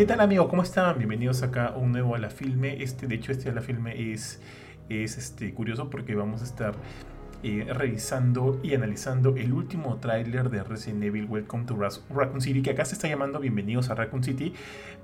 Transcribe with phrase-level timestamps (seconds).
[0.00, 0.48] ¿Qué tal amigos?
[0.48, 0.96] ¿Cómo están?
[0.96, 2.82] Bienvenidos acá a un nuevo a la filme.
[2.82, 4.40] Este, de hecho, este a la filme es,
[4.88, 6.72] es este, curioso porque vamos a estar
[7.42, 12.70] eh, revisando y analizando el último tráiler de Resident Evil Welcome to Raccoon City, que
[12.70, 14.54] acá se está llamando Bienvenidos a Raccoon City.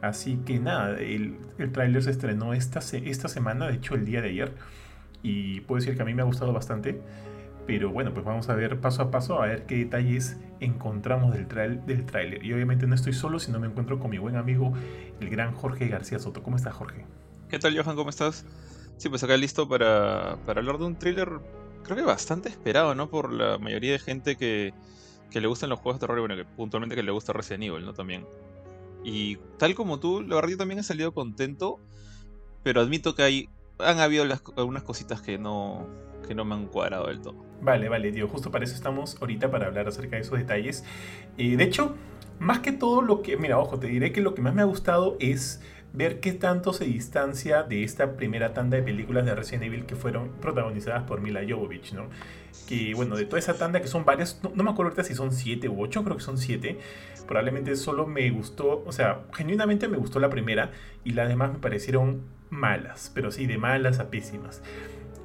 [0.01, 4.23] Así que nada, el, el tráiler se estrenó esta, esta semana, de hecho el día
[4.23, 4.53] de ayer,
[5.23, 7.03] y puedo decir que a mí me ha gustado bastante.
[7.67, 11.49] Pero bueno, pues vamos a ver paso a paso a ver qué detalles encontramos del,
[11.49, 12.45] trail, del tráiler.
[12.45, 14.73] Y obviamente no estoy solo, sino me encuentro con mi buen amigo,
[15.21, 16.43] el gran Jorge García Soto.
[16.43, 17.05] ¿Cómo estás, Jorge?
[17.49, 17.97] ¿Qué tal, Johan?
[17.97, 18.45] ¿Cómo estás?
[18.97, 21.29] Sí, pues acá listo para, hablar de un thriller,
[21.83, 23.11] creo que bastante esperado, ¿no?
[23.11, 24.73] Por la mayoría de gente que,
[25.31, 27.65] que le gustan los juegos de terror y bueno, que puntualmente que le gusta Resident
[27.65, 27.95] Evil, ¿no?
[27.95, 28.25] También.
[29.05, 31.79] Y tal como tú, la verdad yo también he salido contento,
[32.63, 34.25] pero admito que hay han habido
[34.57, 35.87] algunas cositas que no,
[36.27, 37.45] que no me han cuadrado del todo.
[37.61, 38.29] Vale, vale, tío.
[38.29, 40.85] Justo para eso estamos ahorita para hablar acerca de esos detalles.
[41.39, 41.95] Eh, de hecho,
[42.39, 43.37] más que todo lo que...
[43.37, 45.63] Mira, ojo, te diré que lo que más me ha gustado es
[45.97, 49.97] ver qué tanto se distancia de esta primera tanda de películas de Resident Evil que
[49.97, 52.09] fueron protagonizadas por Mila Jovovich, ¿no?
[52.69, 55.33] Que bueno, de toda esa tanda que son varias, no, me acuerdo ahorita si son
[55.33, 56.79] siete u ocho, creo que son siete,
[57.27, 60.71] probablemente solo me gustó, o sea, genuinamente me gustó la primera
[61.03, 64.63] y las demás me parecieron malas, pero sí, de malas a pésimas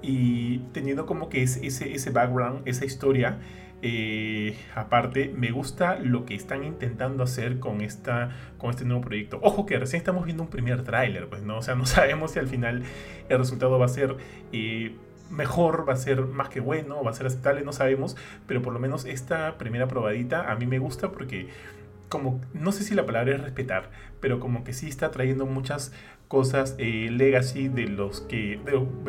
[0.01, 3.39] y teniendo como que ese, ese background, esa historia,
[3.83, 9.39] eh, aparte, me gusta lo que están intentando hacer con, esta, con este nuevo proyecto.
[9.41, 11.57] Ojo que recién estamos viendo un primer tráiler, pues, ¿no?
[11.57, 12.83] O sea, no sabemos si al final
[13.29, 14.15] el resultado va a ser
[14.51, 14.95] eh,
[15.31, 18.15] mejor, va a ser más que bueno, va a ser aceptable, no sabemos,
[18.47, 21.47] pero por lo menos esta primera probadita a mí me gusta porque
[22.09, 25.93] como, no sé si la palabra es respetar, pero como que sí está trayendo muchas
[26.31, 28.57] cosas eh, legacy de los que,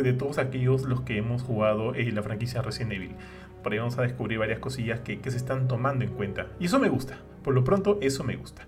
[0.02, 3.14] de, todos aquellos los que hemos jugado en la franquicia Resident Evil.
[3.62, 6.48] Por ahí vamos a descubrir varias cosillas que, se están tomando en cuenta.
[6.58, 7.20] Y eso me gusta.
[7.44, 8.66] Por lo pronto, eso me gusta.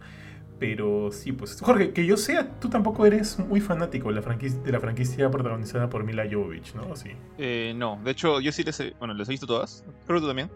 [0.60, 1.60] Pero sí, pues.
[1.60, 5.28] Jorge, que yo sea, tú tampoco eres muy fanático de la franquicia, de la franquicia
[5.32, 6.94] protagonizada por Mila Jovovich, ¿no?
[6.94, 7.10] Sí.
[7.38, 9.82] Eh, no, de hecho, yo sí les he, bueno, les he visto todas.
[10.06, 10.48] Creo que tú también.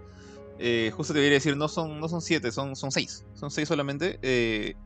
[0.61, 3.25] Eh, justo te quería decir, no son, no son siete, son, son seis.
[3.35, 4.77] Son seis solamente.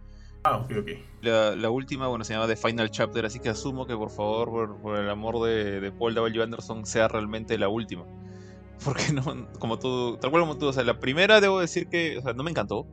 [0.44, 0.88] Ah, ok, ok.
[1.22, 4.98] La, última, bueno, se llama The Final Chapter, así que asumo que por favor, por,
[4.98, 6.42] el amor de, de, Paul W.
[6.42, 8.04] Anderson, sea realmente la última.
[8.84, 12.18] Porque no, como todo, tal cual como tú, o sea, la primera debo decir que,
[12.18, 12.86] o sea, no me encantó.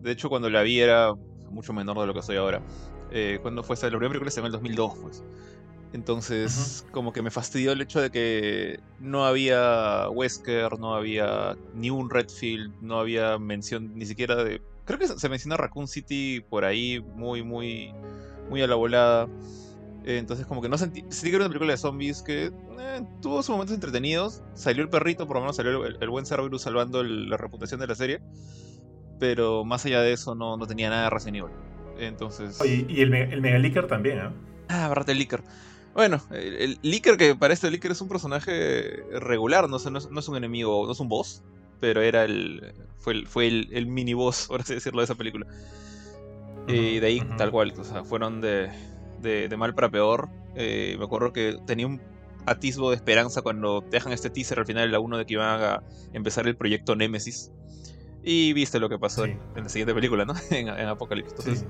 [0.00, 1.12] De hecho, cuando la vi era
[1.50, 2.62] mucho menor de lo que soy ahora.
[3.10, 5.24] Eh, cuando fue esa, la primera película se llama el 2002, pues.
[5.92, 11.90] Entonces, como que me fastidió el hecho de que no había Wesker, no había ni
[11.90, 14.60] un Redfield, no había mención ni siquiera de.
[14.86, 17.92] Creo que se menciona Raccoon City por ahí, muy, muy,
[18.48, 19.28] muy a la volada.
[20.04, 21.00] entonces, como que no sentí.
[21.10, 24.42] Sentí que era una película de zombies que eh, tuvo sus momentos entretenidos.
[24.54, 27.94] Salió el perrito, por lo menos salió el, buen Cerberus salvando la reputación de la
[27.94, 28.20] serie.
[29.18, 31.52] Pero más allá de eso, no, no tenía nada de Resident Evil.
[31.98, 32.58] Entonces.
[32.64, 34.30] Y el, el Mega también, ¿eh?
[34.68, 35.42] Ah, verdad, el Licker.
[35.96, 40.36] Bueno, el, el que para este Licker es un personaje regular, no, no, es, un
[40.36, 41.42] enemigo, no es un boss,
[41.80, 42.72] pero era el.
[42.98, 45.46] fue el, fue el, mini boss, por así decirlo, de esa película.
[46.68, 48.70] y de ahí, tal cual, o sea, fueron de,
[49.20, 50.28] de, mal para peor.
[50.54, 52.00] Eh, me acuerdo que tenía un
[52.46, 55.62] atisbo de esperanza cuando dejan este teaser al final de la 1 de que iban
[55.62, 55.82] a
[56.12, 57.52] empezar el proyecto Nemesis.
[58.22, 60.34] Y viste lo que pasó en, la siguiente película, ¿no?
[60.50, 61.64] en, en Apocalipsis.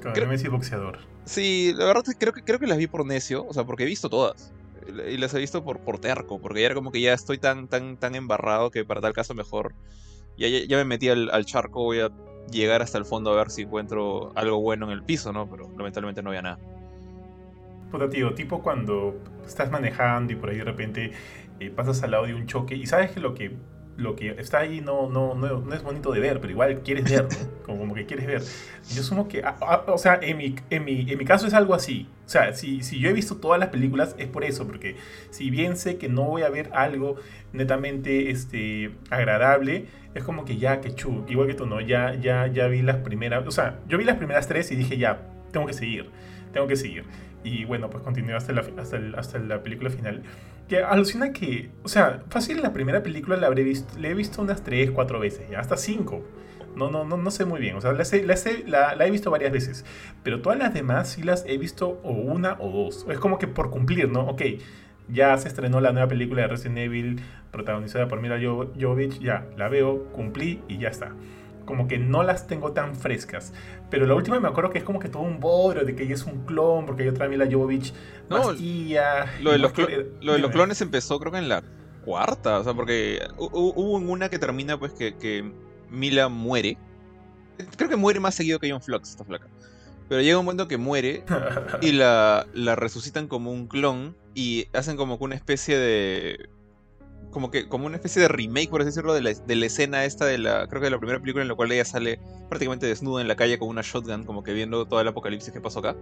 [0.00, 0.98] Creo, Messi boxeador.
[1.24, 3.86] Sí, la verdad creo que creo que las vi por necio, o sea, porque he
[3.86, 4.52] visto todas.
[4.88, 7.68] Y las he visto por, por terco, porque ya era como que ya estoy tan,
[7.68, 9.74] tan, tan embarrado que para tal caso mejor.
[10.36, 12.10] Ya, ya, me metí al, charco, voy a
[12.50, 15.48] llegar hasta el fondo a ver si encuentro algo bueno en el piso, ¿no?
[15.50, 16.58] Pero lamentablemente no había nada.
[17.90, 19.16] Puta tío, tipo cuando
[19.46, 21.12] estás manejando y por ahí de repente
[21.58, 23.56] eh, pasas al lado de un choque y sabes que lo que
[23.98, 27.26] lo que está ahí no, no, no, es bonito de ver, pero igual quieres ver,
[27.66, 28.42] como, que quieres ver.
[28.94, 31.52] Yo sumo que, ah, ah, o sea, en mi, en, mi, en mi caso es
[31.52, 32.08] algo así.
[32.24, 34.96] O sea, si, si yo he visto todas las películas es por eso, porque
[35.30, 37.16] si bien sé que no voy a ver algo
[37.52, 41.80] netamente este, agradable, es como que ya, que chu, igual que tú, ¿no?
[41.80, 44.96] Ya, ya, ya vi las primeras, o sea, yo vi las primeras tres y dije,
[44.96, 46.08] ya, tengo que seguir,
[46.52, 47.04] tengo que seguir.
[47.44, 50.22] Y bueno, pues continué hasta la, hasta, hasta la película final.
[50.68, 54.42] Que alucina que, o sea, fácil la primera película la habré visto, le he visto
[54.42, 56.22] unas 3, 4 veces, ya hasta 5.
[56.76, 58.04] No, no, no, no sé muy bien, o sea, la,
[58.66, 59.84] la, la, he visto varias veces.
[60.22, 63.06] Pero todas las demás sí las he visto o una o dos.
[63.08, 64.26] Es como que por cumplir, ¿no?
[64.26, 64.42] Ok,
[65.08, 67.20] ya se estrenó la nueva película de Resident Evil
[67.50, 71.14] protagonizada por Mila Jovovich, ya la veo, cumplí y ya está
[71.68, 73.52] como que no las tengo tan frescas.
[73.90, 76.14] Pero la última me acuerdo que es como que todo un bodrio de que ella
[76.14, 77.92] es un clon, porque hay otra Mila Jovovich.
[78.30, 78.52] No,
[79.42, 79.72] lo de, los,
[80.22, 81.62] lo de los clones empezó creo que en la
[82.06, 85.52] cuarta, o sea, porque hubo una que termina pues que, que
[85.90, 86.78] Mila muere.
[87.76, 89.46] Creo que muere más seguido que John Flux, esta flaca.
[90.08, 91.22] Pero llega un momento que muere
[91.82, 96.48] y la, la resucitan como un clon y hacen como que una especie de
[97.30, 100.04] como que como una especie de remake, por así decirlo, de la, de la, escena
[100.04, 102.86] esta de la, creo que de la primera película en la cual ella sale prácticamente
[102.86, 105.80] desnuda en la calle con una shotgun, como que viendo todo el apocalipsis que pasó
[105.80, 105.96] acá.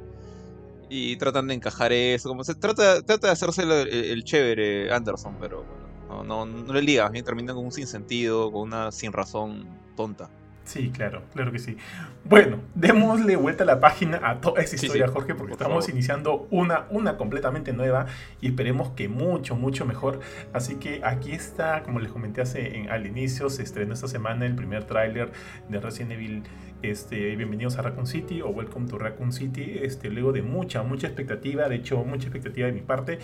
[0.88, 5.64] Y tratan de encajar eso, como se trata, trata de hacerse el, chévere Anderson, pero
[6.08, 10.30] no, no, no le liga, terminan con un sinsentido, con una sin razón tonta.
[10.66, 11.76] Sí, claro, claro que sí.
[12.24, 16.86] Bueno, démosle vuelta a la página a toda esa historia, Jorge, porque estamos iniciando una,
[16.90, 18.06] una completamente nueva
[18.40, 20.18] y esperemos que mucho, mucho mejor.
[20.52, 24.44] Así que aquí está, como les comenté hace, en, al inicio, se estrenó esta semana
[24.44, 25.30] el primer tráiler
[25.68, 26.42] de Resident Evil
[26.82, 31.06] este, bienvenidos a Raccoon City o Welcome to Raccoon City, este, luego de mucha, mucha
[31.06, 33.18] expectativa, de hecho mucha expectativa de mi parte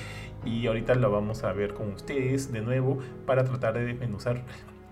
[0.45, 4.43] y ahorita lo vamos a ver con ustedes de nuevo para tratar de desmenuzar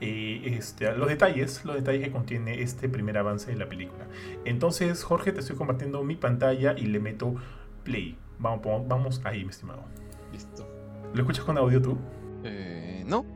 [0.00, 4.06] eh, este, los detalles, los detalles que contiene este primer avance de la película.
[4.44, 7.34] Entonces, Jorge, te estoy compartiendo mi pantalla y le meto
[7.84, 8.16] play.
[8.38, 9.84] Vamos, vamos ahí, mi estimado.
[10.32, 10.66] Listo.
[11.12, 11.98] ¿Lo escuchas con audio tú?
[12.44, 13.26] Eh, no.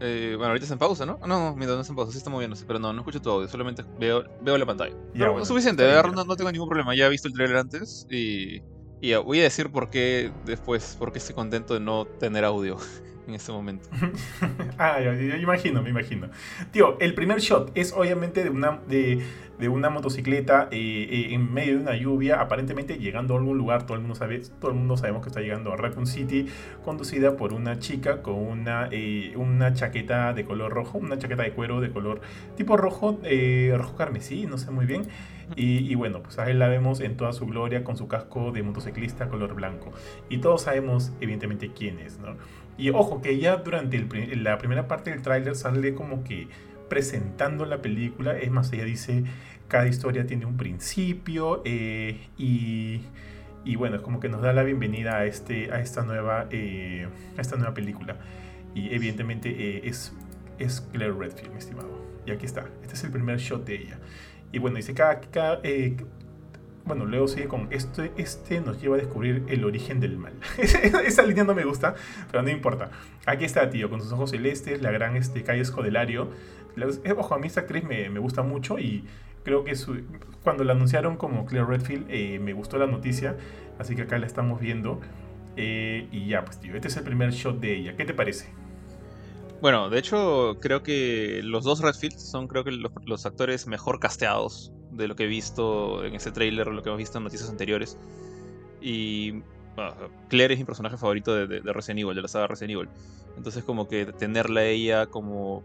[0.00, 1.18] Eh, bueno, ahorita está en pausa, ¿no?
[1.20, 3.30] No, no, mira, no está en pausa, sí está moviéndose, pero no, no escucho tu
[3.30, 4.94] audio, solamente veo, veo la pantalla.
[5.14, 8.60] Ya, bueno, suficiente, no, no, tengo ningún problema, ya he visto el trailer antes y,
[9.02, 12.78] y voy a decir por qué después, por qué estoy contento de no tener audio
[13.26, 13.88] en este momento.
[14.78, 16.28] ah, yo, imagino, me imagino.
[16.70, 19.20] Tío, el primer shot es obviamente de una, de,
[19.58, 23.86] de una motocicleta eh, eh, en medio de una lluvia, aparentemente llegando a algún lugar,
[23.86, 26.46] todo el mundo sabe, todo el mundo sabemos que está llegando a Raccoon City,
[26.84, 31.50] conducida por una chica con una, eh, una chaqueta de color rojo, una chaqueta de
[31.50, 32.20] cuero de color
[32.56, 33.18] tipo rojo,
[33.74, 35.08] rojo carmesí, no sé muy bien.
[35.56, 38.62] Y, y, bueno, pues ahí la vemos en toda su gloria con su casco de
[38.62, 39.92] motociclista color blanco.
[40.28, 42.36] Y todos sabemos, evidentemente, quién es, ¿no?
[42.78, 44.04] Y ojo, que ya durante
[44.36, 46.48] la primera parte del tráiler sale como que
[46.88, 48.36] presentando la película.
[48.38, 49.24] Es más, ella dice,
[49.68, 53.02] cada historia tiene un principio eh, y,
[53.64, 57.06] y, bueno, es como que nos da la bienvenida a, este, a, esta, nueva, eh,
[57.36, 58.16] a esta nueva película.
[58.74, 60.12] Y evidentemente eh, es,
[60.58, 62.02] es Claire Redfield, mi estimado.
[62.26, 63.98] Y aquí está, este es el primer shot de ella.
[64.52, 65.60] Y bueno, dice, cada, cada
[66.84, 70.32] bueno, luego sigue con este, este nos lleva a descubrir el origen del mal.
[70.58, 71.94] Esa línea no me gusta,
[72.30, 72.90] pero no importa.
[73.26, 76.30] Aquí está, tío, con sus ojos celestes, la gran este, calle Escodelario.
[76.76, 79.04] Eh, ojo, a mí esta actriz me, me gusta mucho y
[79.44, 79.74] creo que
[80.42, 83.36] cuando la anunciaron como Claire Redfield eh, me gustó la noticia,
[83.78, 85.00] así que acá la estamos viendo.
[85.56, 87.96] Eh, y ya, pues tío, este es el primer shot de ella.
[87.96, 88.48] ¿Qué te parece?
[89.62, 94.72] Bueno, de hecho, creo que los dos Redfield son creo que los, actores mejor casteados
[94.90, 97.48] de lo que he visto en ese tráiler o lo que hemos visto en noticias
[97.48, 97.96] anteriores.
[98.80, 99.40] Y
[100.28, 102.88] Claire es mi personaje favorito de, de, Resident Evil, de la saga Resident Evil.
[103.36, 105.62] Entonces como que tenerla ella como...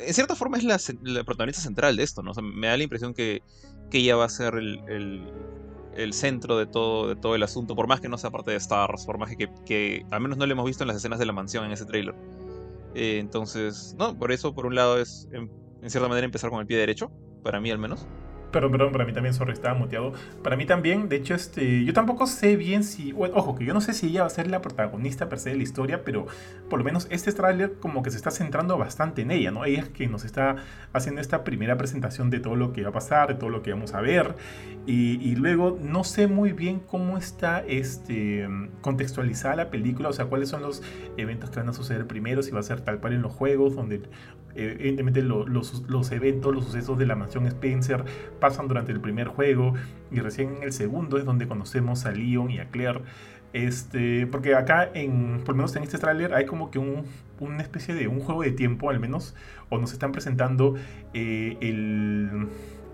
[0.00, 2.32] En cierta forma es la, la, protagonista central de esto, ¿no?
[2.40, 3.42] me da la impresión que,
[3.90, 5.30] que ella va a ser el, el,
[5.96, 8.56] el, centro de todo, de todo el asunto, por más que no sea parte de
[8.56, 11.26] Stars, por más que, que al menos no lo hemos visto en las escenas de
[11.26, 12.14] la mansión en ese tráiler.
[12.92, 16.60] Eh, entonces, no, por eso por un lado es en, en cierta manera empezar con
[16.60, 17.12] el pie derecho,
[17.42, 18.08] para mí al menos.
[18.50, 20.12] Perdón, perdón, para mí también, sorry, estaba muteado.
[20.42, 23.80] Para mí también, de hecho, este, yo tampoco sé bien si, ojo, que yo no
[23.80, 26.26] sé si ella va a ser la protagonista per se de la historia, pero
[26.70, 29.64] por lo menos este tráiler como que se está centrando bastante en ella, ¿no?
[29.66, 30.56] Ella es que nos está
[30.94, 33.72] haciendo esta primera presentación de todo lo que va a pasar, de todo lo que
[33.72, 34.34] vamos a ver,
[34.86, 38.48] y, y luego no sé muy bien cómo está este,
[38.80, 40.82] contextualizada la película, o sea, cuáles son los
[41.18, 43.76] eventos que van a suceder primero, si va a ser tal cual en los juegos,
[43.76, 44.00] donde
[44.58, 48.04] evidentemente los, eventos, los sucesos de la mansión Spencer
[48.40, 49.74] pasan durante el primer juego
[50.10, 53.02] y recién en el segundo es donde conocemos a Leon y a Claire.
[53.52, 57.04] Este, porque acá, en, por lo menos en este tráiler, hay como que un,
[57.40, 59.34] una especie de un juego de tiempo, al menos,
[59.70, 60.74] o nos están presentando
[61.14, 61.56] eh,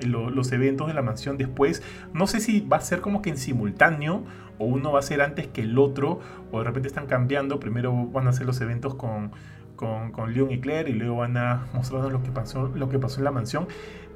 [0.01, 1.83] los eventos de la mansión después.
[2.13, 4.25] No sé si va a ser como que en simultáneo,
[4.59, 6.21] o uno va a ser antes que el otro,
[6.53, 7.59] o de repente están cambiando.
[7.59, 9.33] Primero van a ser los eventos con
[9.77, 13.19] con, Leon y Claire y luego van a mostrarnos lo que pasó, lo que pasó
[13.19, 13.67] en la mansión.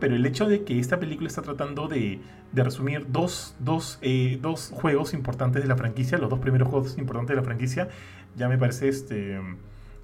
[0.01, 2.21] Pero el hecho de que esta película está tratando de,
[2.53, 6.97] de resumir dos, dos, eh, dos, juegos importantes de la franquicia, los dos primeros juegos
[6.99, 7.89] importantes de la franquicia,
[8.37, 9.41] ya me parece este,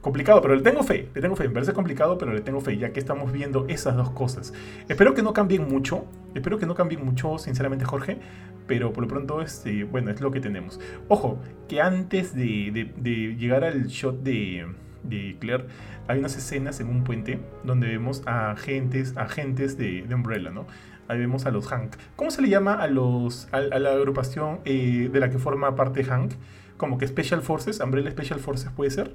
[0.01, 2.77] complicado, pero le tengo fe, le tengo fe, me parece complicado, pero le tengo fe,
[2.77, 4.53] ya que estamos viendo esas dos cosas.
[4.89, 8.19] Espero que no cambien mucho, espero que no cambien mucho, sinceramente, Jorge,
[8.67, 10.81] pero por lo pronto, este, bueno, es lo que tenemos.
[11.09, 14.67] Ojo, que antes de, de llegar al shot de
[15.05, 15.67] de Claire,
[16.09, 20.67] hay unas escenas en un puente donde vemos a agentes, agentes de, de Umbrella, ¿no?
[21.07, 21.97] Ahí vemos a los Hank.
[22.17, 26.03] ¿Cómo se le llama a los a, la agrupación eh, de la que forma parte
[26.03, 26.33] Hank?
[26.79, 29.15] Como que Special Forces, Umbrella Special Forces puede ser.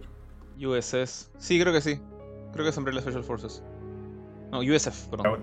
[0.60, 1.31] USS.
[1.38, 2.00] Sí, creo que sí.
[2.53, 3.63] Creo que es Umbrella Special Forces.
[4.51, 5.39] No, USF, perdón.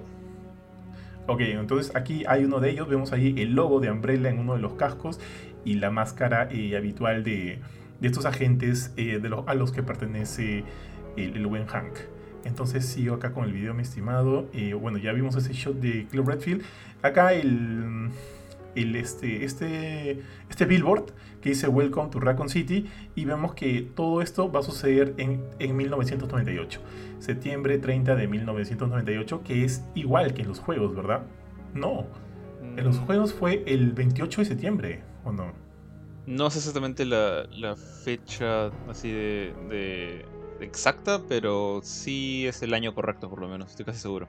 [1.28, 4.54] Ok, entonces aquí hay uno de ellos, vemos ahí el logo de Umbrella en uno
[4.54, 5.18] de los cascos
[5.64, 7.58] y la máscara eh, habitual de,
[8.00, 10.64] de, estos agentes eh, de a los que pertenece
[11.16, 11.94] el, el buen Hank.
[12.44, 14.48] Entonces sigo acá con el video, mi estimado.
[14.52, 16.62] Eh, bueno, ya vimos ese shot de Club Redfield.
[17.02, 18.10] Acá el,
[18.76, 21.06] el este, este, este billboard
[21.40, 22.86] que dice Welcome to Raccoon City
[23.16, 26.80] y vemos que todo esto va a suceder en, en 1998.
[27.18, 31.22] Septiembre 30 de 1998, que es igual que en los juegos, ¿verdad?
[31.74, 32.06] No.
[32.76, 35.52] En los Mm, juegos fue el 28 de septiembre, ¿o no?
[36.26, 40.24] No sé exactamente la, la fecha así de, de-
[40.60, 44.26] exacta, pero sí es el año correcto por lo menos, estoy casi seguro.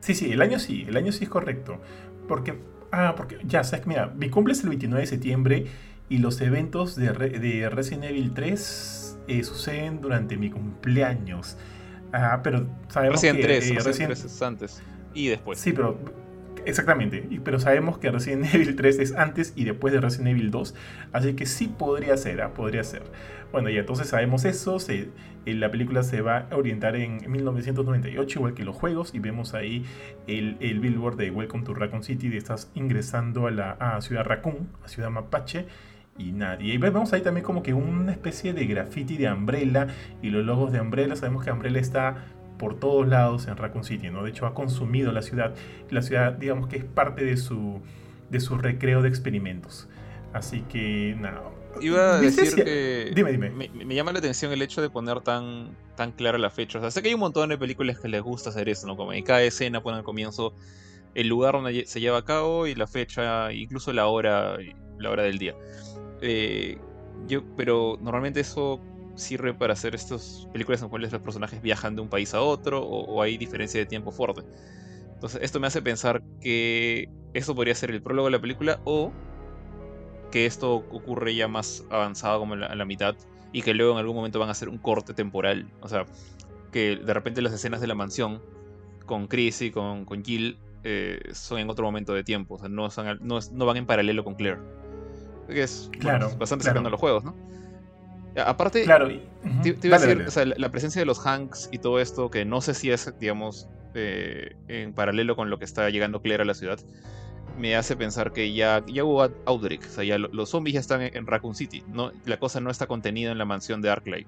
[0.00, 1.80] Sí, sí, el año sí, el año sí es correcto.
[2.28, 2.58] Porque,
[2.92, 5.66] ah, porque, ya, sabes que mira, mi cumple es el 29 de septiembre
[6.08, 11.56] y los eventos de, Re- de Resident Evil 3 eh, suceden durante mi cumpleaños.
[12.12, 14.82] Ah, pero sabemos Resident que 3, eh, Resident Resident- 3 es antes
[15.14, 15.58] y después.
[15.58, 15.98] Sí, pero
[16.66, 17.28] exactamente.
[17.44, 20.74] Pero sabemos que Resident Evil 3 es antes y después de Resident Evil 2.
[21.12, 23.02] Así que sí podría ser, ah, podría ser.
[23.52, 24.78] Bueno, y entonces sabemos eso.
[24.88, 25.10] eh,
[25.44, 29.14] la película se va a orientar en 1998, igual que los juegos.
[29.14, 29.84] Y vemos ahí
[30.26, 32.30] el, billboard de Welcome to Raccoon City.
[32.30, 35.66] De estás ingresando a la Ciudad Raccoon, a Ciudad Mapache.
[36.18, 36.74] Y nadie.
[36.74, 39.88] Y vemos ahí también como que una especie de graffiti de Umbrella.
[40.22, 41.14] Y los logos de Umbrella.
[41.16, 42.24] Sabemos que Umbrella está
[42.62, 44.22] por todos lados en Raccoon City, ¿no?
[44.22, 45.52] De hecho, ha consumido la ciudad.
[45.90, 47.80] La ciudad, digamos que es parte de su,
[48.30, 49.88] de su recreo de experimentos.
[50.32, 51.42] Así que, nada.
[51.80, 53.50] Iba a ¿Viste decir que Dime, dime.
[53.50, 56.78] Me, me llama la atención el hecho de poner tan, tan clara la fecha.
[56.78, 58.96] O sea, sé que hay un montón de películas que les gusta hacer eso, ¿no?
[58.96, 60.54] Como en cada escena ponen al comienzo
[61.16, 64.56] el lugar donde se lleva a cabo y la fecha, incluso la hora,
[65.00, 65.56] la hora del día.
[66.20, 66.78] Eh,
[67.26, 68.78] yo, pero normalmente eso
[69.16, 72.42] sirve para hacer estas películas en las cuales los personajes viajan de un país a
[72.42, 74.42] otro o, o hay diferencia de tiempo fuerte.
[75.14, 79.16] Entonces, esto me hace pensar que esto podría ser el prólogo de la película o
[80.30, 83.16] que esto ocurre ya más avanzado como en la, en la mitad
[83.52, 85.74] y que luego en algún momento van a hacer un corte temporal.
[85.80, 86.06] O sea,
[86.72, 88.42] que de repente las escenas de la mansión
[89.06, 92.54] con Chris y con, con Jill eh, son en otro momento de tiempo.
[92.56, 94.60] O sea, no, son no, no van en paralelo con Claire.
[95.48, 96.64] Que es Claro, bastante claro.
[96.64, 97.36] cercano a los juegos, ¿no?
[98.36, 99.08] Aparte, Claro.
[99.62, 102.30] te, te iba a decir, o sea, la, presencia de los Hanks y todo esto,
[102.30, 106.42] que no sé si es, digamos, eh, en paralelo con lo que está llegando Claire
[106.42, 106.78] a la ciudad,
[107.58, 110.74] me hace pensar que ya, ya hubo out- Outbreak, o sea, ya lo- los zombies
[110.74, 113.82] ya están en, en Raccoon City, no, la cosa no está contenida en la mansión
[113.82, 114.26] de Arclight.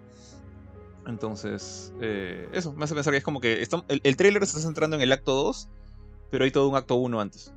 [1.06, 3.66] Entonces, eh, eso, me hace pensar que es como que
[4.02, 5.68] el trailer se está centrando en el acto 2,
[6.30, 7.52] pero hay todo un acto 1 antes.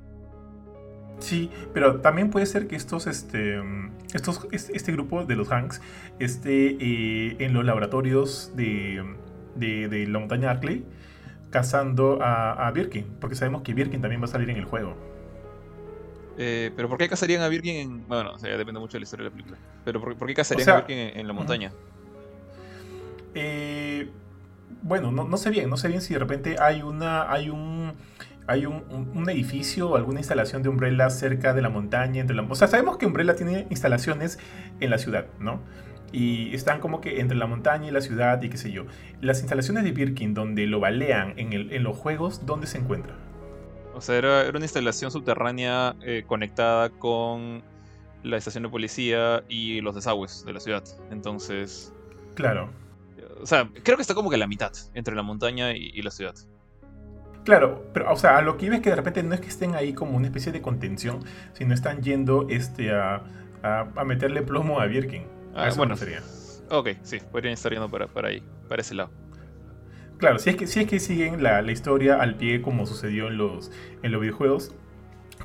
[1.20, 5.52] Sí, pero también puede ser que estos, este, mm, estos, es- este grupo de los
[5.52, 5.82] Hanks
[6.20, 9.04] esté eh, en los laboratorios de,
[9.56, 10.86] de, de la montaña Arkley
[11.50, 14.96] cazando a, a Birkin, porque sabemos que Birkin también va a salir en el juego.
[16.38, 18.08] Eh, pero ¿por qué cazarían a Birkin en...
[18.08, 19.58] Bueno, o sea, depende mucho de la historia de la película.
[19.86, 21.72] Pero ¿por, por qué cazarían sea, a Birkin en, en la montaña?
[23.34, 24.08] Eh,
[24.84, 27.94] bueno, no, no sé bien, no sé bien si de repente hay una, hay un,
[28.48, 32.36] hay un, un- un edificio o alguna instalación de Umbrella cerca de la montaña, entre
[32.36, 34.40] la, o sea, sabemos que Umbrella tiene instalaciones
[34.80, 35.62] en la ciudad, ¿no?
[36.14, 38.86] Y están como que entre la montaña y la ciudad y qué sé yo.
[39.20, 43.14] Las instalaciones de Birkin donde lo balean en, el, en los juegos, ¿dónde se encuentra?
[43.94, 47.62] O sea, era, era una instalación subterránea eh, conectada con
[48.24, 50.84] la estación de policía y los desagües de la ciudad.
[51.12, 51.94] Entonces,
[52.36, 52.70] Claro.
[53.42, 56.02] o sea, creo que está como que a la mitad entre la montaña y, y
[56.04, 56.36] la ciudad.
[57.48, 59.48] Claro, pero o sea, a lo que iba es que de repente no es que
[59.48, 61.24] estén ahí como una especie de contención,
[61.54, 63.24] sino están yendo este, a,
[63.64, 65.24] a, a meterle plomo a Birkin.
[65.56, 66.22] Ah, eso bueno, refería.
[66.70, 69.12] ok, sí, podrían estar yendo para, para ahí, para ese lado.
[70.18, 73.30] Claro, si es que, si es que siguen la, la historia al pie como sucedió
[73.30, 73.72] en los,
[74.04, 74.76] en los videojuegos,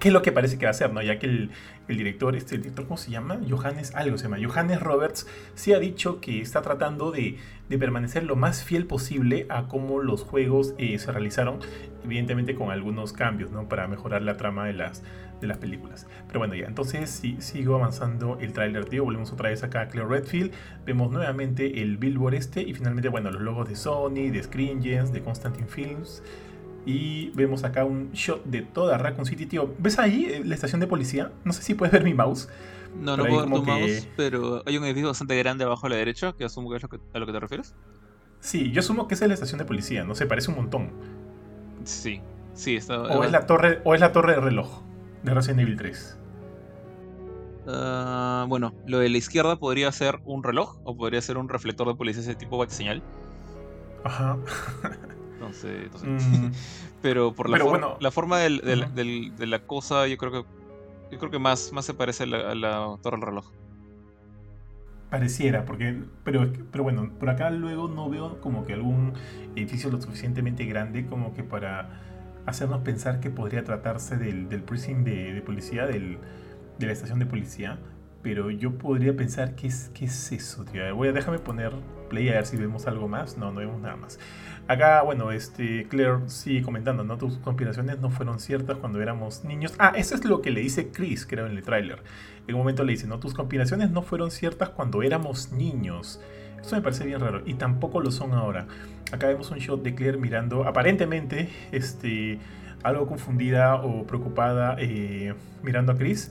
[0.00, 0.92] ¿qué es lo que parece que va a hacer?
[0.92, 1.02] ¿no?
[1.02, 1.50] Ya que el,
[1.88, 3.40] el director, este, director, ¿cómo se llama?
[3.48, 4.38] Johannes, algo se llama.
[4.42, 9.46] Johannes Roberts sí ha dicho que está tratando de, de permanecer lo más fiel posible
[9.48, 11.58] a cómo los juegos eh, se realizaron,
[12.04, 13.68] evidentemente con algunos cambios, ¿no?
[13.68, 15.02] Para mejorar la trama de las,
[15.40, 16.06] de las películas.
[16.26, 19.04] Pero bueno, ya, entonces sigo avanzando el tráiler, tío.
[19.04, 20.52] Volvemos otra vez acá a Claire Redfield.
[20.86, 25.22] Vemos nuevamente el billboard este y finalmente, bueno, los logos de Sony, de Screengems, de
[25.22, 26.22] Constantine Films.
[26.84, 29.72] Y vemos acá un shot de toda Raccoon City, tío.
[29.78, 31.30] ¿Ves ahí eh, la estación de policía?
[31.44, 32.48] No sé si puedes ver mi mouse.
[32.98, 35.90] No, no puedo ver tu que- mouse, pero hay un edificio bastante grande abajo a
[35.90, 37.74] la derecha, que asumo que es lo que- a lo que te refieres.
[38.40, 40.90] Sí, yo asumo que esa es la estación de policía, no sé, parece un montón.
[41.84, 42.20] Sí,
[42.54, 43.00] sí, está...
[43.00, 44.82] O es la torre, o es la torre de reloj
[45.22, 46.18] de Resident Evil 3.
[47.68, 51.86] Ah, bueno, lo de la izquierda podría ser un reloj o podría ser un reflector
[51.86, 53.02] de policía ese tipo de señal.
[54.04, 54.36] Ajá.
[55.46, 56.50] Entonces, mm.
[57.02, 58.60] pero por la, la forma del,
[59.36, 60.62] de la cosa, yo creo que
[61.12, 63.44] yo creo que más, más se parece a la, Torre del Reloj.
[65.10, 66.02] Pareciera, porque.
[66.24, 69.12] Pero, pero bueno, por acá luego no veo como que algún
[69.54, 72.00] edificio lo suficientemente grande como que para
[72.46, 76.16] hacernos pensar que podría tratarse del, del precinct de, policía, del,
[76.78, 77.78] de la estación de policía.
[78.22, 80.94] Pero yo podría pensar, ¿qué es, qué es eso, tío?
[80.94, 81.72] Voy a, déjame poner
[82.08, 83.36] play a ver si vemos algo más.
[83.36, 84.18] No, no vemos nada más.
[84.68, 87.18] Acá, bueno, este, Claire sigue comentando, ¿no?
[87.18, 89.74] Tus conspiraciones no fueron ciertas cuando éramos niños.
[89.78, 92.00] Ah, eso es lo que le dice Chris, creo, en el tráiler.
[92.46, 96.20] En un momento le dice, no, tus conspiraciones no fueron ciertas cuando éramos niños.
[96.60, 97.42] Eso me parece bien raro.
[97.44, 98.68] Y tampoco lo son ahora.
[99.10, 102.38] Acá vemos un shot de Claire mirando, aparentemente, este,
[102.84, 106.30] algo confundida o preocupada, eh, mirando a Chris.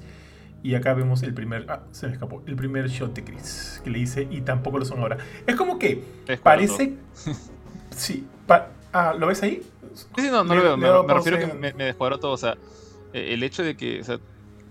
[0.63, 1.65] Y acá vemos el primer.
[1.70, 2.44] Ah, se me escapó.
[2.46, 3.82] El primer shot de Chris.
[3.84, 4.27] Que le dice.
[4.30, 5.18] Y tampoco lo son ahora.
[5.48, 6.03] Es como que.
[6.44, 6.94] parece.
[7.94, 8.25] Sí.
[8.94, 9.62] ah, ¿lo ves ahí?
[10.15, 11.03] Sí, no, no lo veo.
[11.03, 12.32] Me, refiero a que me, me, descuadró todo.
[12.32, 12.56] O sea,
[13.12, 14.00] e, el hecho de que.
[14.00, 14.18] O sea,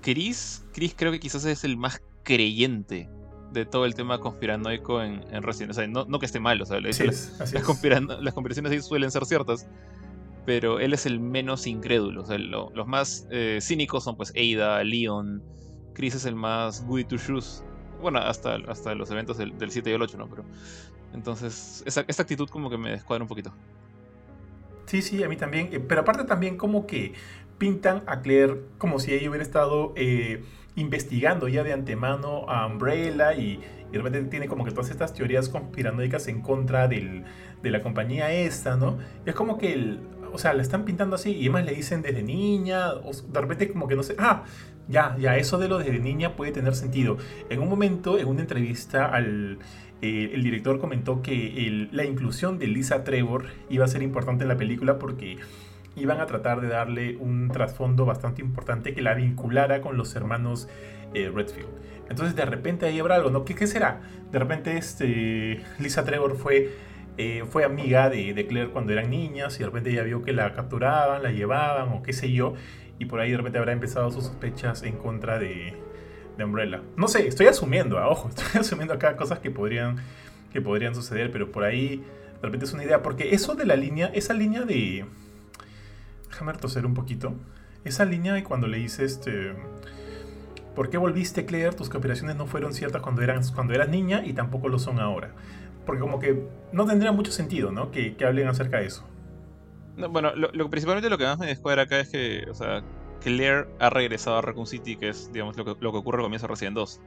[0.01, 3.11] Chris, Chris creo que quizás es el más creyente
[3.53, 6.61] de todo el tema conspiranoico en, en Resident O sea, no, no, que esté mal,
[6.63, 6.99] o sea, las,
[7.41, 7.65] las,
[8.35, 9.67] conspiraciones ahí suelen ser ciertas.
[10.47, 12.23] Pero él es el menos incrédulo.
[12.23, 15.43] O sea, los más eh, cínicos son pues Ada, Leon.
[16.01, 17.63] Chris es el más goody to shoes.
[18.01, 20.31] Bueno, hasta, hasta los eventos del, del 7 y el 8, ¿no?
[20.31, 20.45] Pero
[21.13, 23.53] entonces, esa, actitud como que me descuadra un poquito.
[24.87, 25.69] Sí, sí, a mí también.
[25.71, 27.13] Eh, pero aparte también como que
[27.59, 30.43] pintan a Claire como si ella hubiera estado eh,
[30.75, 33.61] investigando ya de antemano a Umbrella y,
[33.93, 37.25] de repente tiene como que todas estas teorías conspiranoicas en contra del,
[37.63, 38.97] de la compañía esta, ¿no?
[39.27, 40.01] Es como que, el,
[40.33, 43.71] o sea, la están pintando así y además le dicen desde niña, o de repente
[43.71, 44.45] como que no sé, ah,
[44.89, 47.19] ya, ya, eso de lo desde niña puede tener sentido.
[47.49, 53.05] En un momento, en una entrevista eh, el director comentó que la inclusión de Lisa
[53.05, 55.39] Trevor iba a ser importante en la película porque
[55.97, 60.69] iban a tratar de darle un trasfondo bastante importante que la vinculara con los hermanos
[61.15, 61.69] eh, Redfield.
[62.09, 63.45] Entonces de repente ahí habrá algo, ¿no?
[63.45, 64.01] ¿Qué, qué será?
[64.33, 66.71] De repente este, Lisa Trevor fue,
[67.19, 70.33] eh, fue amiga de, de, Claire cuando eran niñas y de repente ella vio que
[70.33, 72.55] la capturaban, la llevaban o qué sé yo,
[73.01, 75.75] y por ahí de repente habrá empezado sus sospechas en contra de,
[76.37, 76.83] de Umbrella.
[76.97, 79.97] No sé, estoy asumiendo, a ah, ojo, estoy asumiendo acá cosas que podrían,
[80.53, 82.05] que podrían suceder, pero por ahí
[82.41, 85.05] de repente es una idea, porque eso de la línea, esa línea de...
[86.29, 87.35] Déjame toser un poquito.
[87.85, 89.55] Esa línea de cuando le dice este...
[90.75, 91.73] ¿Por qué volviste, Claire?
[91.73, 95.33] Tus cooperaciones no fueron ciertas cuando, eran, cuando eras niña y tampoco lo son ahora.
[95.85, 97.91] Porque como que no tendría mucho sentido, ¿no?
[97.91, 99.05] Que, hablen acerca de eso.
[100.09, 102.83] Bueno, lo, principalmente lo que más me descuadra acá es que, o sea,
[103.21, 106.25] Claire ha regresado a Raccoon City, que es digamos lo que, lo que ocurre al
[106.25, 107.01] comienzo de Resident 2.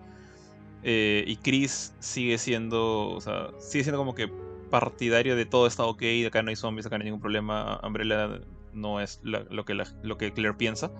[0.84, 4.29] Eh, y Chris sigue siendo, o sea, sigue siendo como que
[4.69, 8.41] partidario de todo está ok, acá no hay zombies, acá no hay ningún problema, Umbrella
[8.73, 10.91] no es lo, que lo que Claire piensa.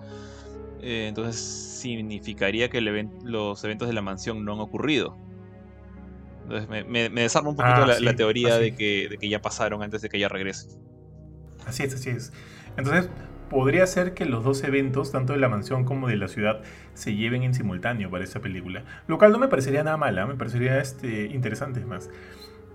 [0.80, 5.16] Eh, entonces significaría que los eventos de la mansión no han ocurrido.
[6.44, 10.02] Entonces me, desarma un poquito ah, la, teoría de que, de que ya pasaron antes
[10.02, 10.68] de que ella regrese.
[11.66, 12.32] Así es, así es.
[12.76, 13.08] Entonces,
[13.50, 16.62] podría ser que los dos eventos, tanto de la mansión como de la ciudad,
[16.94, 18.84] se lleven en simultáneo para esa película.
[19.06, 22.10] Lo cual no me parecería nada mala, me parecería este, interesante más.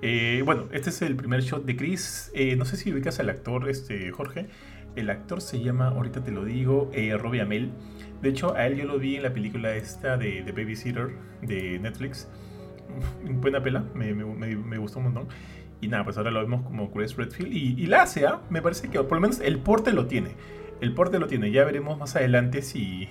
[0.02, 2.32] Eh, bueno, este es el primer shot de Chris.
[2.34, 4.48] Eh, no sé si ubicas al actor, este, Jorge.
[4.96, 7.72] El actor se llama, ahorita te lo digo, eh, Robbie Amell.
[8.22, 11.10] De hecho, a él yo lo vi en la película esta de, de Babysitter
[11.42, 12.28] de Netflix.
[13.24, 15.28] Buena pela, me, me, me, gustó un montón.
[15.82, 17.54] Y nada, pues ahora lo vemos como Chris Redfield.
[17.54, 18.42] Y, y la hace, ¿ah?
[18.50, 20.36] Me parece que por lo menos el porte lo tiene.
[20.82, 23.10] El porte lo tiene, ya veremos más adelante si,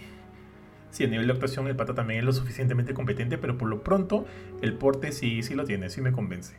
[0.91, 3.83] si a nivel de actuación el pata también es lo suficientemente competente, pero por lo
[3.83, 4.27] pronto
[4.63, 6.57] el porte sí, sí lo tiene, sí me convence.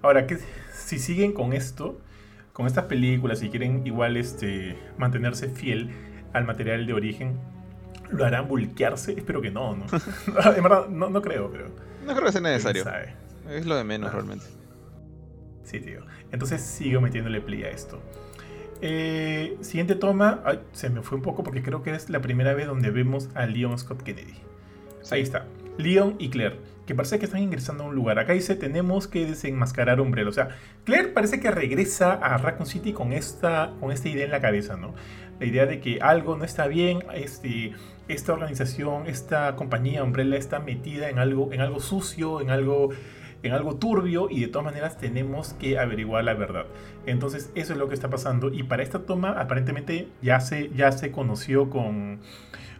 [0.00, 0.38] Ahora, que
[0.72, 2.00] si siguen con esto,
[2.52, 5.90] con estas películas, si quieren igual este, mantenerse fiel
[6.32, 7.38] al material de origen,
[8.10, 9.12] ¿lo harán bulquearse?
[9.12, 9.86] Espero que no, ¿no?
[10.56, 11.66] en verdad, no, no, creo, pero...
[12.06, 12.84] No creo que sea necesario.
[13.50, 14.46] Es lo de menos, realmente.
[15.68, 16.00] Sí, tío.
[16.32, 18.00] Entonces sigo metiéndole play a esto.
[18.80, 22.66] Eh, siguiente toma, se me fue un poco porque creo que es la primera vez
[22.66, 24.34] donde vemos a Leon Scott Kennedy.
[25.10, 28.18] Ahí está, Leon y Claire, que parece que están ingresando a un lugar.
[28.18, 30.30] Acá dice, tenemos que desenmascarar Umbrella.
[30.30, 30.48] O sea,
[30.84, 34.76] Claire parece que regresa a Raccoon City con esta, con esta idea en la cabeza,
[34.76, 34.94] ¿no?
[35.38, 37.74] La idea de que algo no está bien, este,
[38.08, 42.90] esta organización, esta compañía Umbrella está metida en algo, en algo sucio, en algo
[43.42, 46.66] en algo turbio y de todas maneras tenemos que averiguar la verdad.
[47.06, 50.92] Entonces eso es lo que está pasando y para esta toma aparentemente ya se, ya
[50.92, 52.20] se conoció con,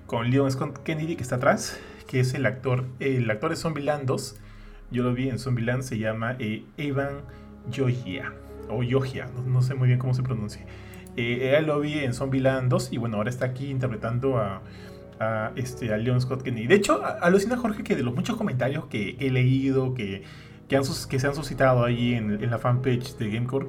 [0.06, 4.06] con Leon Scott Kennedy que está atrás, que es el actor, el actor de Zombieland
[4.06, 4.36] 2.
[4.90, 7.20] Yo lo vi en Zombieland, se llama eh, Evan
[7.74, 8.32] Joya.
[8.70, 10.64] o Yogia, no, sé muy bien cómo se pronuncia.
[11.16, 14.62] Eh, él lo vi en Zombieland 2 y bueno, ahora está aquí interpretando a,
[15.56, 16.66] este, a Leon Scott Kennedy.
[16.66, 20.22] De hecho, alucina Jorge que de los muchos comentarios que he leído, que,
[20.68, 23.68] que, se han suscitado ahí en, la fanpage de Gamecore,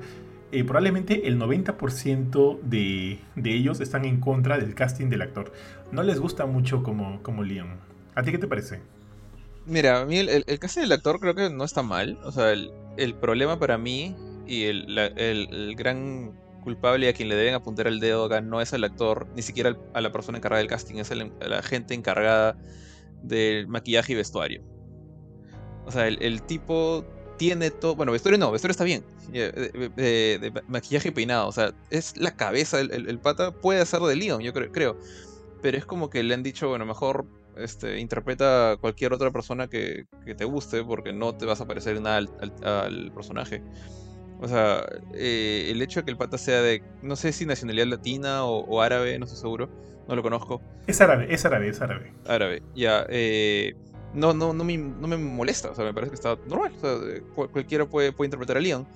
[0.52, 5.54] eh, probablemente el 90% de, de, ellos están en contra del casting del actor.
[5.92, 7.78] No les gusta mucho como, como Leon.
[8.16, 8.82] ¿A ti qué te parece?
[9.66, 12.20] Mira, a mí el, casting del actor creo que no está mal.
[12.24, 14.16] O sea, el, el problema para mí
[14.48, 16.34] y el, el, gran
[16.64, 19.78] culpable a quien le deben apuntar el dedo acá no es el actor, ni siquiera
[19.94, 22.58] a la persona encargada del casting, es la gente encargada
[23.22, 24.64] del maquillaje y vestuario.
[25.90, 27.04] O sea, el, tipo
[27.38, 27.96] tiene todo.
[27.96, 29.04] Bueno, vestuario no, vestuario está bien.
[29.32, 31.48] De, maquillaje y peinado.
[31.48, 32.80] O sea, es la cabeza.
[32.80, 34.98] El, pata puede hacer de Leon, yo creo, creo.
[35.64, 37.26] Pero es como que le han dicho, bueno, mejor
[37.58, 40.06] este, interpreta a cualquier otra persona que,
[40.38, 43.64] te guste, porque no te vas a parecer nada al, personaje.
[44.40, 47.88] O sea, eh, el hecho de que el pata sea de, no sé si nacionalidad
[47.88, 49.70] latina o, árabe, no estoy seguro,
[50.08, 50.62] no lo conozco.
[50.86, 52.14] Es árabe, es árabe, es árabe.
[52.28, 53.08] Árabe, ya.
[53.10, 53.74] Eh,
[54.14, 56.74] no, no, no, me, no me molesta, o sea, me parece que está normal.
[57.36, 58.88] Cualquiera puede, puede interpretar a Leon,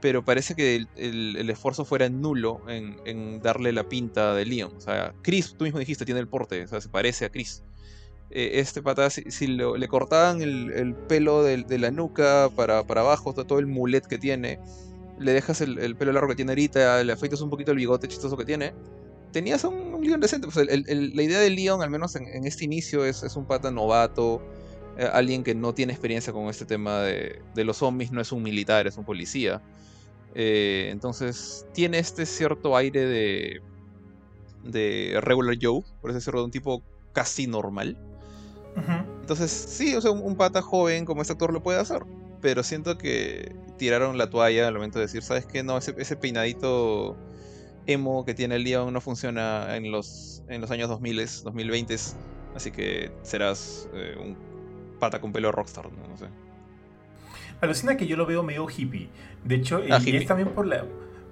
[0.00, 4.72] pero parece que el, esfuerzo fuera nulo en, darle la pinta de Leon.
[4.76, 7.62] O sea, Chris, tú mismo dijiste, tiene el porte, o sea, se parece a Chris.
[8.30, 13.58] Eh, este pata, si, le cortaban el, pelo de, la nuca para, para abajo, todo
[13.58, 14.60] el mulet que tiene,
[15.18, 18.36] le dejas el, pelo largo que tiene ahorita, le afeitas un poquito el bigote chistoso
[18.36, 18.72] que tiene,
[19.32, 20.46] tenías un, un Leon decente.
[20.46, 24.40] Pues la idea de Leon, al menos en, este inicio, es, es un pata novato
[25.12, 28.86] alguien que no tiene experiencia con este tema de, los zombies, no es un militar,
[28.86, 29.62] es un policía.
[30.34, 33.62] Eh, entonces tiene este cierto aire de,
[34.64, 37.96] de regular Joe, por así decirlo, de un tipo casi normal.
[39.20, 42.04] Entonces, sí, o sea, un, pata joven como este actor lo puede hacer.
[42.40, 45.62] Pero siento que tiraron la toalla al momento de decir, ¿sabes qué?
[45.62, 47.16] No, ese, ese peinadito
[47.86, 51.96] emo que tiene el Leon no funciona en los, en los años 2000, 2020.
[52.54, 54.36] Así que serás eh, un
[55.00, 56.26] pata con pelo rockstar, no, sé.
[57.60, 59.08] Alucina que yo lo veo medio hippie.
[59.44, 60.84] De hecho, ah, y es también por la,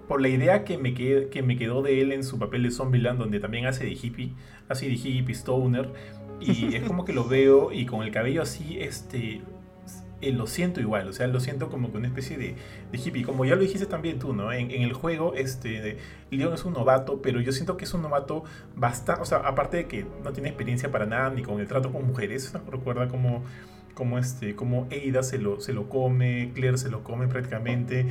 [0.09, 3.19] por la idea que me, que me quedó de él en su papel de Zombieland,
[3.19, 4.33] donde también hace de hippie,
[4.69, 5.89] hace de hippie, stoner.
[6.41, 9.41] Y es como que lo veo y con el cabello así, este,
[10.21, 12.57] eh, lo siento igual, o sea, lo siento como que una especie de,
[12.93, 13.23] hippie.
[13.25, 14.53] Como ya lo dijiste también tú, ¿no?
[14.53, 15.97] En, el juego, este,
[16.31, 19.77] Leon es un novato, pero yo siento que es un novato bastante, o sea, aparte
[19.77, 23.45] de que no tiene experiencia para nada ni con el trato con mujeres, recuerda como,
[23.95, 28.07] como, este, como Ada se lo, se lo come, Claire se lo come prácticamente.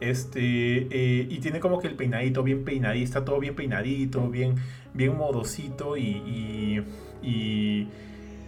[0.00, 4.56] Este, eh, y tiene como que el peinadito bien peinadito, está todo bien peinadito, bien,
[4.94, 6.82] bien modosito y,
[7.22, 7.86] y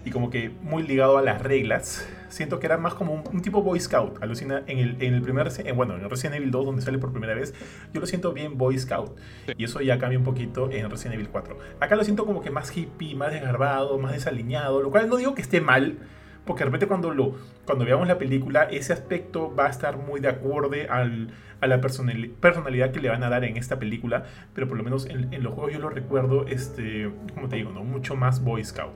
[0.05, 2.07] y como que muy ligado a las reglas.
[2.35, 4.21] Siento que era más como un, tipo Boy Scout.
[4.21, 7.33] Alucina en el, en el primer, bueno, en Resident Evil 2 donde sale por primera
[7.33, 7.55] vez,
[7.93, 9.17] yo lo siento bien Boy Scout.
[9.57, 11.57] Y eso ya cambia un poquito en Resident Evil 4.
[11.79, 15.37] Acá lo siento como que más hippie, más desgarbado, más desaliñado, lo cual no digo
[15.37, 15.99] que esté mal,
[16.45, 20.19] porque de repente cuando, lo, cuando veamos la película, ese aspecto va a estar muy
[20.19, 24.67] de acuerdo al, a la personalidad que le van a dar en esta película, pero
[24.67, 27.85] por lo menos en, en los juegos yo lo recuerdo, este, como te digo, ¿no?
[27.85, 28.93] mucho más Boy Scout.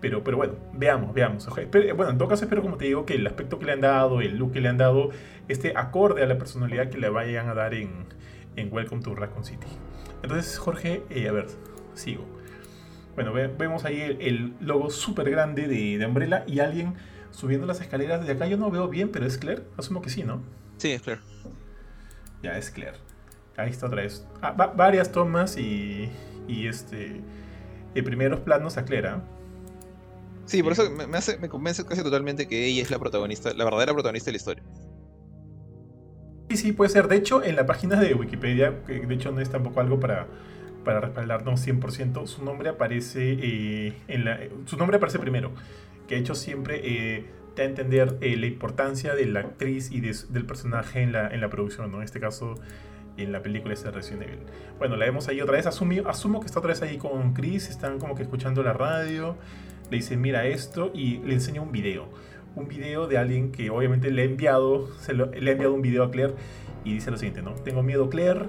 [0.00, 1.48] Pero, pero bueno, veamos, veamos.
[1.96, 4.20] bueno, en todo caso espero, como te digo, que el aspecto que le han dado,
[4.20, 5.10] el look que le han dado,
[5.48, 8.06] esté acorde a la personalidad que le vayan a dar en,
[8.54, 9.66] en Welcome to Raccoon City.
[10.22, 11.46] Entonces, Jorge, eh, a ver,
[11.94, 12.24] sigo.
[13.14, 16.94] Bueno, vemos ahí el, logo súper grande de, de, Umbrella y alguien
[17.32, 18.24] subiendo las escaleras.
[18.24, 19.64] De acá yo no veo bien, pero es Claire.
[19.76, 20.40] Asumo que sí, ¿no?
[20.76, 21.22] Sí, es Claire.
[22.44, 22.98] Ya, es Claire.
[23.56, 24.24] Ahí está otra vez.
[24.40, 26.08] Ah, varias tomas y,
[26.46, 27.20] y este...
[27.94, 29.22] De primeros planos a Claire, ¿ah?
[30.48, 33.64] Sí, por eso me, hace, me convence casi totalmente que ella es la protagonista, la
[33.64, 34.64] verdadera protagonista de la historia.
[36.48, 37.06] Sí, sí, puede ser.
[37.06, 40.26] De hecho, en la página de Wikipedia, que de hecho no es tampoco algo para,
[40.84, 45.52] para respaldarnos 100%, su nombre aparece eh, en la, su nombre aparece primero.
[46.06, 50.00] Que de hecho siempre eh, da a entender eh, la importancia de la actriz y
[50.00, 51.98] del personaje en la, en la producción, ¿no?
[51.98, 52.54] En este caso,
[53.18, 54.38] en la película de Resident Evil.
[54.78, 55.66] Bueno, la vemos ahí otra vez.
[55.66, 57.68] Asumo, asumo que está otra vez ahí con Chris.
[57.68, 59.36] Están como que escuchando la radio
[59.90, 62.08] le dice, mira esto, y le enseña un video.
[62.54, 66.02] Un video de alguien que obviamente le ha enviado, se le ha enviado un video
[66.04, 66.34] a Claire
[66.84, 67.52] y dice lo siguiente, ¿no?
[67.52, 68.46] Tengo miedo, Claire,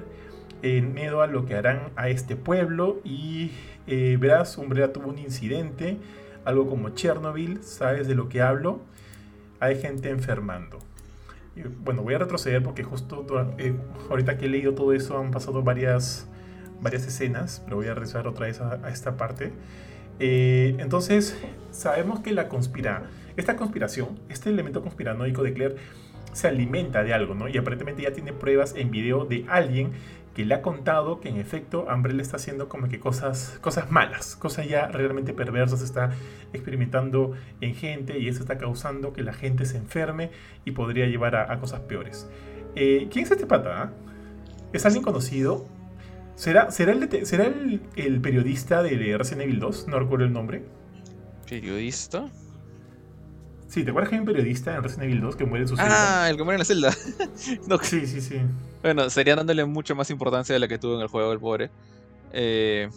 [0.62, 3.52] eh, miedo a lo que harán a este pueblo y
[3.88, 5.98] eh, verás, Umbrella tuvo un incidente,
[6.44, 8.82] algo como Chernobyl, ¿sabes de lo que hablo?
[9.60, 10.80] Hay gente enfermando.
[11.84, 13.26] Bueno, voy a retroceder porque justo
[13.58, 13.74] eh,
[14.10, 16.28] ahorita que he leído todo eso han pasado varias,
[16.82, 19.52] varias escenas, pero voy a regresar otra vez a esta parte.
[20.20, 21.38] Eh, entonces,
[21.72, 23.04] sabemos que la conspira.
[23.38, 25.76] esta conspiración, este elemento conspiranoico de Claire
[26.34, 27.48] se alimenta de algo, ¿no?
[27.48, 29.92] Y aparentemente ya tiene pruebas en video de alguien
[30.36, 34.36] que le ha contado que en efecto Umbrella está haciendo como que cosas, cosas malas,
[34.36, 36.12] cosas ya realmente perversas, está
[36.54, 40.32] experimentando en gente y eso está causando que la gente se enferme
[40.66, 42.30] y podría llevar a, cosas peores.
[42.76, 43.84] Eh, ¿Quién es este pata?
[43.84, 43.92] Ah?
[44.72, 45.66] ¿Es alguien conocido?
[46.40, 47.48] ¿Será, será, el, ¿será
[47.98, 49.90] el, periodista de Resident Evil 2?
[49.90, 50.64] No recuerdo el nombre.
[51.50, 52.30] ¿Periodista?
[53.68, 55.76] Sí, ¿te acuerdas que hay un periodista en Resident Evil 2 que muere en su
[55.76, 56.24] celda?
[56.24, 56.94] Ah, el que muere en la celda.
[57.84, 58.38] Sí, sí, sí.
[58.82, 61.72] Bueno, sería dándole mucha más importancia de la que tuvo en el juego el pobre.
[62.32, 62.88] Eh,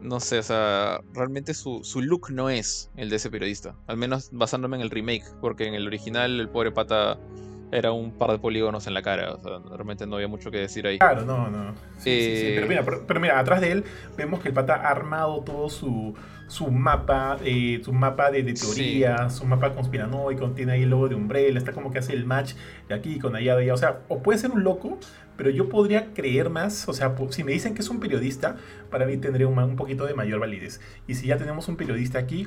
[0.00, 3.74] no sé, o sea, realmente su, su, look no es el de ese periodista.
[3.88, 7.18] Al menos basándome en el remake, porque en el original el pobre pata
[7.74, 9.32] era un par de polígonos en la cara.
[9.34, 10.98] O sea, realmente no había mucho que decir ahí.
[10.98, 11.74] Claro, no, no.
[11.98, 13.84] Sí, Pero, mira, pero, mira, atrás de él
[14.16, 16.14] vemos que el pata ha armado todo su,
[16.46, 21.16] su mapa, eh, su mapa de, teoría, su mapa conspiranoico, tiene ahí el logo de
[21.16, 22.54] Umbrella, está como que hace el match
[22.88, 23.74] de aquí con allá, de allá.
[23.74, 24.98] O sea, o puede ser un loco,
[25.36, 28.56] pero yo podría creer más, o sea, si me dicen que es un periodista,
[28.90, 30.80] para mí tendría un, un poquito de mayor validez.
[31.08, 32.46] Y si ya tenemos un periodista aquí,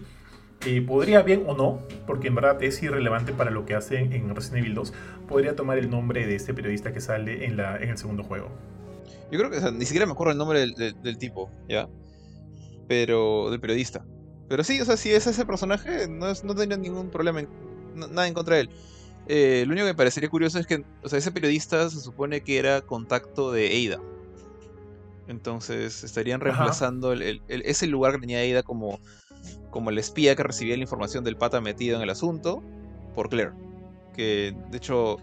[0.65, 4.35] eh, podría bien o no, porque en verdad es irrelevante para lo que hace en
[4.35, 4.93] Resident Evil 2,
[5.27, 8.49] podría tomar el nombre de este periodista que sale en, la, en el segundo juego.
[9.31, 11.87] Yo creo que ni siquiera me acuerdo el nombre del, tipo, ¿ya?
[12.87, 14.05] Pero del periodista.
[14.49, 17.43] Pero sí, o sea, si es ese personaje, no, no tendría ningún problema,
[17.93, 18.69] nada en contra de él.
[19.27, 22.41] Eh, lo único que me parecería curioso es que, o sea, ese periodista se supone
[22.41, 23.99] que era contacto de Eida.
[25.27, 29.01] Entonces estarían reemplazando ese lugar que tenía Eida como
[29.69, 32.63] como el espía que recibía la información del pata metido en el asunto
[33.15, 33.51] por Claire.
[34.15, 35.17] Que de hecho,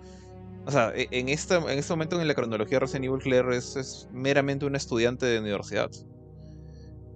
[0.66, 3.56] o sea, e, en, esta, en este momento en la cronología de Resident Evil, Claire
[3.56, 5.90] es, meramente una estudiante de universidad.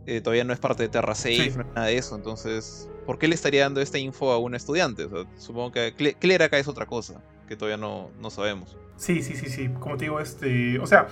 [0.07, 2.17] Eh, todavía no es parte de Terra Safe, nada de eso.
[2.17, 5.07] Entonces, ¿por qué le estaría dando esta info a un estudiante?
[5.37, 8.77] supongo que Claire acá es otra cosa, que todavía no, no sabemos.
[8.97, 9.69] Sí, sí, sí, sí.
[9.81, 10.79] Como te digo, este.
[10.79, 11.09] O sea,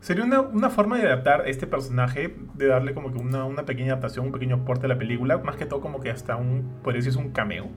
[0.00, 4.26] Sería una, forma de adaptar a este personaje, de darle como que una, pequeña adaptación,
[4.26, 7.18] un pequeño aporte a la película, más que todo como que hasta un, podría decir,
[7.18, 7.68] un cameo,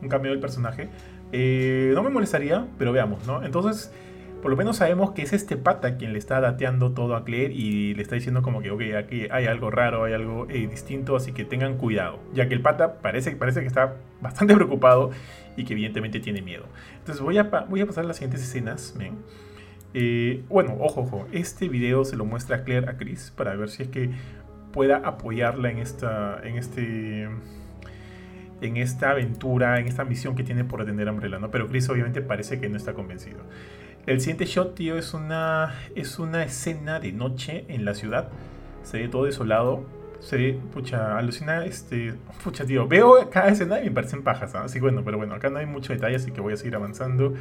[0.00, 0.88] un cameo del personaje.
[1.32, 3.44] Eh, no me molestaría, pero veamos, ¿no?
[3.44, 3.92] Entonces,
[4.46, 7.52] por lo menos sabemos que es este pata quien le está dateando todo a Claire
[7.52, 11.16] y le está diciendo como que, ok, aquí hay algo raro, hay algo eh, distinto,
[11.16, 15.10] así que tengan cuidado, ya que el pata parece, parece que está bastante preocupado
[15.56, 16.66] y que evidentemente tiene miedo.
[16.98, 19.16] Entonces voy a, voy a pasar a las siguientes escenas, ¿ven?
[19.98, 23.84] Eh, bueno, ojo, ojo, este video se lo muestra Claire a Chris para ver si
[23.84, 24.10] es que
[24.70, 27.22] pueda apoyarla en esta, en este,
[28.60, 31.50] en esta aventura, en esta misión que tiene por atender a Umbrella, ¿no?
[31.50, 33.38] Pero Chris obviamente parece que no está convencido.
[34.04, 38.28] El siguiente shot, tío, es una, es una escena de noche en la ciudad.
[38.82, 39.86] Se ve todo desolado.
[40.20, 42.12] Se ve, pucha, alucina, este,
[42.44, 44.64] pucha, tío, veo cada escena y me parecen pajas, ¿ah?
[44.64, 47.32] Así bueno, pero bueno, acá no hay mucho detalle, así que voy a seguir avanzando.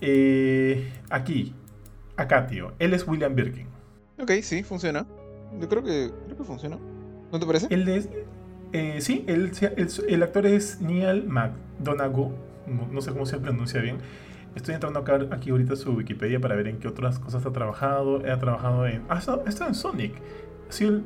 [0.00, 1.54] Eh, aquí,
[2.16, 2.72] acá, tío.
[2.78, 3.66] Él es William Birkin.
[4.20, 5.06] Ok, sí, funciona.
[5.58, 6.78] Yo creo que, creo que funciona.
[7.32, 7.66] ¿No te parece?
[7.70, 8.08] Él es,
[8.72, 9.52] eh, sí, él,
[10.08, 12.32] el, actor es Neil McDonough.
[12.92, 13.98] No, sé cómo se pronuncia bien.
[14.54, 18.22] Estoy entrando acá, aquí ahorita su Wikipedia para ver en qué otras cosas ha trabajado.
[18.30, 19.02] Ha trabajado en.
[19.08, 20.14] Ah, ha estado en Sonic.
[20.68, 21.04] Ha sido el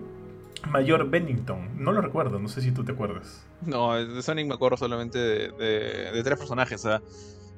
[0.71, 1.83] mayor Bennington.
[1.83, 3.45] No lo recuerdo, no sé si tú te acuerdas.
[3.65, 5.53] No, de Sonic me acuerdo solamente de,
[6.13, 6.81] de tres personajes.
[6.81, 7.01] Sea,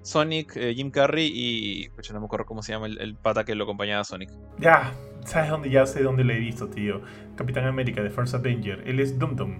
[0.06, 1.88] Sonic, eh, Jim Carrey y.
[1.88, 4.30] Pues no me acuerdo cómo se llama el, pata que lo acompañaba a Sonic.
[4.60, 4.92] Ya,
[5.24, 5.68] ¿sabes dónde?
[5.68, 7.00] Ya sé dónde lo he visto, tío.
[7.34, 8.84] Capitán América de First Avenger.
[8.86, 9.58] Él es Dum Dum.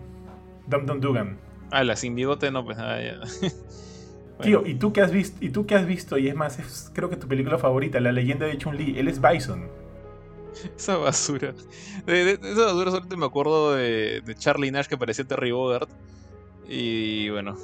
[0.68, 1.37] Dum Dum Dugan.
[1.72, 3.20] Ah, la sin bigote no, pues nada, ya.
[4.42, 5.44] Tío, ¿y tú qué has visto?
[5.44, 6.16] ¿Y tú qué has visto?
[6.16, 9.00] Y es más, creo que tu película favorita, La leyenda de Chun-Li.
[9.00, 9.66] Él es Bison.
[10.76, 11.54] Esa basura.
[12.06, 15.90] De, esa basura solamente me acuerdo de, de Charlie Nash que parecía Terry Bogart.
[16.68, 17.56] Y bueno,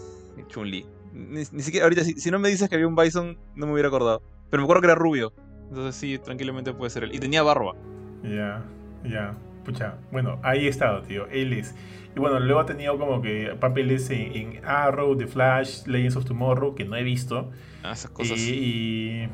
[0.49, 0.85] Chun-Li.
[1.12, 4.22] Ni, siquiera, ahorita, si, no me dices que había un Bison, no me hubiera acordado.
[4.51, 5.33] Pero me acuerdo que era rubio.
[5.68, 7.14] Entonces sí, tranquilamente puede ser él.
[7.14, 7.75] Y tenía barba.
[8.22, 8.62] Ya,
[9.05, 9.35] ya.
[9.64, 11.27] Pucha, bueno, ahí he estado, tío.
[11.29, 11.75] Él es.
[12.14, 16.75] Y bueno, luego ha tenido como que papeles en, Arrow, The Flash, Legends of Tomorrow,
[16.75, 17.51] que no he visto.
[17.83, 18.38] Ah, esas cosas.
[18.38, 18.53] Y.
[18.53, 19.29] y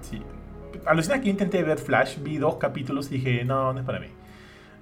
[0.00, 0.22] sí.
[0.86, 4.08] Alucina que intenté ver Flash, vi dos capítulos y dije, no, no es para mí.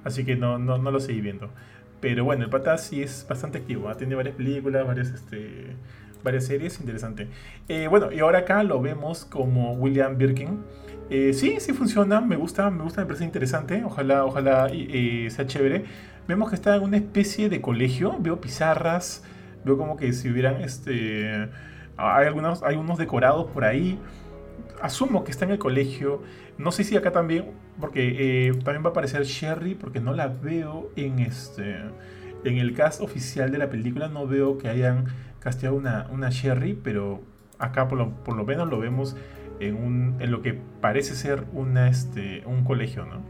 [0.05, 1.51] Así que no, no, no lo seguí viendo.
[2.01, 3.89] Pero bueno, el pata sí es bastante activo.
[3.89, 5.77] Ha tenido varias películas, varias este,
[6.23, 7.29] varias series, interesante.
[7.69, 10.61] Eh, bueno, y ahora acá lo vemos como William Birkin.
[11.11, 13.83] Eh, sí, sí funciona, me gusta, me gusta, me parece interesante.
[13.85, 15.85] Ojalá, ojalá eh, sea chévere.
[16.29, 19.25] Vemos que está en una especie de colegio, veo pizarras,
[19.65, 21.49] veo como que si hubieran, este,
[21.97, 23.99] hay algunos, hay unos decorados por ahí.
[24.81, 26.23] Asumo que está en el colegio.
[26.59, 27.47] No sé si acá también,
[27.81, 31.77] porque también va a aparecer Sherry, porque no la veo en este
[32.45, 35.07] en el cast oficial de la película no veo que hayan
[35.43, 37.21] casteado una, una Sherry, pero
[37.59, 39.17] acá por lo, por lo menos lo vemos
[39.61, 43.23] en, un, en lo que parece ser una, este, un colegio, ¿no?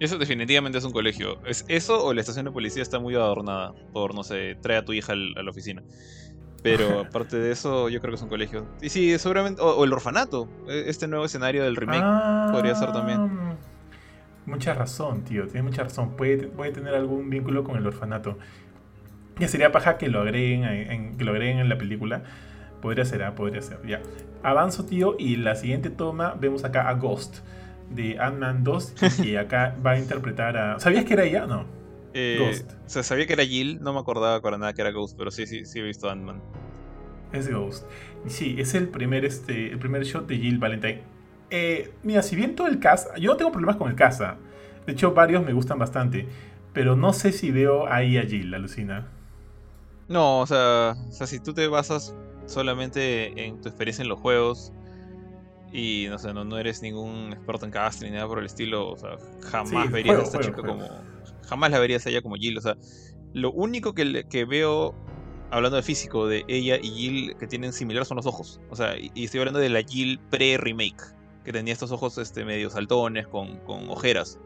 [0.00, 1.38] Eso definitivamente es un colegio.
[1.46, 4.84] ¿Es eso o la estación de policía está muy adornada por, no sé, trae a
[4.84, 5.82] tu hija al- a la oficina?
[6.62, 8.66] Pero aparte de eso, yo creo que es un colegio.
[8.82, 9.62] Y sí, seguramente.
[9.62, 10.48] O, o el orfanato.
[10.68, 12.52] e- Este nuevo escenario del remake.
[12.52, 13.20] podría ser también.
[13.20, 13.54] Ah,
[14.46, 15.44] Mucha razón, tío.
[15.46, 16.10] Tienes mucha razón.
[16.16, 18.36] Puede, puede tener algún vínculo con el orfanato.
[19.38, 22.22] Ya sería paja que lo agreguen, en, en- que lo agreguen en la película.
[22.80, 23.78] Podría ser, ah, podría ser.
[23.86, 24.00] Ya.
[24.42, 25.16] Avanzo, tío.
[25.18, 27.38] Y la siguiente toma vemos acá a Ghost
[27.90, 28.94] de Ant-Man 2.
[29.22, 30.78] Que acá va a interpretar a.
[30.80, 31.46] ¿Sabías que era ella?
[31.46, 31.64] No.
[32.12, 32.70] Eh, Ghost.
[32.86, 35.30] O sea, sabía que era Jill, no me acordaba para nada que era Ghost, pero
[35.30, 36.40] sí, sí, sí he visto Ant-Man.
[37.32, 37.86] Es Ghost.
[38.26, 41.00] Y Sí, es el primer, este, el primer shot de Jill Valentine.
[41.50, 44.20] Eh, mira, si bien todo el cast, yo no tengo problemas con el cast.
[44.20, 44.36] ah.
[44.86, 46.26] De hecho, varios me gustan bastante.
[46.72, 49.08] Pero no sé si veo ahí a Jill, alucina.
[50.08, 52.14] No, o sea, o sea, si tú te basas
[52.46, 54.72] solamente en tu experiencia en los juegos
[55.72, 58.90] y no sé, no, no eres ningún experto en casting ni nada por el estilo,
[58.90, 60.78] o sea, jamás Sí, verías juego, a esta juego, chica juego.
[60.78, 61.04] como.
[61.48, 62.76] Jamás la verías a ella como Jill, o sea,
[63.32, 64.94] lo único que, que veo,
[65.50, 68.60] hablando de físico, de ella y Jill que tienen similar son los ojos.
[68.70, 71.02] O sea, y, y estoy hablando de la Jill pre-remake,
[71.44, 74.38] que tenía estos ojos este, medio saltones, con, con ojeras.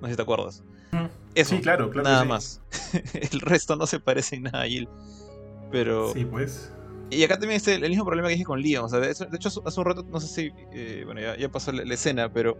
[0.00, 0.62] No sé si te acuerdas.
[0.92, 1.06] Mm.
[1.34, 2.08] Eso, Sí, claro, claro.
[2.08, 2.28] nada sí.
[2.28, 2.60] más.
[3.32, 4.88] el resto no se parece en nada a Jill.
[5.70, 6.12] Pero.
[6.12, 6.72] Sí, pues.
[7.10, 8.84] Y acá también está el, el mismo problema que dije con Leon.
[8.84, 9.26] O sea, de, hecho,
[9.64, 10.50] hace- un rato, no sé si.
[10.72, 12.56] eh, bueno, ya, ya pasó la, la escena, pero.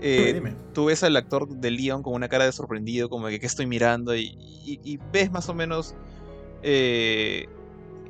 [0.00, 3.34] eh, Dime, tú ves al actor de Leon con una cara de sorprendido, como de
[3.34, 4.14] que ¿qué estoy mirando?
[4.16, 5.94] Y, y- y ves más o menos.
[6.62, 7.46] eh,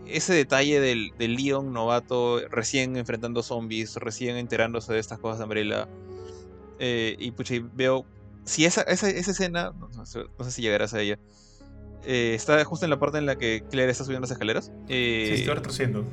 [0.06, 5.44] ese detalle del, del Leon novato recién enfrentando zombies, recién enterándose de estas cosas de
[5.44, 5.88] Umbrella.
[6.78, 8.06] eh, y pucha, y veo.
[8.48, 11.18] Si esa, esa, esa escena, no, sé, no sé si llegarás a ella,
[12.04, 14.72] eh, está justo en la parte en la que Claire está subiendo las escaleras.
[14.88, 16.04] eh, Sí, estoy retrocediendo.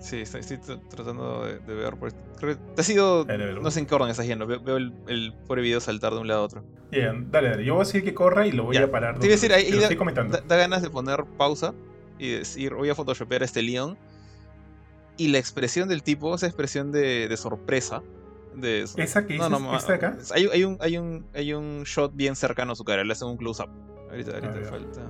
[0.00, 1.96] Sí, estoy, estoy tr- tratando de, de ver.
[1.96, 3.24] Pues, creo que te has ido.
[3.24, 4.46] Dale, dale, No sé en qué orden estás yendo.
[4.46, 6.64] Veo, veo el, el pobre video saltar de un lado a otro.
[6.92, 7.64] Ya, dale, dale.
[7.64, 8.84] Yo voy a decir que corra y lo voy Ya.
[8.84, 9.18] a parar.
[9.18, 10.36] Te iba a decir, ahí da, estoy comentando.
[10.36, 11.74] da- da ganas de poner pausa
[12.16, 13.98] y decir, voy a photoshopear a este Leon.
[15.16, 18.02] Y la expresión del tipo, esa expresión de, de sorpresa.
[18.60, 19.50] De, ¿Esa que dices?
[19.50, 20.18] ma- ¿Esta de acá?
[20.34, 23.28] Hay, hay un, hay, un, hay un shot bien cercano a su cara, le hacen
[23.28, 23.68] un close-up.
[24.10, 24.64] Ahorita, ahorita ver.
[24.64, 25.00] falta.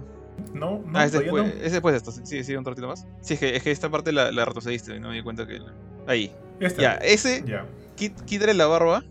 [0.54, 1.62] No, no, ah, es después, no.
[1.62, 2.12] es después de esto.
[2.24, 3.06] Sí, sí, un ratito más.
[3.20, 5.46] Sí, es que, es que esta parte la, la retrocediste y no me di cuenta
[5.46, 5.61] que.
[6.06, 6.32] Ahí.
[6.61, 6.80] Esta.
[6.82, 7.66] Ya, ese, Ya.
[7.96, 9.04] quítale la barba,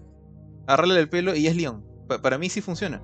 [0.68, 1.84] arrale el pelo y es Leon.
[2.08, 3.02] Pa- para mí sí funciona.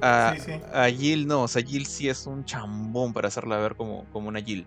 [0.00, 0.60] A, Sí, sí.
[0.72, 4.28] a Jill no, o sea, Jill sí es un chambón para hacerla ver como, como
[4.28, 4.66] una Jill.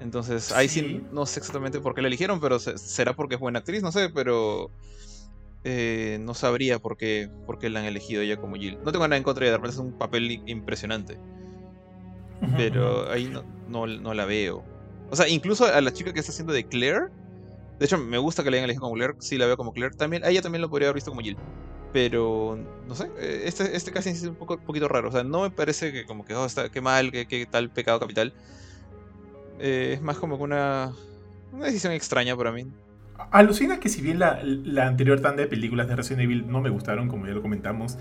[0.00, 0.80] Entonces, ahí sí.
[0.80, 1.00] Sí.
[1.12, 3.92] no sé exactamente por qué la eligieron, pero se- será porque es buena actriz, no
[3.92, 4.70] sé, pero
[5.62, 8.78] eh, no sabría por qué, por qué la han elegido ella como Jill.
[8.84, 11.18] No tengo nada en contra de ella, es un papel impresionante,
[12.56, 14.64] pero ahí no, no, no la veo.
[15.10, 17.02] O sea, incluso a la chica que está haciendo de Claire,
[17.78, 19.94] de hecho me gusta que la hayan elegido como Claire, sí la veo como Claire,
[19.96, 21.36] también, a ella también lo podría haber visto como Jill.
[21.92, 25.10] Pero, no sé, eh, este, este casting es un poco, poquito raro.
[25.10, 27.70] O sea, no me parece que como que, oh, está, qué mal, qué, qué tal
[27.70, 28.34] pecado capital.
[29.58, 30.92] Eh, es más como que una,
[31.52, 32.66] una decisión extraña para mí.
[33.30, 36.70] Alucina que si bien la, la anterior tanda de películas de Resident Evil no me
[36.70, 37.96] gustaron, como ya lo comentamos,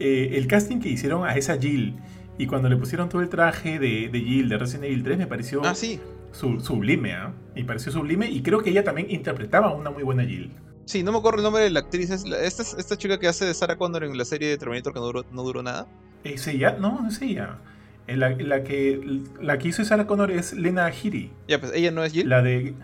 [0.00, 1.94] eh, el casting que hicieron a esa Jill
[2.38, 5.26] y cuando le pusieron todo el traje de, de Jill de Resident Evil 3 me
[5.26, 6.00] pareció Ah, sí.
[6.32, 7.32] su- sublime, ¿ah?
[7.54, 10.50] Me pareció sublime y creo que ella también interpretaba una muy buena Jill.
[10.86, 12.10] Sí, no me acuerdo el nombre de la actriz.
[12.10, 14.58] Es la- esta, es- esta chica que hace de Sarah Connor en la serie de
[14.58, 15.86] Terminator que no duró, no duró nada.
[16.24, 16.76] ¿Es ella?
[16.80, 17.58] No, no es ella.
[18.06, 21.30] Eh, La, la que, la que hizo Sarah Connor es Lena Headey.
[21.48, 22.28] Ya, pues ella no es Jill.
[22.28, 22.74] La de.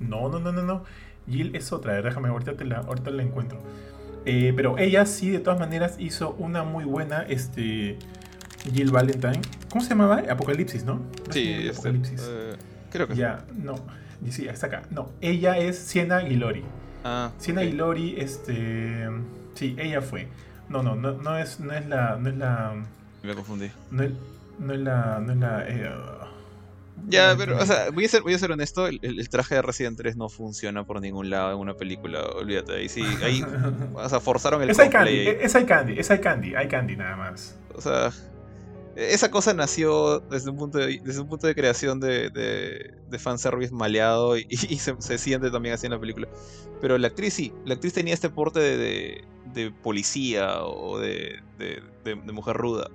[0.00, 0.84] No, no, no, no, no.
[1.28, 3.58] Jill es otra, déjame, ahorita, te la, ahorita la encuentro.
[4.26, 7.98] Eh, pero ella sí, de todas maneras, hizo una muy buena este,
[8.72, 9.40] Jill Valentine.
[9.70, 10.22] ¿Cómo se llamaba?
[10.28, 11.00] Apocalipsis, ¿no?
[11.30, 12.26] Sí, este, Apocalipsis.
[12.28, 12.52] eh,
[12.90, 13.20] creo que sí.
[13.20, 13.76] ya, no.
[14.26, 14.82] Y Sí, está acá.
[14.90, 16.62] No, ella es Sienna Guillory.
[17.04, 17.66] Ah, Sienna ok.
[17.68, 19.08] Guillory, este.
[19.54, 20.28] Sí, ella fue.
[20.68, 22.16] No, no, no, no es, no es la.
[22.16, 22.72] No es la.
[23.22, 23.70] Me confundí.
[23.90, 24.12] No es,
[24.58, 25.20] no es la.
[25.20, 25.64] No es la.
[25.68, 25.90] eh,
[27.08, 29.56] Ya, no, pero, o sea, voy a ser, voy a ser honesto, el, el- traje
[29.56, 33.42] de Resident 3 no funciona por ningún lado en una película, olvídate, ahí sí, ahí,
[33.94, 37.16] o sea, forzaron el es candy, cosplay, es candy, es eye candy, eye candy nada
[37.16, 37.58] más.
[37.74, 38.10] o sea,
[38.96, 43.18] esa cosa nació desde un punto de, desde un punto de creación de, de, de
[43.18, 46.28] fanservice maleado y, y se, se siente también así en la película,
[46.80, 49.24] pero la actriz sí, la actriz tenía este porte de, de,
[49.62, 51.40] de policía o de
[52.32, 52.88] mujer ruda.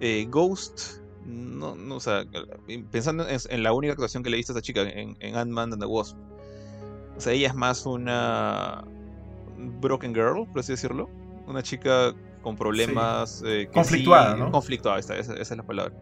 [0.00, 2.24] Eh, Ghost, no, no, o sea,
[2.90, 5.36] pensando en, en la única actuación que le he visto a esta chica, en, en
[5.36, 6.16] Ant-Man and the Wasp,
[7.16, 8.84] o sea, ella es más una
[9.80, 11.10] broken girl, por así decirlo.
[11.46, 13.42] Una chica con problemas.
[13.44, 14.52] Eh, conflictuada, ¿no?
[14.52, 15.94] Conflictuada, esa, esa, es la palabra.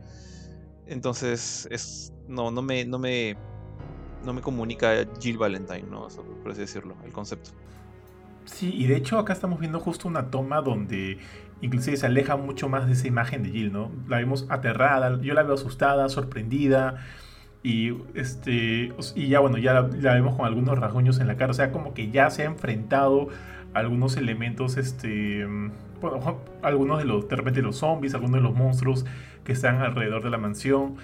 [0.86, 3.36] Entonces, es, no, no me, no me,
[4.24, 6.06] no me comunica Jill Valentine, ¿no?
[6.42, 7.50] por así decirlo, el concepto.
[8.44, 11.18] Sí, y de hecho acá estamos viendo justo una toma donde
[11.60, 13.90] inclusive se aleja mucho más de esa imagen de Jill, ¿no?
[14.08, 16.96] La vemos aterrada, yo la veo asustada, sorprendida,
[17.62, 21.54] y, este, y ya bueno, ya la, vemos con algunos rasguños en la cara, o
[21.54, 23.28] sea, como que ya se ha enfrentado
[23.74, 25.46] a algunos elementos, este,
[26.00, 29.04] bueno, algunos de los, de repente los zombies, algunos de los monstruos
[29.44, 30.96] que están alrededor de la mansión.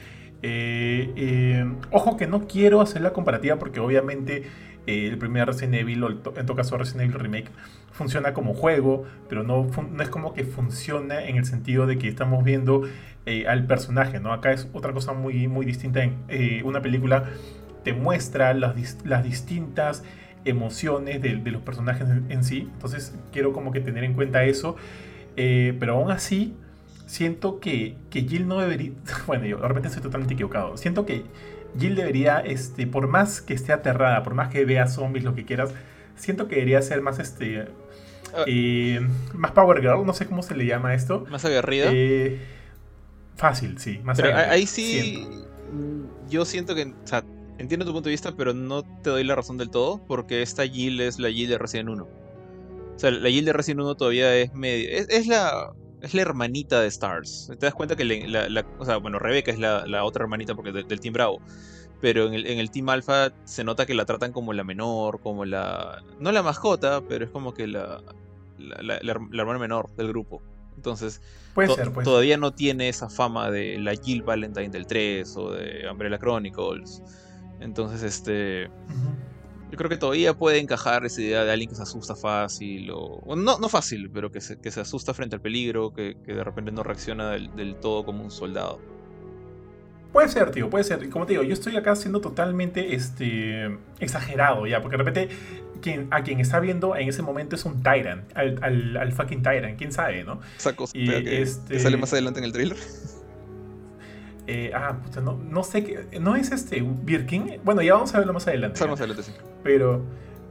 [0.42, 4.42] Eh, eh, ojo que no quiero hacer la comparativa porque obviamente
[4.88, 6.04] eh, el primer Resident Evil,
[6.36, 7.50] en todo caso Resident Evil Remake,
[7.92, 12.08] funciona como juego, pero no, no es como que funciona en el sentido de que
[12.08, 12.82] estamos viendo
[13.26, 14.32] eh, al personaje, ¿no?
[14.32, 16.02] Acá es otra cosa muy, muy distinta.
[16.02, 17.24] En, eh, una película
[17.84, 20.04] te muestra las, las distintas
[20.44, 22.68] emociones de, los personajes en, sí.
[22.72, 24.76] Entonces quiero como que tener en cuenta eso.
[25.36, 26.56] pero aún así,
[27.06, 28.92] siento que, que Jill no debería...
[29.26, 30.76] Bueno, yo realmente estoy totalmente equivocado.
[30.76, 31.24] Siento que
[31.78, 35.44] Jill debería, este, por más que esté aterrada, por más que vea zombies, lo que
[35.44, 35.72] quieras,
[36.16, 37.68] siento que debería ser más, este.
[38.46, 39.00] Eh,
[39.34, 41.26] más Power Girl, no sé cómo se le llama esto.
[41.30, 41.90] Más aguerrida.
[41.92, 42.40] Eh,
[43.36, 45.26] fácil, sí, más pero Ahí sí,
[46.28, 47.24] yo siento que, o sea,
[47.58, 50.66] entiendo tu punto de vista, pero no te doy la razón del todo, porque esta
[50.66, 52.04] Jill es la Jill de Resident 1.
[52.04, 54.88] O sea, la Jill de Resident 1 todavía es medio...
[54.90, 55.72] Es, la,
[56.02, 57.50] es la hermanita de Stars.
[57.58, 61.00] Te das cuenta que la, o sea, bueno, Rebeca es la, otra hermanita porque del
[61.00, 61.40] Team Bravo.
[62.00, 65.20] Pero en el, en el Team Alpha se nota que la tratan como la menor,
[65.20, 66.02] como la.
[66.18, 68.02] No la mascota, pero es como que la.
[68.62, 70.42] La, hermana menor del grupo.
[70.76, 71.20] Entonces,
[72.02, 77.02] todavía no tiene esa fama de la Jill Valentine del 3 o de Umbrella Chronicles.
[77.60, 78.70] Entonces, este.
[79.70, 83.34] Yo creo que todavía puede encajar esa idea de alguien que se asusta fácil, o,
[83.34, 86.44] no, no fácil, pero que se, que se asusta frente al peligro, que, que de
[86.44, 88.80] repente no reacciona del, todo como un soldado.
[90.12, 91.08] Puede ser, tío, puede ser.
[91.08, 95.28] Como te digo, yo estoy acá siendo totalmente este, exagerado ya, porque de repente
[95.82, 99.76] quien, a quien está viendo en ese momento es un Tyrant, al, al, fucking Tyrant,
[99.76, 100.40] quién sabe, ¿no?
[100.56, 101.78] Sacos, y, este...
[101.78, 102.78] sale más adelante en el trailer.
[104.48, 106.18] Eh, ah, no, no, sé qué.
[106.20, 107.60] ¿No es este Birkin?
[107.62, 108.84] Bueno, ya vamos a verlo más adelante.
[108.84, 109.32] Más adelante, sí.
[109.62, 110.02] Pero,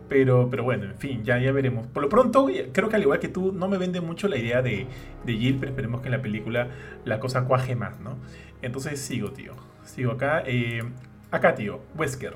[0.08, 1.88] pero, pero bueno, en fin, ya, ya veremos.
[1.88, 4.62] Por lo pronto, creo que al igual que tú, no me vende mucho la idea
[4.62, 4.88] de,
[5.26, 6.70] de Jill, pero esperemos que en la película
[7.04, 8.16] la cosa cuaje más, ¿no?
[8.62, 9.56] Entonces sigo, tío.
[9.84, 10.44] Sigo acá.
[10.46, 10.84] Eh,
[11.30, 12.34] acá, tío, Wesker.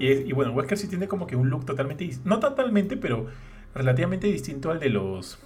[0.00, 2.10] Y, bueno, Wesker sí tiene como que un look totalmente.
[2.24, 3.26] No totalmente, pero
[3.74, 5.38] relativamente distinto al de los.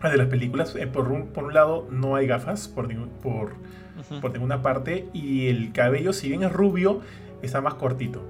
[0.00, 0.76] Al de las películas.
[0.76, 2.88] Eh, por, un, por un lado, no hay gafas por,
[3.22, 3.54] por
[4.20, 5.08] por ninguna parte.
[5.12, 7.00] Y el cabello, si bien es rubio,
[7.42, 8.22] está más cortito.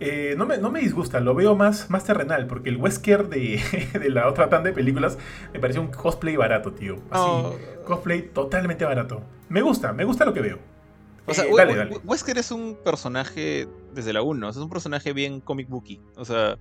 [0.00, 3.60] Eh, no, me, no, me, disgusta, lo veo más, más terrenal, porque el Wesker de,
[3.92, 5.16] de la otra tanda de películas
[5.52, 6.96] me pareció un cosplay barato, tío.
[7.10, 7.56] Así, oh.
[7.84, 9.22] cosplay totalmente barato.
[9.48, 10.58] Me gusta, me gusta lo que veo.
[11.24, 15.68] O sea, eh, Wesker es un personaje desde la 1, es un personaje bien comic
[15.68, 16.00] booky.
[16.16, 16.58] O sea,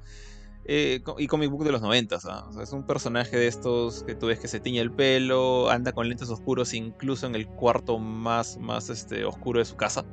[0.65, 2.49] eh, y comic book de los 90, ¿ah?
[2.61, 6.07] es un personaje de estos que tú ves que se tiñe el pelo, anda con
[6.07, 10.05] lentes oscuros incluso en el cuarto más, más este, oscuro de su casa,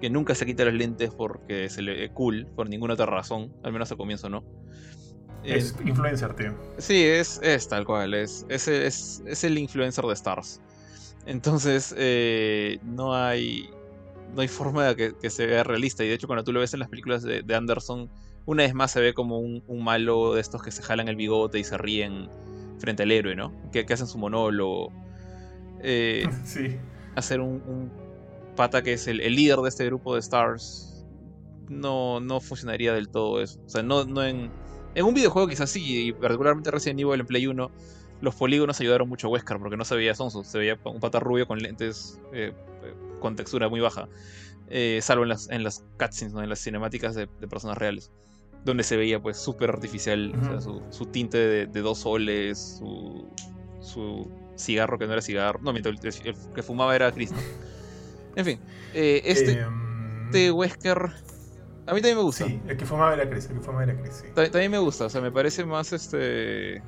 [0.00, 3.52] que nunca se quita los lentes porque se le ve cool, por ninguna otra razón,
[3.62, 4.42] al menos al comienzo no.
[5.44, 6.54] Es influencer, tío.
[6.78, 10.62] Sí, es, es tal cual, es, es, es, el influencer de Stars.
[11.26, 13.68] Entonces, eh, no hay
[14.34, 16.04] no hay forma de que, se vea realista.
[16.04, 18.10] Y de hecho, cuando tú lo ves en las películas de, de Anderson,
[18.46, 21.58] una vez más se ve como un, malo de estos que se jalan el bigote
[21.58, 22.28] y se ríen
[22.78, 23.52] frente al héroe, ¿no?
[23.72, 24.92] Que, hacen su monólogo.
[25.80, 26.76] Eh, sí.
[27.14, 27.90] Hacer un,
[28.56, 31.04] pata que es el, líder de este grupo de Stars.
[31.68, 33.58] No, no funcionaría del todo eso.
[33.64, 34.50] O sea, no, no en,
[34.94, 37.70] en un videojuego quizás sí, y particularmente Resident Evil en Play 1,
[38.20, 41.20] los polígonos ayudaron mucho a Wesker porque no se veía sonso, se veía un pata
[41.20, 42.52] rubio con lentes eh,
[43.24, 44.08] con textura muy baja.
[44.68, 46.42] Eh, salvo en las, en las cutscenes, ¿no?
[46.42, 48.10] en las cinemáticas de personas reales
[48.64, 50.32] donde se veía pues súper artificial
[50.90, 52.80] su, tinte de, dos soles,
[53.80, 57.36] su, cigarro que no era cigarro, no, mientras el, que fumaba era Cristo.
[58.36, 58.60] En fin,
[58.94, 59.64] eh, este,
[60.26, 61.12] este Wesker
[61.86, 62.46] a mí también me gusta.
[62.46, 65.10] Sí, el que fumaba era Chris, el que fumaba era Chris, También me gusta, o
[65.10, 66.82] sea, me parece más este...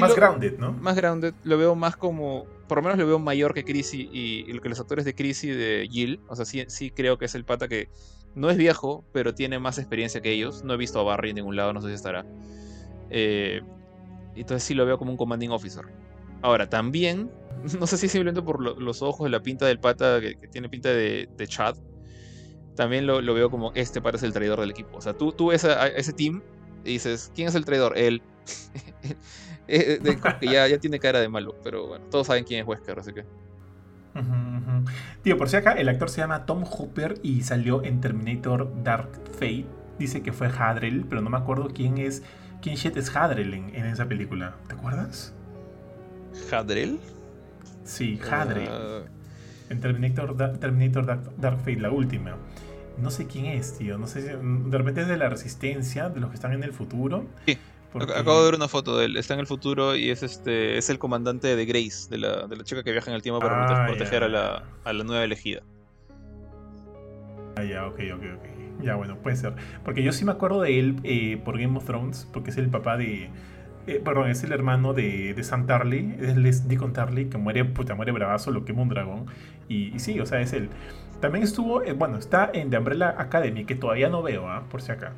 [0.00, 0.72] más grounded, ¿no?
[0.72, 4.08] Más grounded, lo veo más como, por lo menos lo veo mayor que Chris y,
[4.12, 7.26] y, que los actores de Chris y de Jill, o sea, sí, sí creo que
[7.26, 7.88] es el pata que
[8.34, 10.64] no es viejo, pero tiene más experiencia que ellos.
[10.64, 12.26] No he visto a Barry en ningún lado, no sé si estará.
[13.10, 13.60] Eh,
[14.34, 15.84] entonces sí lo veo como un commanding officer.
[16.42, 17.30] Ahora, también,
[17.78, 21.28] no sé si simplemente por los ojos, la pinta del pata que, tiene pinta de,
[21.46, 21.76] Chad,
[22.74, 24.96] también lo, veo como este pata es el traidor del equipo.
[24.96, 26.42] O sea, tú, tú ves a, ese team
[26.84, 27.96] y dices, ¿quién es el traidor?
[27.96, 28.22] Él.
[29.66, 30.00] Eh,
[30.40, 33.12] que ya, ya tiene cara de malo, pero bueno, todos saben quién es Wesker, así
[33.12, 33.24] que.
[35.22, 39.10] Tío, por si acá, el actor se llama Tom Hooper y salió en Terminator Dark
[39.32, 39.66] Fate.
[39.98, 42.22] Dice que fue Hadrell, pero no me acuerdo quién es.
[42.62, 44.54] ¿Quién shit es Hadrell en, esa película?
[44.68, 45.34] ¿Te acuerdas?
[46.50, 46.98] ¿Hadrell?
[47.84, 48.68] Sí, Hadrell.
[48.70, 49.02] Ah.
[49.70, 51.06] En Terminator, Terminator
[51.36, 52.36] Dark, Fate, la última.
[52.98, 53.98] No sé quién es, tío.
[53.98, 54.28] No sé si.
[54.28, 57.26] De repente es de la resistencia, de los que están en el futuro.
[57.46, 57.58] Sí.
[57.94, 59.16] Acabo de ver una foto de él.
[59.16, 62.56] Está en el futuro y es este es el comandante de Grace, de la, de
[62.56, 65.22] la chica que viaja en el tiempo para ah, proteger a la, a la, nueva
[65.22, 65.62] elegida.
[67.56, 68.82] Ah, ya, ok, ok, ok.
[68.82, 69.54] Ya, bueno, puede ser.
[69.84, 72.68] Porque yo sí me acuerdo de él eh, por Game of Thrones, porque es el
[72.68, 73.30] papá de.
[73.86, 77.94] Eh, perdón, es el hermano de, de Sam Tarly, es Deacon Tarly, que muere, puta,
[77.94, 79.26] muere bravazo, lo quema un dragón.
[79.68, 80.70] Y, sí, o sea, es él.
[81.20, 84.64] También estuvo, eh, bueno, está en The Umbrella Academy, que todavía no veo, ¿ah?
[84.70, 85.12] por si acá.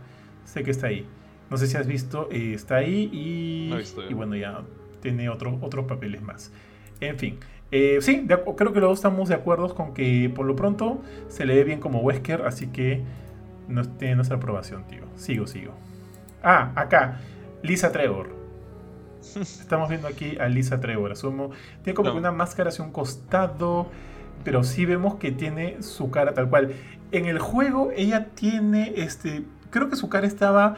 [0.45, 1.07] Sé que está ahí.
[1.51, 3.72] No sé si has visto, eh, está ahí y,
[4.09, 4.62] y bueno, ya
[5.01, 6.53] tiene otro, otros papeles más.
[7.01, 7.38] En fin,
[7.72, 8.26] eh, sí,
[8.57, 11.80] creo que los estamos de acuerdo con que por lo pronto se le ve bien
[11.80, 13.03] como Wesker, así que
[13.68, 15.03] no tiene nuestra aprobación, tío.
[15.16, 15.72] Sigo, sigo.
[16.42, 17.20] Ah, acá,
[17.62, 18.30] Lisa Trevor.
[19.40, 21.51] Estamos viendo aquí a Lisa Trevor, asumo.
[21.82, 23.88] Tiene como que una máscara hacia un costado,
[24.44, 26.72] pero sí vemos que tiene su cara tal cual.
[27.11, 30.76] En el juego ella tiene este, creo que su cara estaba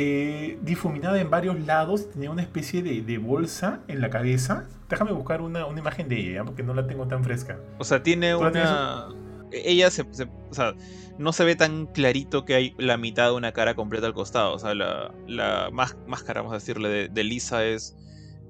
[0.00, 4.68] eh, difuminada en varios lados, tenía una especie de, bolsa en la cabeza.
[4.88, 7.58] Déjame buscar una, imagen de ella, porque no la tengo tan fresca.
[7.78, 9.08] O sea, tiene una...
[9.50, 10.74] Ella se, o sea,
[11.18, 14.54] no se ve tan clarito que hay la mitad de una cara completa al costado.
[14.54, 17.96] O sea, la, la máscara, vamos a decirle, de, Lisa es,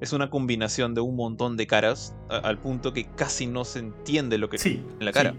[0.03, 4.36] es una combinación de un montón de caras, al punto que casi no se entiende
[4.36, 5.34] lo que sí, en la cara.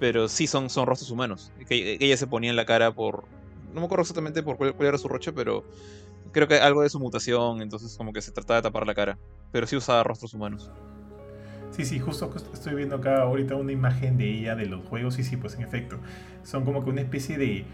[0.00, 1.52] Pero sí son, son rostros humanos.
[1.68, 3.28] Que ella se ponía en la cara por,
[3.72, 5.64] no me acuerdo exactamente por cuál, era su roche, pero
[6.32, 9.18] creo que algo de su mutación, entonces como que se trataba de tapar la cara.
[9.52, 10.70] Pero sí usaba rostros humanos.
[11.70, 15.14] Sí, sí, justo estoy viendo acá ahorita una imagen de ella de los juegos.
[15.14, 15.98] Sí, sí, pues en efecto.
[16.42, 17.64] Son como que una especie de.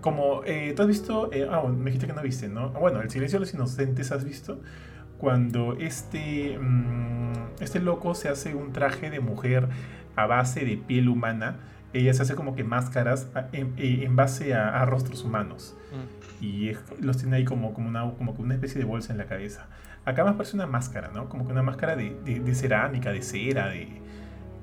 [0.00, 0.42] Como.
[0.44, 1.30] Eh, ¿Tú has visto?
[1.32, 2.72] Eh, ah, me dijiste que no viste, ¿no?
[2.74, 4.60] Ah, bueno, El Silencio de los Inocentes, ¿has visto?
[5.18, 6.58] Cuando este.
[6.58, 9.68] Mm, este loco se hace un traje de mujer
[10.16, 11.60] a base de piel humana
[11.92, 15.76] ella se hace como que máscaras en, en base a, rostros humanos.
[15.90, 16.44] Mm.
[16.44, 19.66] Y los tiene ahí como, como, una, como una especie de bolsa en la cabeza.
[20.04, 21.28] Acá más parece una máscara, ¿no?
[21.28, 23.86] Como que una máscara de, de, cerámica, de cera, de,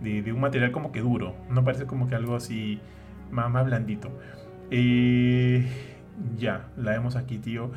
[0.02, 1.36] de, un material como que duro.
[1.50, 2.80] No parece como que algo así
[3.32, 4.10] más, más blandito.
[4.72, 5.66] Eh,
[6.38, 7.72] ya, la vemos aquí, tío.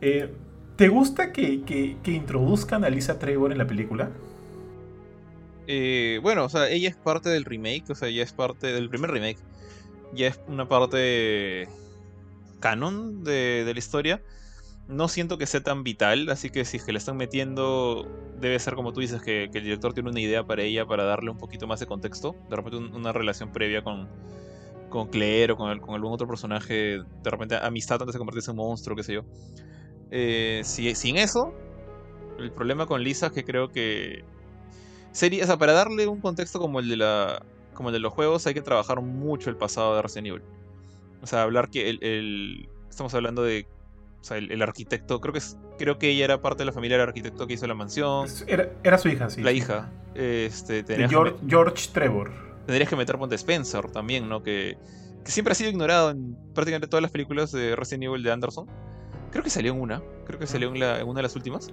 [0.00, 0.34] Eh,
[0.76, 4.10] ¿Te gusta que, que, que introduzcan a Lisa Trevor en la película?
[5.66, 8.88] Eh, bueno, o sea, ella es parte del remake, o sea, ella es parte del
[8.88, 9.38] primer remake.
[10.12, 11.68] Ya es una parte
[12.60, 14.22] canon de, la historia.
[14.88, 18.06] No siento que sea tan vital, así que si es que la están metiendo,
[18.38, 21.30] debe ser como tú dices, que, el director tiene una idea para ella para darle
[21.30, 22.36] un poquito más de contexto.
[22.50, 24.08] De repente una relación previa con,
[24.90, 28.58] con Claire o con, con algún otro personaje, de repente amistad antes de convertirse en
[28.58, 29.24] un monstruo, qué sé yo.
[30.10, 31.52] Eh, si, sin eso,
[32.38, 34.24] el problema con Lisa es que creo que
[35.14, 37.42] sería, o sea, para darle un contexto como el de la
[37.72, 40.42] como el de los juegos hay que trabajar mucho el pasado de Resident Evil.
[41.22, 43.66] O sea, hablar que el, estamos hablando de
[44.20, 46.96] o sea, el, arquitecto, creo que es, creo que ella era parte de la familia
[46.96, 48.26] del arquitecto que hizo la mansión.
[48.46, 49.42] Era, su hija, sí.
[49.42, 49.92] La hija.
[50.14, 52.30] Este, de George, Trevor.
[52.66, 54.42] Tendrías que meter Ponte Spencer también, ¿no?
[54.42, 54.78] Que,
[55.24, 58.66] que siempre ha sido ignorado en prácticamente todas las películas de Resident Evil de Anderson.
[59.30, 60.02] Creo que salió en una.
[60.26, 61.70] Creo que salió en, en una de las últimas.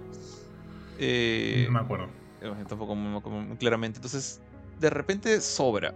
[0.99, 2.20] Eh, no me acuerdo
[2.67, 3.97] tampoco muy, claramente.
[3.97, 4.41] Entonces,
[4.79, 5.93] de repente sobra,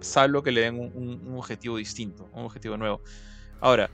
[0.00, 3.00] salvo que le den un, objetivo distinto, un objetivo nuevo.
[3.60, 3.90] Ahora,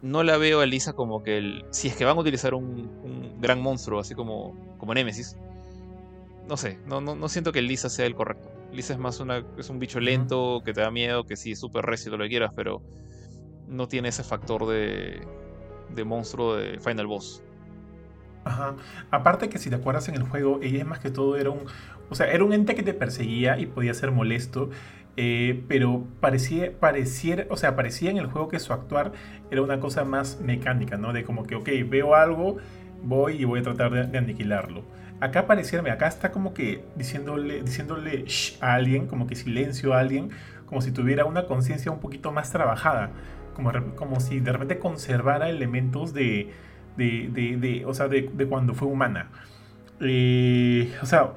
[0.00, 3.40] no la veo a Lisa como que el, si es que van a utilizar un,
[3.40, 5.36] gran monstruo, así como, como Nemesis,
[6.48, 8.50] no sé, no, no, no, siento que Lisa sea el correcto.
[8.72, 11.60] Lisa es más una, es un bicho lento que te da miedo, que sí, es
[11.60, 12.82] súper recio, lo que quieras, pero
[13.68, 15.26] no tiene ese factor de,
[15.94, 17.42] de monstruo de Final Boss.
[18.44, 18.74] Ajá.
[19.10, 21.60] Aparte que si te acuerdas en el juego, ella más que todo era un...
[22.10, 24.70] O sea, era un ente que te perseguía y podía ser molesto.
[25.16, 29.12] Eh, pero parecía, pareciera, o sea, parecía en el juego que su actuar
[29.50, 31.12] era una cosa más mecánica, ¿no?
[31.12, 32.56] De como que, ok, veo algo,
[33.02, 34.84] voy y voy a tratar de, aniquilarlo.
[35.20, 38.24] Acá pareciera, acá está como que diciéndole, diciéndole
[38.60, 40.30] a alguien, como que silencio a alguien,
[40.66, 43.10] como si tuviera una conciencia un poquito más trabajada,
[43.54, 46.50] como, como si de repente conservara elementos de,
[46.96, 47.28] de,
[47.58, 49.30] de, o sea, de, cuando fue humana.
[50.00, 51.32] Eh, o sea,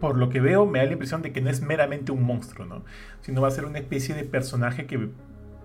[0.00, 2.66] por lo que veo, me da la impresión de que no es meramente un monstruo,
[2.66, 2.82] ¿no?
[3.20, 5.10] Sino va a ser una especie de personaje que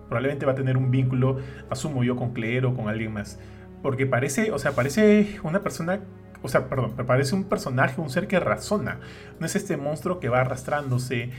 [0.08, 1.38] probablemente va a tener un vínculo,
[1.70, 3.40] asumo yo, con Claire o con alguien más.
[3.82, 6.00] Porque parece, o sea, parece una persona,
[6.42, 9.00] o sea, perdón, parece un personaje, un ser que razona.
[9.40, 11.30] No es este monstruo que va arrastrándose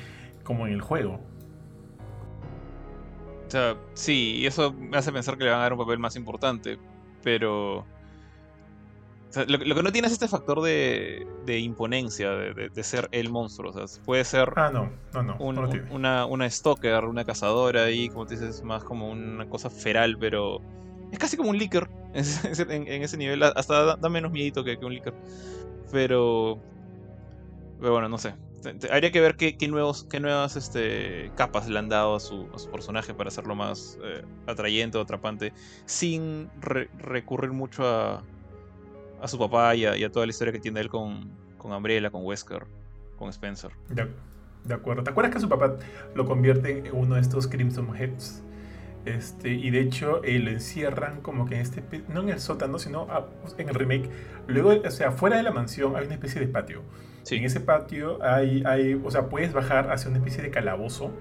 [0.44, 1.22] como en el juego.
[3.48, 6.00] O sea, sí, y eso me hace pensar que le van a dar un papel
[6.00, 6.78] más importante,
[7.28, 7.86] pero...
[9.47, 11.28] lo, que no tiene es este factor de,
[11.59, 13.71] imponencia, de, ser el monstruo.
[13.71, 18.25] O sea, puede ser ah, no, no, no, una, una stalker, una cazadora y como
[18.25, 20.61] te dices, más como una cosa feral, pero
[21.11, 23.43] es casi como un licker en, ese nivel.
[23.43, 25.13] Hasta da, menos miedito que, un licker.
[25.91, 26.59] Pero,
[27.82, 28.36] pero bueno, no sé.
[28.91, 33.14] Habría que ver qué, nuevos, qué nuevas este, capas le han dado a su, personaje
[33.14, 35.53] para hacerlo más eh, atrayente o atrapante,
[35.86, 38.24] sin recurrir mucho a,
[39.22, 42.66] a su papá y a, toda la historia que tiene él con, con con Wesker,
[43.18, 43.72] con Spencer.
[43.89, 45.03] De, acuerdo.
[45.03, 45.76] ¿Te acuerdas que su papá
[46.14, 48.43] lo convierte en uno de estos Crimson Heads?
[49.05, 52.78] Este, y de hecho eh, lo encierran como que en este, no en el sótano,
[52.78, 53.08] sino
[53.58, 54.10] en el remake.
[54.47, 56.84] Luego, o sea, fuera de la mansión hay una especie de patio.
[57.36, 61.11] En ese patio hay, hay, o sea, puedes bajar hacia una especie de calabozo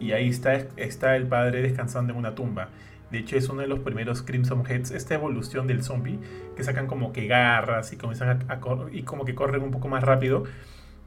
[0.00, 2.68] y ahí está, está el padre descansando en una tumba.
[3.10, 6.18] De hecho, es uno de los primeros Crimson Heads, esta evolución del zombie,
[6.56, 10.02] que sacan como que garras y comienzan a, y como que corren un poco más
[10.02, 10.44] rápido.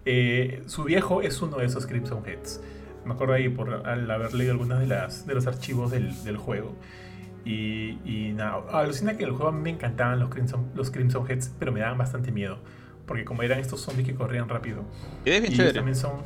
[0.06, 2.62] Eh, su viejo es uno de esos Crimson Heads.
[3.06, 6.38] Me acuerdo ahí por al haber leído algunos de, las, de los archivos del, del
[6.38, 6.74] juego.
[7.46, 11.56] Y, nada, alucina que en el juego a me encantaban los Crimson, los Crimson Heads,
[11.58, 12.60] pero me daban bastante miedo.
[13.10, 14.84] Porque como eran estos zombies que corrían rápido.
[15.26, 16.22] Y, ellos también son.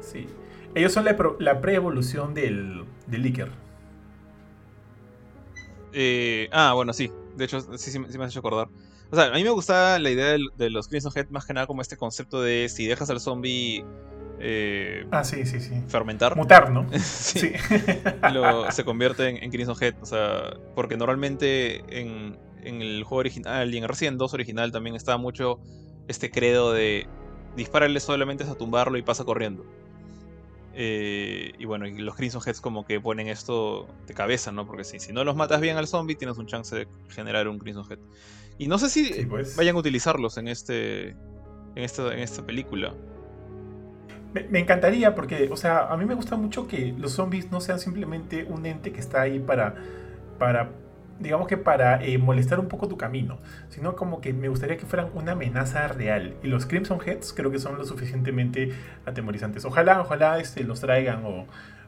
[0.00, 0.28] Sí.
[0.76, 3.50] Ellos son la, la pre-evolución del, del Licker.
[5.92, 7.10] Eh, ah, bueno, sí.
[7.36, 8.68] De hecho, sí, sí, me has hecho acordar.
[9.10, 11.66] O sea, a mí me gustaba la idea de, los Crimson Head más que nada
[11.66, 13.84] como este concepto de si dejas al zombie
[14.38, 15.82] eh, ah, sí, sí, sí.
[15.88, 16.36] Fermentar.
[16.36, 16.86] Mutar, ¿no?
[17.00, 17.50] sí.
[18.70, 19.96] se convierte en, en, Crimson Head.
[20.00, 24.94] O sea, porque normalmente en, en, el juego original y en Resident 2 original también
[24.94, 25.58] estaba mucho
[26.10, 27.06] este credo de
[27.56, 29.64] dispararle solamente a tumbarlo y pasa corriendo.
[30.74, 34.66] Eh, y bueno, y los Crimson Heads como que ponen esto de cabeza, ¿no?
[34.66, 37.58] Porque si, si no los matas bien al zombie, tienes un chance de generar un
[37.58, 37.98] Crimson Head.
[38.58, 39.56] Y no sé si pues.
[39.56, 41.10] vayan a utilizarlos en este.
[41.10, 42.92] en esta, en esta película.
[44.34, 47.60] Me, me, encantaría porque, o sea, a mí me gusta mucho que los zombies no
[47.60, 49.74] sean simplemente un ente que está ahí para,
[50.38, 50.70] para
[51.20, 54.86] digamos que para eh, molestar un poco tu camino, sino como que me gustaría que
[54.86, 56.34] fueran una amenaza real.
[56.42, 58.72] Y los Crimson Heads creo que son lo suficientemente
[59.04, 59.64] atemorizantes.
[59.64, 61.46] Ojalá, ojalá este, los traigan o,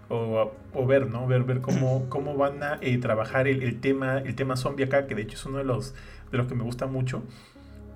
[0.08, 1.26] o, ver, ¿no?
[1.26, 5.14] Ver, ver cómo, cómo van a eh, trabajar el, tema, el tema zombie acá, que
[5.14, 5.94] de hecho es uno de los,
[6.30, 7.22] de los que me gusta mucho.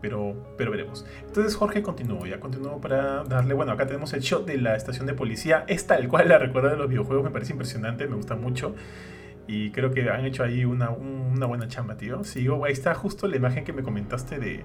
[0.00, 1.06] Pero, pero veremos.
[1.26, 5.06] Entonces Jorge continuó, ya continuó para darle, bueno, acá tenemos el shot de la estación
[5.06, 8.36] de policía, es tal cual la recuerdo de los videojuegos, me parece impresionante, me gusta
[8.36, 8.74] mucho.
[9.48, 12.24] Y creo que han hecho ahí una, una buena chamba, tío.
[12.24, 14.64] Sigo, ahí está justo la imagen que me comentaste de,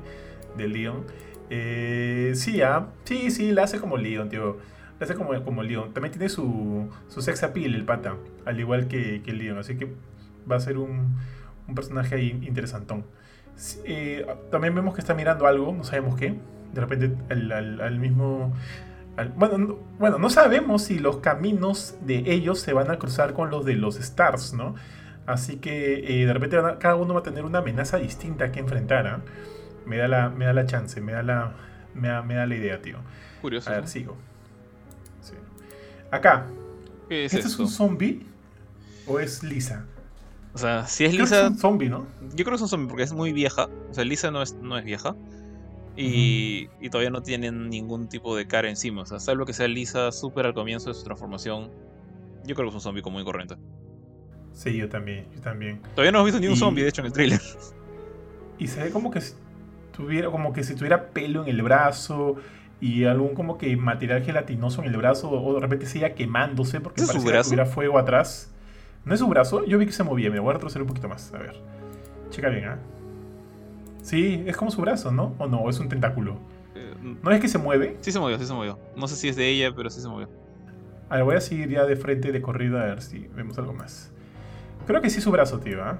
[0.58, 1.06] de Leon.
[1.50, 4.58] Eh, sí, ah, sí, sí, la hace como Leon, tío.
[5.00, 5.94] La hace como, como Leon.
[5.94, 8.16] También tiene su, su sex appeal, el pata,
[8.46, 9.60] al igual que, que Leon.
[9.60, 9.94] Así que
[10.50, 11.16] va a ser un,
[11.68, 13.06] un personaje ahí interesantón.
[13.86, 16.36] Eh, también vemos que está mirando algo, no sabemos qué.
[16.74, 18.54] De repente al, al mismo
[19.36, 23.50] bueno, no, bueno, no sabemos si los caminos de ellos se van a cruzar con
[23.50, 24.76] los de los Stars, ¿no?
[25.26, 29.08] Así que eh, de repente cada uno va a tener una amenaza distinta que enfrentar.
[29.08, 29.22] ¿ah?
[29.86, 31.54] Me, da la, me da la chance, me da la,
[31.94, 32.98] me da, la idea, tío.
[33.42, 33.70] Curioso.
[33.70, 34.18] A ver, sigo.
[36.10, 36.48] Acá.
[37.10, 38.26] ¿Este es un zombie
[39.06, 39.86] o es Lisa?
[40.54, 41.46] O sea, si es Lisa.
[41.46, 42.06] es un zombie, ¿no?
[42.34, 43.70] Yo creo que es un zombie porque es muy vieja.
[43.90, 45.16] O sea, Lisa no es, no es vieja.
[46.04, 49.04] Y, todavía no tienen ningún tipo de cara encima.
[49.04, 51.70] O sea, salvo que sea lisa súper al comienzo de su transformación.
[52.46, 53.56] Yo creo que es un zombie común y corriente.
[54.54, 55.82] Sí, yo también, yo también.
[55.96, 57.40] Todavía no hemos visto ni un zombie, de hecho, en el trailer.
[58.58, 59.34] Y se ve como que si
[59.92, 62.36] tuviera, como que si tuviera pelo en el brazo
[62.80, 67.02] y algún como que material gelatinoso en el brazo o de repente siga quemándose porque
[67.02, 68.52] parece que tuviera fuego atrás.
[69.04, 69.66] ¿No es su brazo?
[69.66, 71.34] Yo vi que se movía, me voy a retroceder un poquito más.
[71.34, 71.56] A ver.
[72.30, 72.80] Checa bien, ¿ah?
[74.02, 75.36] Sí, es como su brazo, ¿no?
[75.38, 75.70] ¿O no?
[75.70, 76.38] ¿Es un tentáculo?
[76.76, 77.98] Eh, ¿No es que se mueve?
[78.02, 78.80] Sí se movió, sí se movió.
[78.96, 80.30] No sé si es de ella, pero sí se movió.
[81.10, 83.74] A ver, voy a seguir ya de frente de corrida a ver si vemos algo
[83.74, 84.12] más.
[84.88, 86.00] Creo que sí es su brazo, tío, ¿ah?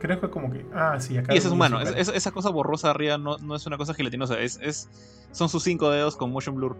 [0.00, 0.64] Creo que como que...
[0.74, 1.34] Ah, sí, acá...
[1.34, 1.80] Y ese es humano.
[1.80, 4.38] esa cosa borrosa arriba no, no, es una cosa gelatinosa.
[4.38, 4.88] Es, es,
[5.32, 6.76] son sus cinco dedos con motion blur.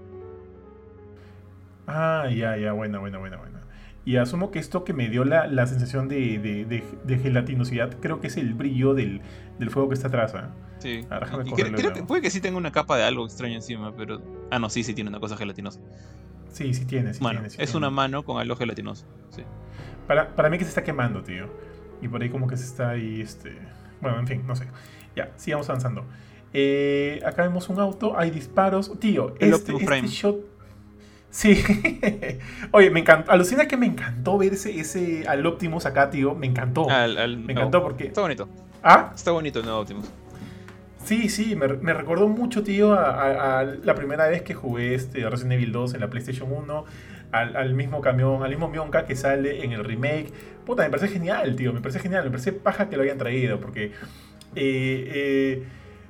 [1.87, 2.73] Ah, ya, ya.
[2.73, 3.61] Buena, buena, buena, buena.
[4.09, 8.23] Y asumo que esto que me dio la, la sensación de, de, de, gelatinosidad, creo
[8.23, 9.21] que es el brillo del,
[9.59, 10.33] del fuego que está atrás.
[10.33, 10.49] ¿eh?
[10.79, 11.07] Sí.
[11.77, 14.23] creo que puede que sí tenga una capa de algo extraño encima, pero.
[14.51, 15.81] Ah, no, sí, sí tiene una cosa gelatinosa.
[16.51, 17.13] Sí, sí tiene.
[17.13, 19.05] Sí tiene, es una mano con algo gelatinoso.
[19.29, 19.43] Sí.
[20.07, 21.45] Para, para mí que se está quemando, tío.
[22.01, 23.59] Y por ahí como que se está ahí, este...
[24.01, 24.69] Bueno, en fin, no sé.
[25.17, 26.07] Ya, sigamos avanzando.
[26.55, 28.99] Eh, acá vemos un auto, hay disparos.
[28.99, 30.58] Tío, El este, este shot.
[31.31, 31.63] Sí.
[32.73, 33.31] Oye, me encantó.
[33.31, 36.35] Alucina que me encantó ver ese, ese al Optimus acá, tío.
[36.35, 36.89] Me encantó.
[36.91, 37.61] Al- al- me no.
[37.61, 38.07] encantó porque.
[38.07, 38.49] Está bonito.
[38.83, 40.11] Ah, Está bonito el nuevo Optimus.
[41.05, 44.95] sí, sí, me, me recordó mucho, tío, a, a- a la primera vez que jugué
[44.95, 46.85] este Resident Evil 2 en la PlayStation 1.
[47.31, 50.33] Al, al mismo camión, al mismo Mionka que sale en el remake.
[50.65, 51.75] Puta, me parece genial, tío.
[51.75, 52.25] Me parece genial.
[52.25, 53.61] Me parece paja que lo hayan traído.
[53.61, 53.93] Porque.
[54.57, 55.65] eh, eh,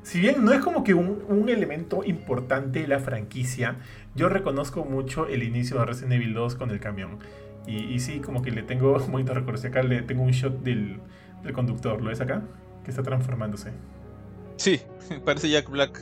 [0.04, 3.76] si bien no es como que un, un elemento importante de la franquicia,
[4.18, 7.18] yo reconozco mucho el inicio de Resident Evil 2 con el camión.
[7.66, 9.66] Y, y sí, como que le tengo bonito recuerdo.
[9.66, 11.00] Acá le tengo un shot del,
[11.42, 12.02] del conductor.
[12.02, 12.42] ¿Lo ves acá?
[12.84, 13.70] Que está transformándose.
[14.56, 14.80] Sí,
[15.24, 16.00] parece Jack Black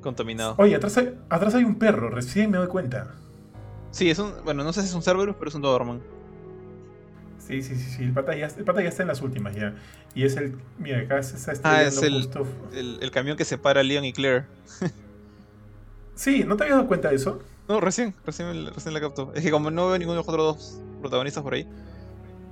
[0.00, 0.54] contaminado.
[0.58, 2.08] Oye, atrás hay, atrás hay un perro.
[2.10, 3.14] Recién me doy cuenta.
[3.90, 4.32] Sí, es un.
[4.44, 6.00] Bueno, no sé si es un Cerberus, pero es un Doberman.
[7.38, 8.02] Sí, sí, sí, sí.
[8.04, 9.74] El pata, ya, el pata ya está en las últimas ya.
[10.14, 10.56] Y es el...
[10.78, 12.46] Mira, acá se está Ah, es el- justo...
[12.72, 14.44] El, el camión que separa a Leon y Claire.
[16.14, 17.40] Sí, ¿no te habías dado cuenta de eso?
[17.68, 19.32] No, recién, recién, recién la captó.
[19.34, 21.68] Es que como no veo ninguno de los otros dos protagonistas por ahí.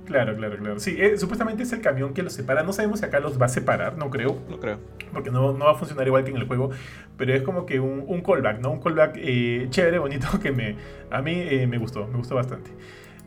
[0.05, 0.79] Claro, claro, claro.
[0.79, 2.63] Sí, eh, supuestamente es el camión que los separa.
[2.63, 4.43] No sabemos si acá los va a separar, no creo.
[4.49, 4.79] No creo.
[5.13, 6.71] porque no, no va a funcionar igual que en el juego,
[7.17, 8.71] pero es como que un, un callback, ¿no?
[8.71, 10.77] Un callback eh, chévere, bonito, que me,
[11.11, 12.71] a mí eh, me gustó, me gustó bastante.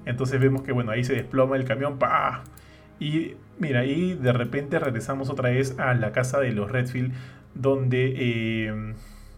[0.05, 2.45] Entonces vemos que, bueno, ahí se desploma el camión, ¡pa!
[2.99, 7.14] Y mira, ahí de repente regresamos otra vez a la casa de los Redfield,
[7.55, 8.95] donde,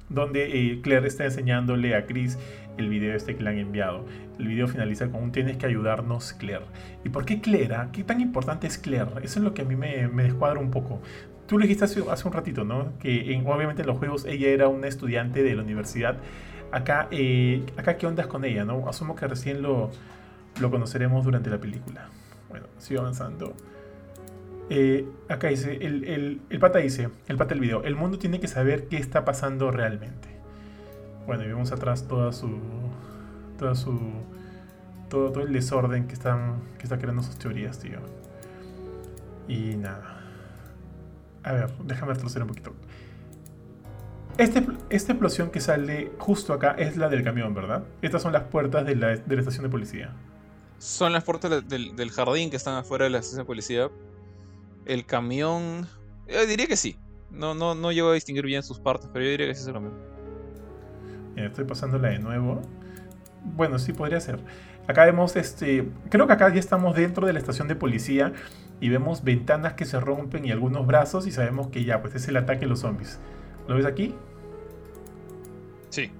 [0.08, 2.38] donde eh, Claire está enseñándole a Chris
[2.78, 4.04] el video este que le han enviado.
[4.38, 6.64] El video finaliza con un tienes que ayudarnos, Claire.
[7.04, 7.74] ¿Y por qué Claire?
[7.74, 7.88] ah?
[7.92, 9.10] ¿Qué tan importante es Claire?
[9.22, 11.00] Eso es lo que a mí me, me descuadra un poco.
[11.46, 12.98] Tú lo dijiste hace, hace un ratito, ¿no?
[12.98, 16.16] Que en- obviamente en los juegos ella era una estudiante de la universidad.
[16.72, 18.88] Acá, eh, acá ¿qué ondas con ella, no?
[18.88, 19.90] Asumo que recién lo,
[20.60, 22.08] lo conoceremos durante la película.
[22.50, 23.54] Bueno, sigo avanzando.
[24.68, 28.40] Eh, acá dice, el, el, el pata dice, el pata del video, el mundo tiene
[28.40, 30.28] que saber qué está pasando realmente.
[31.26, 32.58] Bueno, y vemos atrás toda su...
[33.58, 33.98] Toda su...
[35.08, 37.98] Todo, todo el desorden que están que está creando sus teorías, tío.
[39.46, 40.20] Y nada.
[41.44, 42.72] A ver, déjame retroceder un poquito.
[44.36, 47.84] Este, esta explosión que sale justo acá es la del camión, ¿verdad?
[48.02, 50.10] Estas son las puertas de la, de la estación de policía.
[50.78, 53.88] Son las puertas del- del, jardín que están afuera de la estación de policía.
[54.86, 55.86] El camión.
[56.28, 56.96] Yo diría que sí.
[57.30, 59.66] No, no, no llego a distinguir bien sus partes, pero yo diría que sí es
[59.66, 59.94] el camión.
[61.34, 62.62] Mira, estoy pasándola de nuevo.
[63.44, 64.40] Bueno, sí podría ser.
[64.88, 65.88] Acá vemos este.
[66.08, 68.32] Creo que acá ya estamos dentro de la estación de policía.
[68.80, 71.26] Y vemos ventanas que se rompen y algunos brazos.
[71.26, 73.18] Y sabemos que ya, pues es el ataque de los zombies.
[73.68, 74.14] ¿Lo ves aquí?
[75.90, 76.10] Sí.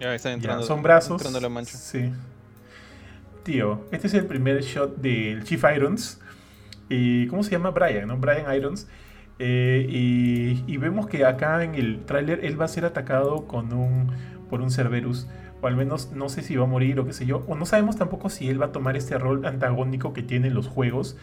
[0.00, 0.64] Ya están Ya, entrando.
[0.64, 1.20] son brazos.
[1.20, 1.76] Entrando la mancha.
[1.76, 2.12] Sí.
[3.42, 6.20] Tío, este es el primer shot del Chief Irons.
[7.28, 7.70] ¿Cómo se llama?
[7.70, 8.16] Brian, ¿no?
[8.18, 8.88] Brian Irons.
[9.38, 13.72] Eh, y, y vemos que acá en el tráiler él va a ser atacado con
[13.72, 14.10] un,
[14.50, 15.26] por un Cerberus.
[15.60, 17.44] O al menos no sé si va a morir o qué sé yo.
[17.46, 20.54] O no sabemos tampoco si él va a tomar este rol antagónico que tiene en
[20.54, 21.16] los juegos.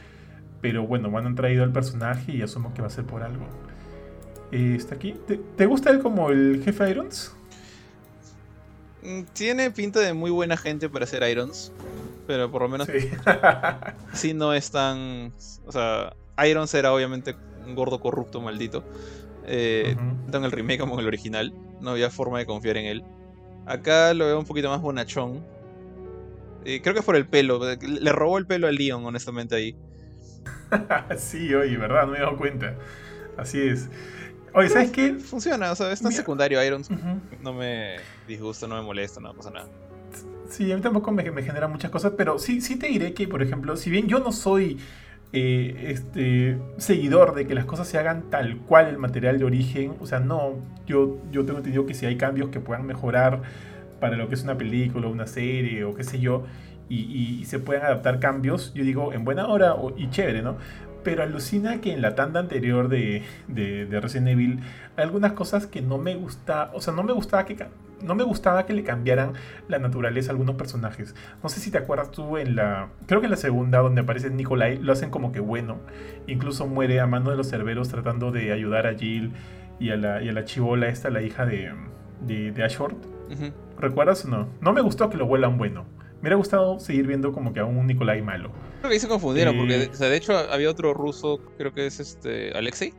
[0.61, 3.45] Pero bueno, van han traído al personaje y asumo que va a ser por algo.
[4.51, 5.15] Eh, ¿Está aquí?
[5.28, 7.34] ¿Te, te gusta él como el jefe Irons?
[9.03, 11.72] Mm, Tiene pinta de muy buena gente para ser Irons.
[12.30, 13.09] Pero por lo menos Sí.
[14.13, 15.34] sí no es tan.
[15.65, 16.13] O sea,
[16.47, 18.84] Irons era obviamente un gordo corrupto maldito.
[19.47, 21.51] Eh, tanto en el remake como en el original.
[21.82, 23.03] No había forma de confiar en él.
[23.65, 25.43] Acá lo veo un poquito más bonachón.
[26.65, 27.59] Eh, creo que es por el pelo.
[27.82, 29.75] Le robó el pelo a Leon, honestamente, ahí.
[31.17, 32.05] sí, oye, ¿verdad?
[32.05, 32.75] No me he dado cuenta.
[33.38, 33.89] Así es.
[34.53, 35.15] Oye, ¿sabes qué?
[35.15, 36.21] Funciona, o sea, es tan Mira.
[36.21, 36.91] secundario Irons.
[36.91, 37.19] Ujú.
[37.41, 37.95] No me
[38.27, 39.67] disgusta, no me molesta, no pasa nada.
[40.50, 43.28] Sí, a mí tampoco me, me genera muchas cosas, pero sí, sí te diré que,
[43.28, 44.80] por ejemplo, si bien yo no soy
[45.32, 49.93] eh, este, seguidor de que las cosas se hagan tal cual el material de origen,
[50.00, 50.56] o sea, no,
[50.88, 53.43] yo, yo tengo entendido que si hay cambios que puedan mejorar
[54.00, 56.45] para lo que es una película, una serie o qué sé yo,
[56.89, 60.58] y, se puedan adaptar cambios, yo digo, en buena hora y chévere, ¿no?
[61.04, 64.60] Pero alucina que en la tanda anterior de, de, de Resident Evil
[64.97, 67.56] hay algunas cosas que no me gusta, o sea, no me gustaba que
[68.02, 69.34] no me gustaba que le cambiaran
[69.68, 71.16] la naturaleza a algunos personajes.
[71.43, 72.89] No sé si te acuerdas tú en la.
[73.08, 75.78] Creo que en la segunda, donde aparece Nikolai, lo hacen como que bueno.
[76.28, 79.32] Incluso muere a mano de los cerberos tratando de ayudar a Jill
[79.80, 81.72] y a la, y a la chivola, esta, la hija de,
[82.22, 82.95] de, de Ashford.
[83.78, 84.50] ¿Recuerdas o no?
[84.62, 85.86] No me gustó que lo vuelan bueno.
[86.16, 88.52] Me hubiera gustado seguir viendo como que a un Nikolai malo.
[88.80, 89.58] Creo que ahí se confundieron, Eh.
[89.58, 92.93] porque o sea, de hecho había otro ruso, creo que es este Alexei,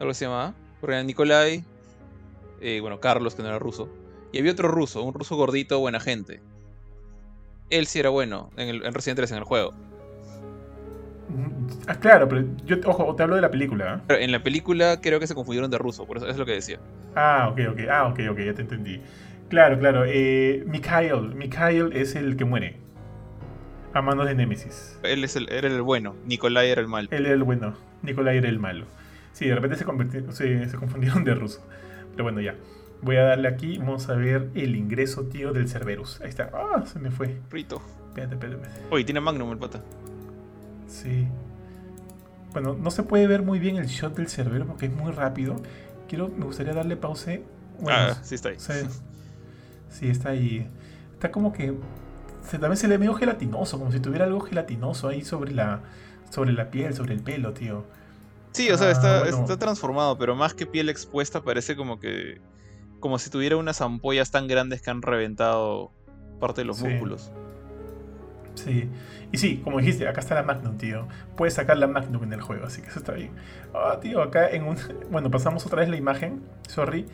[0.00, 0.54] algo se llamaba.
[0.80, 1.64] Porque era Nikolai,
[2.60, 3.88] eh, bueno, Carlos, que no era ruso.
[4.32, 6.40] Y había otro ruso, un ruso gordito, buena gente.
[7.70, 9.74] Él sí era bueno en, el, en Resident 3 en el juego.
[11.86, 14.02] Ah, claro, pero yo, ojo, te hablo de la película.
[14.08, 14.16] ¿eh?
[14.20, 16.78] en la película creo que se confundieron de ruso, por eso es lo que decía.
[17.14, 19.00] Ah, ok, ok, ah, ok, ok, ya te entendí.
[19.48, 20.04] Claro, claro.
[20.06, 22.76] Eh, Mikhail, Mikhail es el que muere.
[23.94, 24.98] A manos de Nemesis.
[25.02, 27.08] Él es el, era el bueno, Nikolai era el malo.
[27.10, 28.86] Él era el bueno, Nikolai era el malo.
[29.32, 31.62] Sí, de repente se, se, confundieron de ruso.
[32.12, 32.54] Pero bueno, ya.
[33.02, 36.20] Voy a darle aquí, vamos a ver el ingreso, tío, del Cerberus.
[36.20, 36.50] Ahí está.
[36.54, 37.40] Ah, se me fue.
[37.50, 37.82] Rito.
[38.08, 38.68] Espérate, espérate.
[38.90, 39.82] Oye, tiene Magnum el pata.
[40.86, 41.26] Sí.
[42.52, 45.56] Bueno, no se puede ver muy bien el shot del Cerberus porque es muy rápido.
[46.08, 47.42] Quiero, me gustaría darle pause.
[47.88, 48.56] ah, sí está ahí.
[49.90, 50.68] sí, está ahí.
[51.14, 51.74] Está como que
[52.48, 55.80] se, también se le ve medio gelatinoso, como si tuviera algo gelatinoso ahí sobre la,
[56.30, 57.84] sobre la piel, sobre el pelo, tío.
[58.52, 62.40] Sí, o sea, está, ah, está transformado, pero más que piel expuesta parece como que
[63.02, 65.90] como si tuviera unas ampollas tan grandes que han reventado
[66.40, 67.30] parte de los músculos.
[68.54, 68.88] Sí.
[69.32, 71.08] Y sí, como dijiste, acá está la Magnum, tío.
[71.36, 73.32] Puedes sacar la Magnum en el juego, así que eso está bien.
[73.74, 74.76] Ah, tío, acá en un...
[75.10, 77.06] Bueno, pasamos otra vez la imagen, sorry.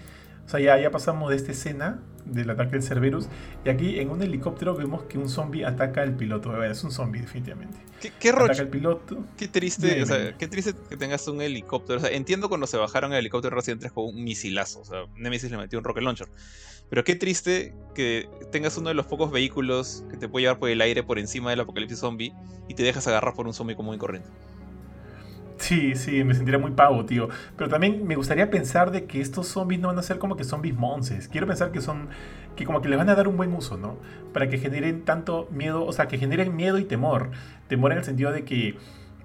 [0.49, 3.28] O sea, ya, ya pasamos de esta escena del ataque del Cerberus.
[3.66, 6.64] Y aquí en un helicóptero vemos que un zombie ataca al piloto.
[6.64, 7.76] Es un zombie, definitivamente.
[8.01, 9.22] ¿Qué, qué Ataca al piloto.
[9.36, 11.99] Qué triste, o sea, qué triste que tengas un helicóptero.
[11.99, 14.80] O sea, entiendo cuando se bajaron el helicóptero 3 con un misilazo.
[14.80, 16.28] O sea, Nemesis le metió un rocket launcher.
[16.88, 20.70] Pero qué triste que tengas uno de los pocos vehículos que te puede llevar por
[20.70, 22.32] el aire por encima del apocalipsis zombie
[22.68, 24.30] y te dejas agarrar por un zombie común y corriente.
[25.59, 27.28] Sí, sí, me sentiría muy pavo, tío.
[27.56, 30.44] Pero también me gustaría pensar de que estos zombies no van a ser como que
[30.44, 31.28] zombies monces.
[31.28, 32.09] Quiero pensar que son,
[32.56, 33.96] que como que les van a dar un buen uso, ¿no?
[34.32, 37.30] Para que generen tanto miedo, o sea, que generen miedo y temor.
[37.68, 38.76] Temor en el sentido de que,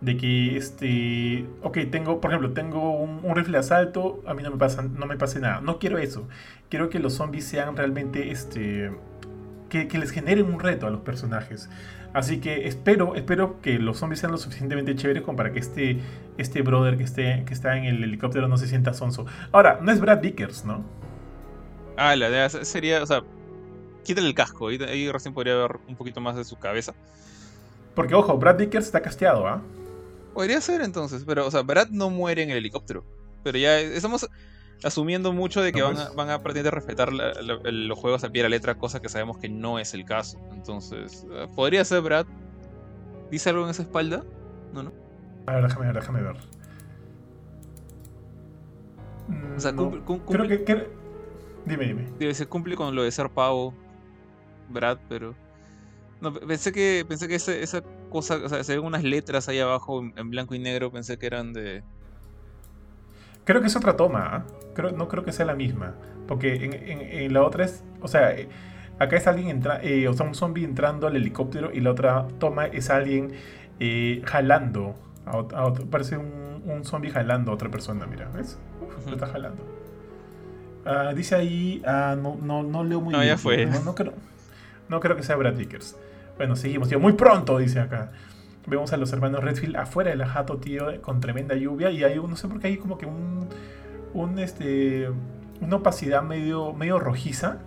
[0.01, 4.51] de que, este, ok, tengo, por ejemplo, tengo un, rifle de asalto, a mí no
[4.51, 5.61] me pasa, no me pase nada.
[5.61, 6.27] No quiero eso.
[6.69, 8.91] Quiero que los zombies sean realmente, este,
[9.69, 11.69] que, que les generen un reto a los personajes.
[12.13, 15.99] Así que espero, espero que los zombies sean lo suficientemente chéveres como para que este,
[16.37, 19.25] este brother que, esté, que está en el helicóptero no se sienta sonso.
[19.51, 20.83] Ahora, no es Brad Vickers, ¿no?
[21.97, 23.23] Ah, la idea sería, o sea,
[24.03, 26.93] quítale el casco, ahí, ahí recién podría ver un poquito más de su cabeza.
[27.95, 29.61] Porque, ojo, Brad Vickers está casteado, ¿ah?
[30.35, 33.03] Podría ser entonces, pero, o sea, Brad no muere en el helicóptero.
[33.43, 34.29] Pero ya estamos
[34.83, 36.15] asumiendo mucho de que van, a, pues.
[36.15, 39.49] van a pretender respetar los juegos a pie de la letra, cosa que sabemos que
[39.49, 40.39] no es el caso.
[40.51, 42.25] Entonces, eh, podría ser Brad.
[43.31, 44.23] ¿Dice algo en esa espalda?
[44.73, 44.91] No, no.
[45.47, 46.35] A ver, déjame ver, déjame ver.
[49.55, 50.87] O sea, mm, Creo que,
[51.65, 52.09] Dime, dime.
[52.19, 53.73] Debe ser cumple con lo de ser pavo,
[54.69, 55.33] Brad, pero.
[56.19, 60.01] No, pensé que, pensé que esa, cosa, o sea, se ven unas letras ahí abajo
[60.01, 61.83] en blanco y negro, pensé que eran de,
[63.45, 64.43] Creo que es otra toma, ¿ah?
[64.73, 65.93] creo, no creo que sea la misma.
[66.27, 68.33] Porque en, la otra es, o sea,
[68.99, 72.27] acá es alguien entra, eh, o sea, un zombie entrando al helicóptero y la otra
[72.39, 73.31] toma es alguien
[73.79, 74.95] eh, jalando.
[75.25, 78.57] A, parece un, un, zombie jalando a otra persona, mira, ¿ves?
[78.81, 79.63] Uf, lo está jalando.
[80.85, 83.21] Ah, dice ahí, ah, no, no, no leo muy bien.
[83.21, 83.65] No, ya fue.
[83.65, 84.13] No, creo,
[84.89, 85.97] no creo que sea Brad Vickers.
[86.37, 86.99] Bueno, seguimos, tío.
[86.99, 88.11] Muy pronto, dice acá.
[88.65, 91.91] Vemos a los hermanos Redfield afuera de la jato, tío, con tremenda lluvia.
[91.91, 93.49] Y hay, no sé por qué hay como que un,
[94.13, 95.09] un este,
[95.61, 97.59] una opacidad medio, medio rojiza.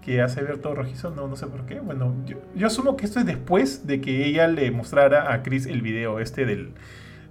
[0.00, 1.78] Que hace ver todo rojizo, no, no sé por qué.
[1.78, 5.82] Bueno, yo, asumo que esto es después de que ella le mostrara a Chris el
[5.82, 6.72] video este del,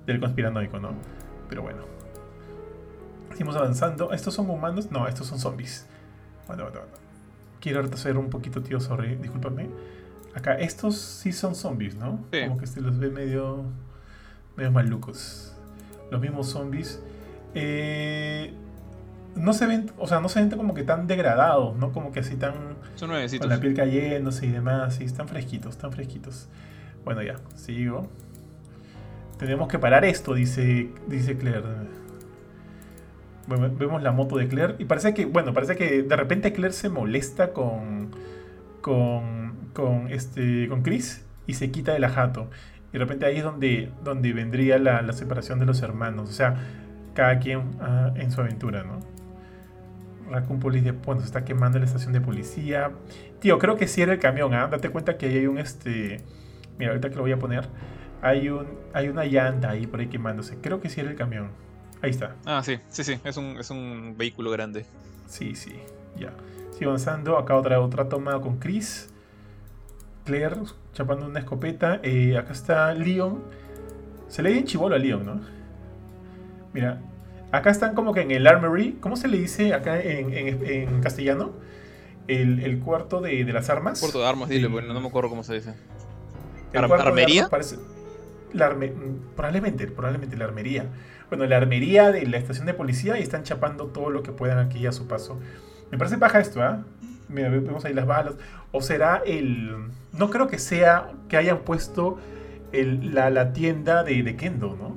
[0.05, 0.93] del conspiranoico, ¿no?
[1.49, 1.79] Pero bueno.
[3.31, 4.13] Seguimos avanzando.
[4.13, 4.89] ¿Estos son humanos?
[4.91, 5.85] No, estos son zombies.
[6.47, 6.95] Bueno, bueno, bueno.
[7.59, 9.67] Quiero retroceder un poquito, tío, sorry, discúlpame.
[10.33, 12.19] Acá, estos sí son zombies, ¿no?
[12.31, 13.65] Como que se los ve medio,
[14.55, 15.55] medio malucos.
[16.09, 17.01] Los mismos zombies.
[17.53, 18.53] Eh,
[19.35, 21.91] no se ven, o sea, no se ven como que tan degradados, ¿no?
[21.91, 22.53] Como que así tan...
[22.95, 23.47] Son nuevecitos.
[23.47, 26.47] Con la piel cayéndose y demás, sí, están fresquitos, están fresquitos.
[27.03, 28.07] Bueno, ya, sigo.
[29.37, 31.63] Tenemos que parar esto, dice, dice Claire.
[33.47, 36.89] vemos la moto de Claire y parece que, bueno, parece que de repente Claire se
[36.89, 38.11] molesta con,
[38.81, 39.40] con
[39.73, 42.49] con, este, con Chris y se quita de jato.
[42.89, 46.29] Y de repente ahí es donde, donde vendría la, separación de los hermanos.
[46.29, 46.55] O sea,
[47.13, 48.99] cada quien ah, en su aventura, ¿no?
[50.29, 52.91] Raccoon Police bueno, se está quemando la estación de policía.
[53.39, 54.67] Tío, creo que sí era el camión, ¿ah?
[54.67, 56.21] Date cuenta que ahí hay un este.
[56.77, 57.67] Mira, ahorita que lo voy a poner.
[58.21, 58.67] Hay un.
[58.93, 60.57] Hay una llanta ahí por ahí quemándose.
[60.61, 61.49] Creo que sí era el camión.
[62.01, 62.35] Ahí está.
[62.45, 63.19] Ah, sí, sí, sí.
[63.23, 64.85] Es un, es un vehículo grande.
[65.27, 65.73] Sí, sí.
[66.17, 66.31] Ya.
[66.77, 67.37] Sigo avanzando.
[67.37, 69.10] Acá otra, otra toma con Chris.
[70.25, 70.55] Claire
[70.93, 71.99] chapando una escopeta.
[72.03, 73.43] Eh, acá está Leon.
[74.27, 75.41] Se le dice chivolo a Leon, ¿no?
[76.73, 77.01] Mira,
[77.51, 78.97] acá están como que en el armory.
[78.99, 81.51] ¿Cómo se le dice acá en, castellano?
[82.27, 83.99] El, cuarto de, las armas.
[83.99, 85.73] Cuarto de armas, dile, bueno, no me acuerdo cómo se dice.
[86.73, 87.49] ¿Armería?
[88.53, 90.85] la arme- mm, probablemente, probablemente la armería.
[91.29, 94.59] Bueno, la armería de la estación de policía y están chapando todo lo que puedan
[94.59, 95.39] aquí a su paso.
[95.91, 96.83] Me parece baja esto, ¿ah?
[97.31, 98.35] Mira, ve- vemos ahí las balas.
[98.71, 99.75] O será el...
[100.13, 102.17] No creo que sea que hayan puesto
[102.71, 104.95] el- la, la tienda de, de Kendo, ¿no?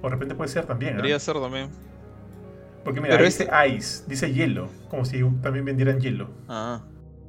[0.00, 0.98] O de repente puede ser también, ¿ah?
[0.98, 1.68] Podría ser también.
[2.84, 6.28] Porque mira, Pero ahí dice ice, dice hielo, como si también vendieran hielo.
[6.48, 6.82] Ah.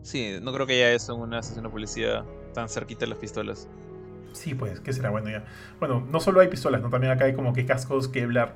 [0.03, 2.23] Sí, no creo que haya eso en una estación de policía
[2.53, 3.67] tan cerquita de las pistolas.
[4.33, 5.09] Sí, pues, ¿qué será?
[5.09, 5.45] Bueno, ya.
[5.79, 6.89] Bueno, no solo hay pistolas, ¿no?
[6.89, 8.55] También acá hay como que cascos, Kevlar.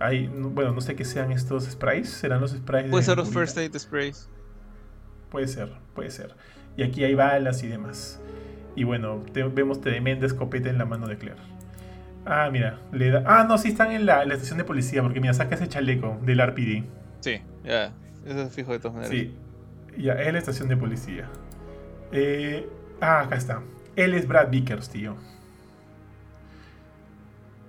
[0.00, 2.10] Hay, no- bueno, no sé qué sean estos sprays.
[2.10, 4.28] ¿Serán los sprays Puede de ser los first aid sprays.
[5.34, 6.32] Puede ser, puede ser.
[6.76, 8.20] Y aquí hay balas y demás.
[8.76, 11.40] Y bueno, te- vemos tremenda escopeta en la mano de Claire.
[12.24, 13.24] Ah, mira, le da...
[13.26, 15.66] Ah, no, sí están en la, en la estación de policía, porque mira, saca ese
[15.66, 16.84] chaleco del RPD.
[17.18, 17.92] Sí, ya.
[18.24, 19.10] Eso es fijo de todas maneras.
[19.10, 19.34] Sí,
[19.98, 21.26] ya, es la estación de policía.
[22.12, 22.68] Eh,
[23.00, 23.60] ah, acá está.
[23.96, 25.16] Él es Brad Vickers, tío.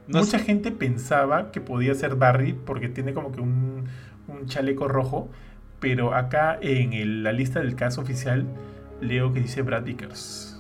[0.08, 3.86] No Mucha sé- gente pensaba que podía ser Barry porque tiene como que un,
[4.28, 5.30] un chaleco rojo,
[5.80, 8.46] pero acá en el- la lista del caso oficial
[9.02, 10.52] leo que dice Brad Vickers.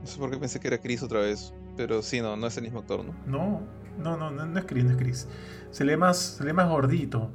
[0.00, 1.52] no sé por qué pensé que era Chris otra vez.
[1.76, 3.12] Pero sí, no, no es el mismo actor, ¿no?
[3.26, 3.60] No,
[4.02, 5.28] no, no, no, no es Chris, no es Chris.
[5.70, 7.30] Se lee más, se lee más gordito.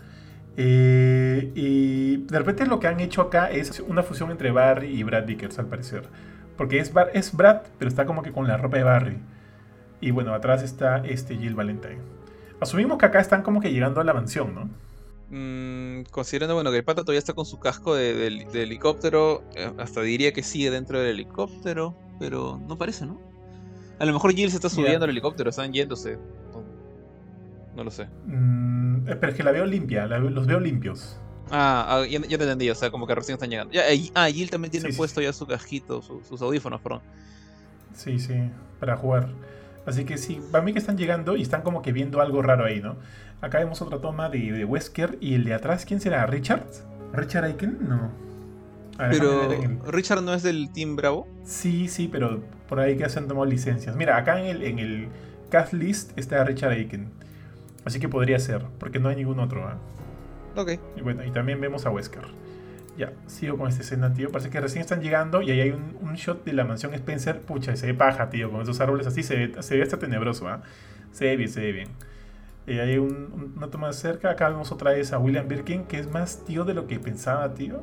[0.58, 5.04] Eh, y de repente lo que han hecho acá es una fusión entre Barry y
[5.04, 6.04] Brad Vickers, al parecer.
[6.58, 9.18] Porque es, Bar- es Brad, pero está como que con la ropa de Barry.
[10.02, 12.00] Y bueno, atrás está este Jill Valentine.
[12.60, 14.70] Asumimos que acá están como que llegando a la mansión, ¿no?
[15.36, 19.44] Mm, considerando bueno que el pata todavía está con su casco de, de- de helicóptero,
[19.56, 23.20] eh, hasta diría que sigue dentro del helicóptero, pero no parece, ¿no?
[23.98, 26.18] A lo mejor Jill se está subiendo al helicóptero, están yéndose.
[26.52, 26.64] No,
[27.76, 28.08] no lo sé.
[28.26, 31.18] Mm, eh, pero es que la veo limpia, la los veo limpios.
[31.50, 33.74] Ah, ah, ya, ya te entendí, o sea, como que recién están llegando.
[33.74, 37.02] Ya, ah, Jill también tiene Sí, sí, puesto ya su casquito, su- sus audífonos, perdón.
[37.96, 38.36] Sí, sí,
[38.80, 39.30] para jugar.
[39.86, 42.66] Así que sí, para mí que están llegando y están como que viendo algo raro
[42.66, 42.96] ahí, ¿no?
[43.42, 46.26] Acá vemos otra toma de, de Wesker y el de atrás, ¿quién será?
[46.26, 46.64] ¿Richard?
[47.14, 47.78] ¿Richard Aiken?
[47.82, 48.10] No.
[48.98, 51.28] A ver, Pero el- Richard no es del Team Bravo.
[51.44, 53.96] Sí, sí, pero por ahí que se han tomado licencias.
[53.96, 55.08] Mira, acá en el, en el
[55.50, 57.10] cast list está Richard Aiken.
[57.86, 59.68] Así que podría ser, porque no hay ningún otro.
[59.68, 59.78] ¿ah?
[60.56, 60.74] Ok.
[60.96, 62.24] Y bueno, y también vemos a Wesker.
[62.98, 64.30] Ya, sigo con esta escena, tío.
[64.32, 67.42] Parece que recién están llegando y ahí hay un, shot de la mansión Spencer.
[67.42, 68.52] Pucha, se ve paja, tío.
[68.52, 70.62] Con esos árboles así se ve, se ve hasta tenebroso, ¿ah?
[71.12, 71.88] Se ve bien, se ve bien.
[72.68, 74.30] Eh, hay un- un- una toma cerca.
[74.32, 77.54] Acá vemos otra vez a William Birkin, que es más tío de lo que pensaba,
[77.56, 77.82] tío.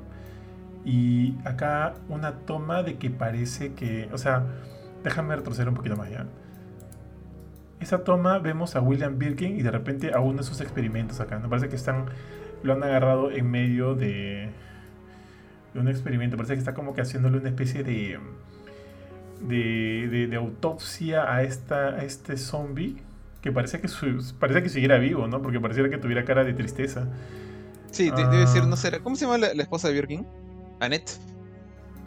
[0.85, 4.09] Y acá una toma de que parece que.
[4.13, 4.45] O sea,
[5.05, 6.27] déjame retroceder un poquito más ya.
[7.81, 11.39] Esa toma vemos a William Birkin y de repente a uno de sus experimentos acá.
[11.39, 12.07] Me parece que están.
[12.63, 14.51] Lo han agarrado en medio de.
[15.75, 16.37] Un experimento.
[16.37, 18.19] Parece que está como que haciéndole una especie de.
[19.47, 22.97] de, de- de autopsia a, esta, a este zombie.
[23.41, 25.41] Que parece que, su- parece que siguiera vivo, ¿no?
[25.41, 27.09] Porque pareciera que tuviera cara de tristeza.
[27.91, 28.67] Sí, de- debe ser, Ah.
[28.67, 30.27] no sé, ¿cómo se llama la, la esposa de Birkin?
[30.81, 31.13] Annette.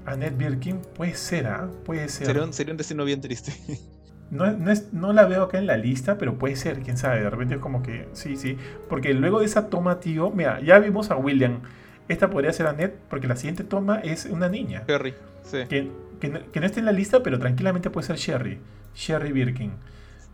[0.05, 1.69] Annette Birkin puede ser, ¿ah?
[1.85, 2.27] Puede ser.
[2.27, 3.53] Sería un, sería un destino bien triste.
[4.31, 7.21] No, no, es- no la veo acá en la lista, pero puede ser, quién sabe.
[7.21, 8.57] De repente es como que, sí, sí.
[8.89, 11.59] Porque luego de esa toma, tío, mira, ya vimos a William.
[12.07, 14.83] Esta podría ser Annette, porque la siguiente toma es una niña.
[14.85, 15.59] Perry, sí.
[15.69, 15.89] Que,
[16.19, 18.59] que no, que no está en la lista, pero tranquilamente puede ser Sherry.
[18.95, 19.71] Sherry Birkin.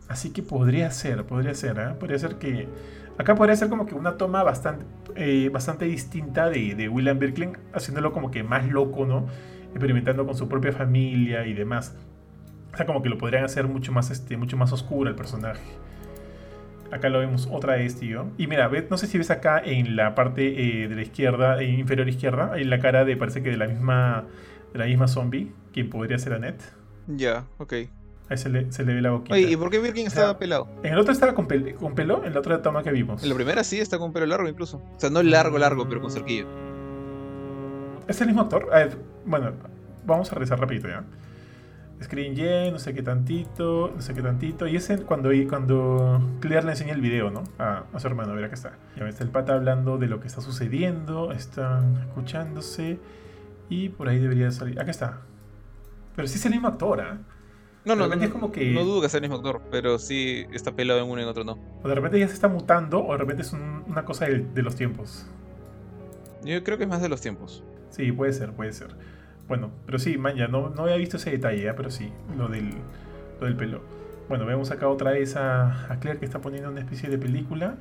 [0.08, 1.94] Así que podría ser, podría ser, ¿eh?
[1.98, 2.68] Podría ser que.
[3.16, 7.56] Acá podría ser como que una toma bastante, eh, bastante distinta de, de William Birkin,
[7.72, 9.26] haciéndolo como que más loco, ¿no?
[9.70, 11.94] Experimentando con su propia familia y demás.
[12.72, 15.62] O sea, como que lo podrían hacer mucho más, este, mucho más oscuro el personaje.
[16.92, 18.26] Acá lo vemos otra vez, tío.
[18.36, 21.66] Y mira, no sé si ves acá en la parte eh, de la izquierda, eh,
[21.66, 24.24] inferior izquierda, en la cara de, parece que de la misma,
[24.72, 26.62] de la misma zombie, quien podría ser Annette.
[27.06, 27.72] Ya, ok.
[28.28, 29.34] Ahí se le, se le ve la boquita.
[29.34, 30.68] Oye, ¿y por qué Birkin O sea, estaba pelado?
[30.82, 33.22] En el otro estaba con, pel- con pelo, en la otra toma que vimos.
[33.22, 34.76] En la primera sí está con pelo largo incluso.
[34.78, 36.46] O sea, no largo, largo, pero con cerquillo.
[38.08, 38.68] ¿Es el mismo actor?
[38.72, 39.52] A ver, bueno,
[40.04, 41.04] vamos a revisar rapidito ya.
[42.02, 44.66] Screen no sé qué tantito, no sé qué tantito.
[44.66, 47.44] Y ese cuando, cuando Claire le enseña el video, ¿no?
[47.58, 48.72] A, a su hermano, a ver acá está.
[48.96, 52.98] Ya está el pata hablando de lo que está sucediendo, están escuchándose.
[53.68, 54.80] Y por ahí debería salir.
[54.80, 55.18] Acá está.
[56.16, 57.18] Pero sí es el mismo actor, ¿ah?
[57.84, 59.36] No, no, De no, repente no, es como que- no dudo que sea el mismo
[59.36, 61.58] actor, pero sí está pelado en uno y en otro no.
[61.82, 64.40] O de repente ya se está mutando, o de repente es un- una cosa de,
[64.40, 65.26] de los tiempos.
[66.44, 67.62] Yo creo que es más de los tiempos.
[67.90, 68.88] Sí, puede ser, puede ser.
[69.50, 71.74] Bueno, pero sí, man, ya no, no había visto ese detalle, ¿eh?
[71.76, 72.70] pero sí, lo del,
[73.40, 73.80] lo del pelo.
[74.28, 77.74] Bueno, vemos acá otra vez a, a Claire que está poniendo una especie de película.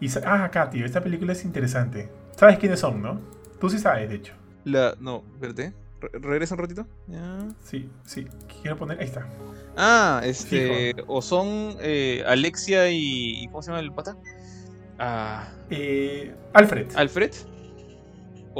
[0.00, 2.08] Y, ah, acá, tío, esta película es interesante.
[2.36, 3.18] ¿Sabes quiénes son, no?
[3.60, 4.32] Tú sí sabes, de hecho.
[4.62, 4.94] La.
[5.00, 5.72] No, espérate.
[6.12, 6.86] ¿Regresa un ratito?
[7.08, 7.48] Ya.
[7.64, 8.28] Sí, sí.
[8.62, 9.00] Quiero poner.
[9.00, 9.26] Ahí está.
[9.76, 10.94] Ah, este.
[11.08, 13.44] O son eh, Alexia y.
[13.48, 14.16] ¿Cómo se llama el pata?
[15.00, 16.86] Ah, eh, Alfred.
[16.94, 17.32] Alfred.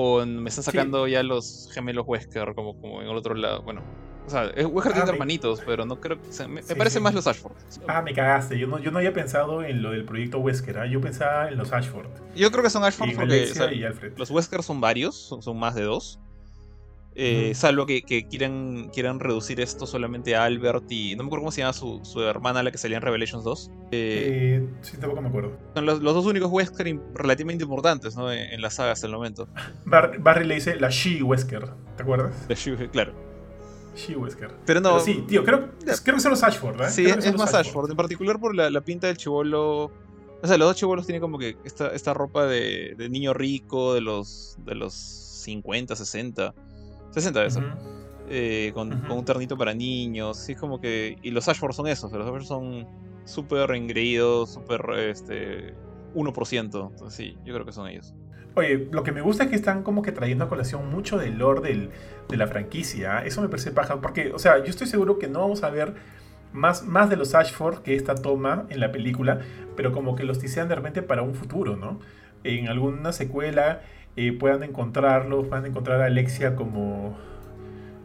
[0.01, 3.62] O me están sacando ya los gemelos Wesker, como, como en el otro lado.
[3.62, 3.82] Bueno,
[4.28, 6.46] o sea, Wesker tiene ah, hermanitos, pero no creo que.
[6.46, 7.57] me, parece más los Ashford.
[7.88, 8.57] Ah, me cagaste.
[8.57, 10.78] Yo no, yo no había pensado en lo del proyecto Wesker.
[10.78, 10.86] ¿ah?
[10.86, 12.07] Yo pensaba en los Ashford.
[12.36, 13.53] Yo creo que son Ashford porque.
[14.16, 16.20] los Wesker son varios, son, más de dos.
[17.20, 21.16] Eh, salvo que, quieran, quieran reducir esto solamente a Albert y.
[21.16, 23.70] No me acuerdo cómo se llama su, su hermana, la que salía en Revelations 2.
[23.70, 25.58] Eh, eh, sí, tampoco me acuerdo.
[25.74, 28.32] Son los, dos únicos Wesker relativamente importantes ¿no?
[28.32, 29.48] en, la saga hasta el momento.
[29.84, 32.32] Barry le dice la She-Wesker, ¿te acuerdas?
[32.48, 33.12] La She, claro.
[33.96, 34.52] She-Wesker.
[34.64, 35.00] Pero no.
[35.00, 36.90] sí, tío, creo, creo, que son los Ashford, ¿eh?
[36.90, 37.90] Sí, es, más Ashford.
[37.90, 39.90] En particular por la, pinta del chivolo.
[40.40, 44.02] O sea, los dos chivolos tienen como que esta, esta ropa de, niño rico de
[44.02, 46.54] los, de los 50, 60.
[47.11, 47.61] 60 de eso.
[48.74, 50.38] con, un ternito para niños.
[50.38, 51.18] Sí, es como que.
[51.22, 52.12] Y los Ashford son esos.
[52.12, 52.86] Los Ashford son
[53.24, 54.82] súper engreídos, súper.
[54.98, 55.74] Este,
[56.14, 56.61] 1%.
[56.62, 58.14] Entonces, sí, yo creo que son ellos.
[58.54, 61.38] Oye, lo que me gusta es que están como que trayendo a colación mucho del
[61.38, 61.90] lore
[62.28, 63.24] de la franquicia.
[63.24, 64.00] Eso me parece paja.
[64.00, 65.94] Porque, o sea, yo estoy seguro que no vamos a ver
[66.52, 69.40] más, más de los Ashford que esta toma en la película,
[69.76, 72.00] pero como que los tisean de repente para un futuro, ¿no?
[72.42, 73.82] En alguna secuela
[74.20, 77.16] eh, puedan encontrarlos, puedan encontrar a Alexia como,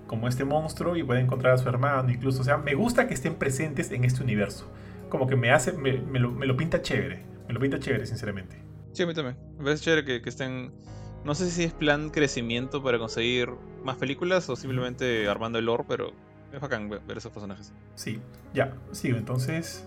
[0.05, 2.41] como este monstruo y pueden encontrar a su hermano incluso.
[2.41, 4.71] O sea, me gusta que estén presentes en este universo.
[5.09, 7.23] Como que me hace, me, lo, me lo pinta chévere.
[7.47, 8.55] Me lo pinta chévere, sinceramente.
[8.91, 9.37] Sí, a mí también.
[9.57, 10.71] Me parece chévere que, estén.
[11.25, 13.49] No sé si es plan crecimiento para conseguir
[13.83, 16.13] más películas o simplemente armando el lore, pero
[16.51, 17.73] es bacán ver esos personajes.
[17.95, 18.19] Sí,
[18.53, 19.83] ya, sigo entonces.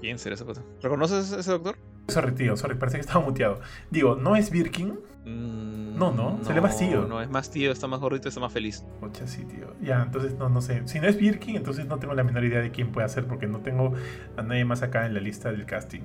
[0.00, 0.62] ¿Quién será ese cosa?
[0.80, 1.76] ¿Reconoces ese doctor?
[2.08, 3.60] Sorry, tío, sorry, parece que estaba muteado.
[3.90, 4.98] Digo, ¿no es Birkin?
[5.24, 7.04] Mm, no, no, se le más tío.
[7.06, 8.84] No, es más tío, está más gordito, está más feliz.
[9.00, 9.74] Ocha, sí, tío.
[9.82, 10.86] Ya, entonces no, no sé.
[10.86, 13.48] Si no es Birkin, entonces no tengo la menor idea de quién puede ser, porque
[13.48, 13.92] no tengo
[14.36, 16.02] a nadie más acá en la lista del casting.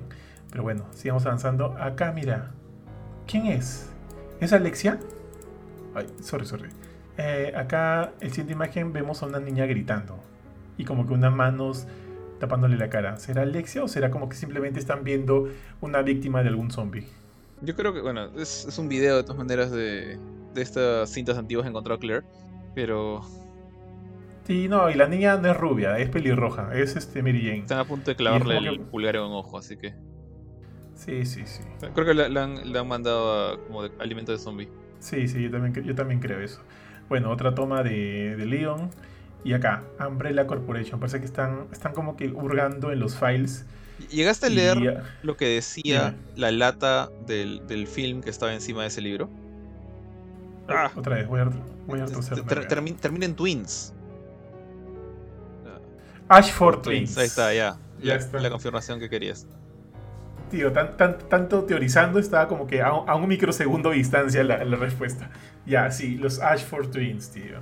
[0.50, 1.76] Pero bueno, sigamos avanzando.
[1.78, 2.50] Acá, mira.
[3.28, 3.90] ¿Quién es?
[4.40, 4.98] ¿Es Alexia?
[5.94, 6.68] Ay, sorry, sorry.
[7.16, 10.18] Eh, acá, el siguiente imagen, vemos a una niña gritando.
[10.76, 11.86] Y como que unas manos
[12.42, 13.18] tapándole la cara.
[13.18, 15.48] ¿Será Alexia o será como que simplemente están viendo
[15.80, 17.06] una víctima de algún zombie?
[17.60, 20.18] Yo creo que, bueno, es, un video de todas maneras de,
[20.52, 22.26] de estas cintas antiguas encontrado Claire.
[22.74, 23.22] Pero
[24.44, 27.58] Sí, no, y la niña no es rubia, es pelirroja, es este Mary Jane.
[27.58, 29.94] Están a punto de clavarle el pulgar en un ojo, así que.
[30.96, 31.62] Sí, sí, sí.
[31.94, 34.68] Creo que le, han, mandado como de alimento de zombie.
[34.98, 36.60] Sí, sí, yo también, yo también creo eso.
[37.08, 38.90] Bueno, otra toma de, de Leon.
[39.44, 41.00] Y acá, Umbrella Corporation.
[41.00, 43.64] Parece que están, están como que hurgando en los files.
[44.10, 48.88] ¿Llegaste a leer lo que decía la lata del, del, film que estaba encima de
[48.88, 49.28] ese libro?
[50.68, 51.50] Ah, otra vez, voy a,
[51.86, 52.06] voy a
[53.00, 53.92] termina en Twins.
[56.28, 57.16] Ashford Twins.
[57.18, 57.76] Ahí está, ya.
[58.02, 58.40] ya está.
[58.40, 59.46] La confirmación que querías
[60.52, 65.30] tío, tan, tan, tanto teorizando estaba como que a, un microsegundo de distancia la, respuesta.
[65.66, 67.58] Ya, sí, los Ashford Twins, tío.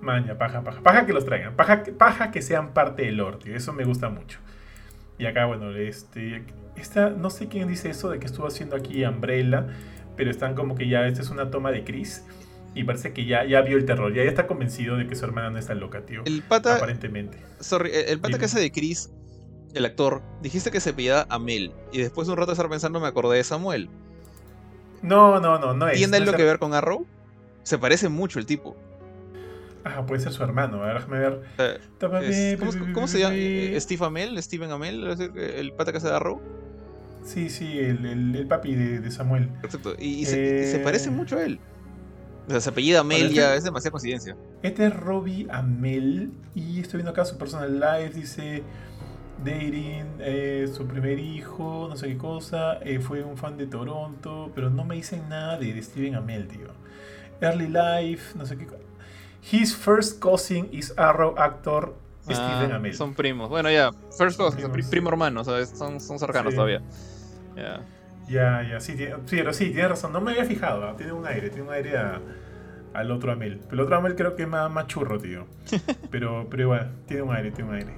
[0.00, 0.80] Maña, paja, paja.
[0.82, 1.56] Paja que los traigan.
[1.56, 3.54] Paja, paja que sean parte del lore, tío.
[3.54, 4.38] Eso me gusta mucho.
[5.18, 6.44] Y acá, bueno, este.
[6.76, 9.66] Esta, no sé quién dice eso de que estuvo haciendo aquí Umbrella,
[10.16, 12.24] pero están como que ya, esta es una toma de Chris.
[12.74, 15.50] Y parece que ya, ya vio el terror, ya, está convencido de que su hermana
[15.50, 16.22] no está loca, tío.
[16.24, 16.76] El pata.
[16.76, 17.38] Aparentemente.
[17.58, 19.10] Sorry, el pata que hace de Chris
[19.74, 21.72] el actor, dijiste que se pillaba a Mel.
[21.92, 23.88] Y después de un rato de estar pensando me acordé de Samuel.
[25.02, 25.98] No, no, no, no es.
[25.98, 27.06] ¿Tiene algo que ver con Arrow?
[27.62, 28.76] Se parece mucho el tipo.
[29.84, 30.82] Ah, puede ser su hermano.
[30.82, 31.42] A ver, déjame ver.
[32.22, 32.58] Eh,
[32.92, 33.34] ¿cómo, se llama?
[33.34, 34.42] Eh, ¿Steve Amell?
[34.42, 35.04] ¿Steven Amell?
[35.36, 36.40] ¿El pata que de Arrow?
[37.24, 39.48] Sí, sí, el, papi de, Samuel.
[39.60, 39.94] Perfecto.
[39.98, 41.58] Y, se, parece eh, mucho a él.
[42.46, 44.36] O sea, se apellida Amel ya, es demasiada coincidencia.
[44.62, 46.32] Este es Robbie Amel.
[46.54, 48.18] Y estoy viendo acá su personal life.
[48.18, 48.62] Dice
[49.44, 54.52] dating, eh, su primer hijo, no sé qué cosa, eh, fue un fan de Toronto,
[54.54, 56.68] pero no me dicen nada de, Steven Amell, tío.
[57.40, 58.82] Early Life, no sé qué cosa.
[59.42, 61.94] His first cousin is Arrow actor
[62.28, 62.94] ah, Steven Amell.
[62.94, 63.48] Son primos.
[63.48, 65.70] Bueno, ya, first cousin, primo hermano, ¿sabes?
[65.70, 66.82] Son, son cercanos todavía.
[67.56, 67.80] Ya,
[68.28, 68.96] ya, ya, sí,
[69.28, 70.12] pero sí, tiene razón.
[70.12, 70.94] No me había fijado, ¿ah?
[70.96, 71.98] tiene un aire, tiene un aire
[72.94, 73.60] al otro Amel.
[73.68, 75.46] Pero el otro Amel creo que es más, más churro, tío.
[76.10, 77.92] Pero, pero igual, tiene un aire, tiene un aire.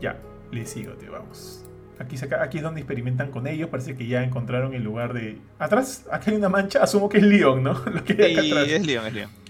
[0.00, 0.16] Ya,
[0.50, 1.64] le sigo, tío, vamos.
[1.98, 3.68] Aquí, aquí es donde experimentan con ellos.
[3.68, 5.38] Parece que ya encontraron el lugar de.
[5.58, 6.82] Atrás, aquí hay una mancha.
[6.82, 7.74] Asumo que es Leon, ¿no?
[7.92, 8.68] Lo que hay acá atrás.
[8.68, 9.41] es Leon, es Leon.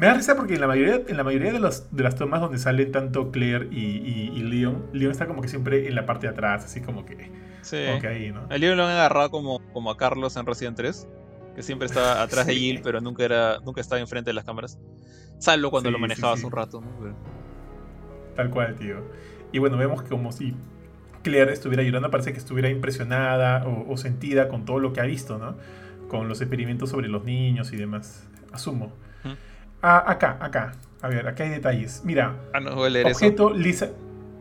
[0.00, 2.40] Me da risa porque en la mayoría, en la mayoría de, los, de las tomas
[2.40, 6.32] donde salen tanto Claire y, Leon, Leon está como que siempre en la parte de
[6.32, 7.30] atrás, así como que.
[7.60, 7.76] Sí.
[7.86, 8.46] Como que ahí, ¿no?
[8.48, 11.06] A Leon lo han agarrado como, como a Carlos en Resident 3.
[11.54, 12.54] que siempre estaba atrás de.
[12.54, 14.78] Jill, pero nunca era nunca estaba enfrente de las cámaras.
[15.38, 16.88] Salvo cuando Sí, lo manejabas un rato, ¿no?
[16.98, 17.14] Pero-
[18.36, 19.02] Tal cual, tío.
[19.52, 20.54] Y bueno, vemos que como si
[21.22, 25.04] Claire estuviera llorando, parece que estuviera impresionada o, o sentida con todo lo que ha
[25.04, 25.56] visto, ¿no?
[26.08, 28.26] Con los experimentos sobre los niños y demás.
[28.50, 28.92] Asumo.
[29.82, 30.72] Ah, acá, acá.
[31.02, 32.02] A ver, acá hay detalles.
[32.04, 33.16] Mira, Ah, no, voy a leer eso.
[33.16, 33.88] objeto Lisa,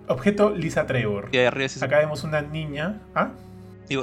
[0.07, 1.29] objeto Lisa Trevor.
[1.31, 3.01] Y arriba sí, se- Acá vemos una niña.
[3.15, 3.31] ¿Ah?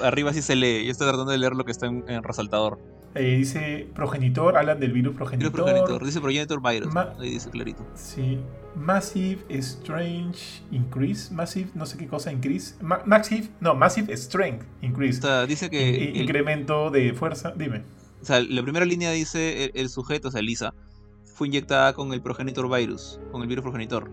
[0.02, 0.84] arriba sí se lee.
[0.84, 2.78] Yo estoy tratando de leer lo que está en, en resaltador.
[3.14, 5.52] Eh, dice progenitor, hablan del virus Virus progenitor.
[5.52, 6.04] progenitor.
[6.04, 6.92] Dice progenitor virus.
[6.92, 7.86] Ma- Ahí dice clarito.
[7.94, 8.38] Sí.
[8.74, 11.32] Massive Strange Increase.
[11.32, 12.74] Massive, no sé qué cosa increase.
[12.82, 15.20] Ma- massive, no, Massive Strength O Increase.
[15.22, 16.08] sea, dice que.
[16.10, 17.52] El- incremento de fuerza.
[17.56, 17.82] Dime.
[18.20, 20.74] o sea, la primera línea dice el, el sujeto, o sea, Lisa,
[21.36, 24.10] fue inyectada con el progenitor virus, con el virus progenitor.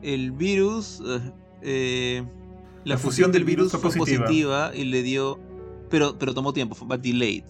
[0.00, 2.24] El virus, eh, eh,
[2.84, 4.70] la, fusión del virus fue positiva.
[4.72, 5.40] y le dio,
[5.90, 7.42] pero, pero tomó tiempo, fue delayed.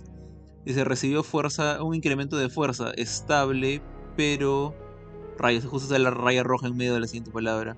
[0.65, 3.83] Dice, recibió fuerza, un incremento de fuerza estable,
[4.17, 4.75] pero
[5.37, 7.77] rayos, justo está la raya roja en medio de la siguiente palabra.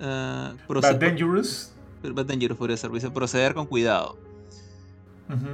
[0.00, 1.74] Ah, But dangerous.
[2.02, 4.16] but dangerous podría ser, dice, proceder con cuidado.
[5.28, 5.48] Ujú.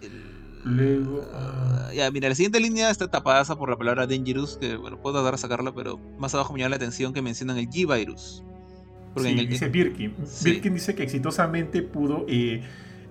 [0.00, 0.35] El-
[0.66, 5.00] Luego, Ah, ya, mira, la siguiente línea está tapada por la palabra dangerous, que bueno,
[5.00, 8.42] puedo tratar de sacarla, pero más abajo me llama la atención que mencionan el G-Virus.
[9.14, 10.12] Porque Sí, en el, dice Birkin.
[10.24, 10.50] sí.
[10.50, 12.62] Birkin dice que exitosamente pudo eh,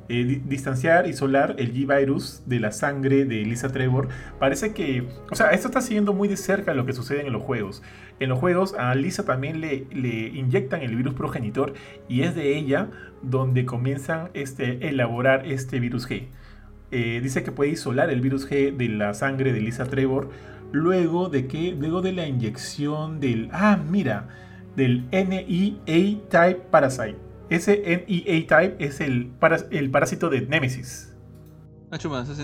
[0.10, 4.10] eh, di- distanciar, isolar el G-Virus de la sangre de Lisa Trevor.
[4.38, 7.41] Parece que, o sea, esto está siguiendo muy de cerca lo que sucede en los
[7.41, 7.82] juegos.
[8.19, 11.73] En los juegos a Lisa también le, le inyectan el virus progenitor
[12.07, 12.90] y es de ella
[13.23, 16.27] donde comienzan este, a elaborar este virus G.
[16.91, 20.30] Eh, dice que puede isolar el virus G de la sangre de Lisa Trevor
[20.72, 24.28] luego de que luego de la inyección del ah mira
[24.76, 27.16] del NEA type parasite
[27.49, 31.12] ese NEA type es el, paras- el parásito de Nemesis
[31.91, 32.44] Ah, chuma, eso sí,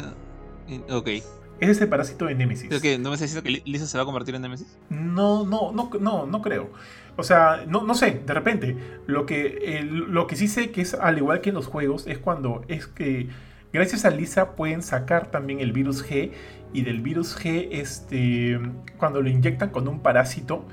[0.68, 1.07] in- Ok.
[1.07, 1.23] es
[1.69, 4.34] ese parásito de Nemesis no me estás diciendo que Li- Lisa se va a convertir
[4.35, 4.77] en Nemesis.
[4.89, 6.69] No, no, no, no, no creo.
[7.18, 8.76] O sea, no, no sé, de repente.
[9.05, 12.07] Lo que, eh, lo que sí sé que es al igual que en los juegos
[12.07, 13.27] es cuando es que
[13.73, 16.31] gracias a Lisa pueden sacar también el virus G
[16.73, 18.60] y del virus G, este,
[18.98, 20.65] cuando lo inyectan con un parásito,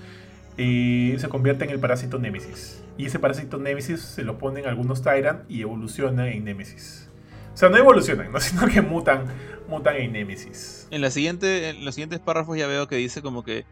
[0.57, 2.83] eh, se convierte en el parásito Nemesis.
[2.97, 7.09] Y ese parásito Nemesis se lo ponen algunos Tyrant y evoluciona en Nemesis.
[7.55, 8.41] O sea, no evolucionan, ¿no?
[8.41, 9.25] sino que mutan,
[9.69, 10.87] mutan en Nemesis.
[10.91, 13.65] En, la siguiente, en los siguientes párrafos ya veo que dice como que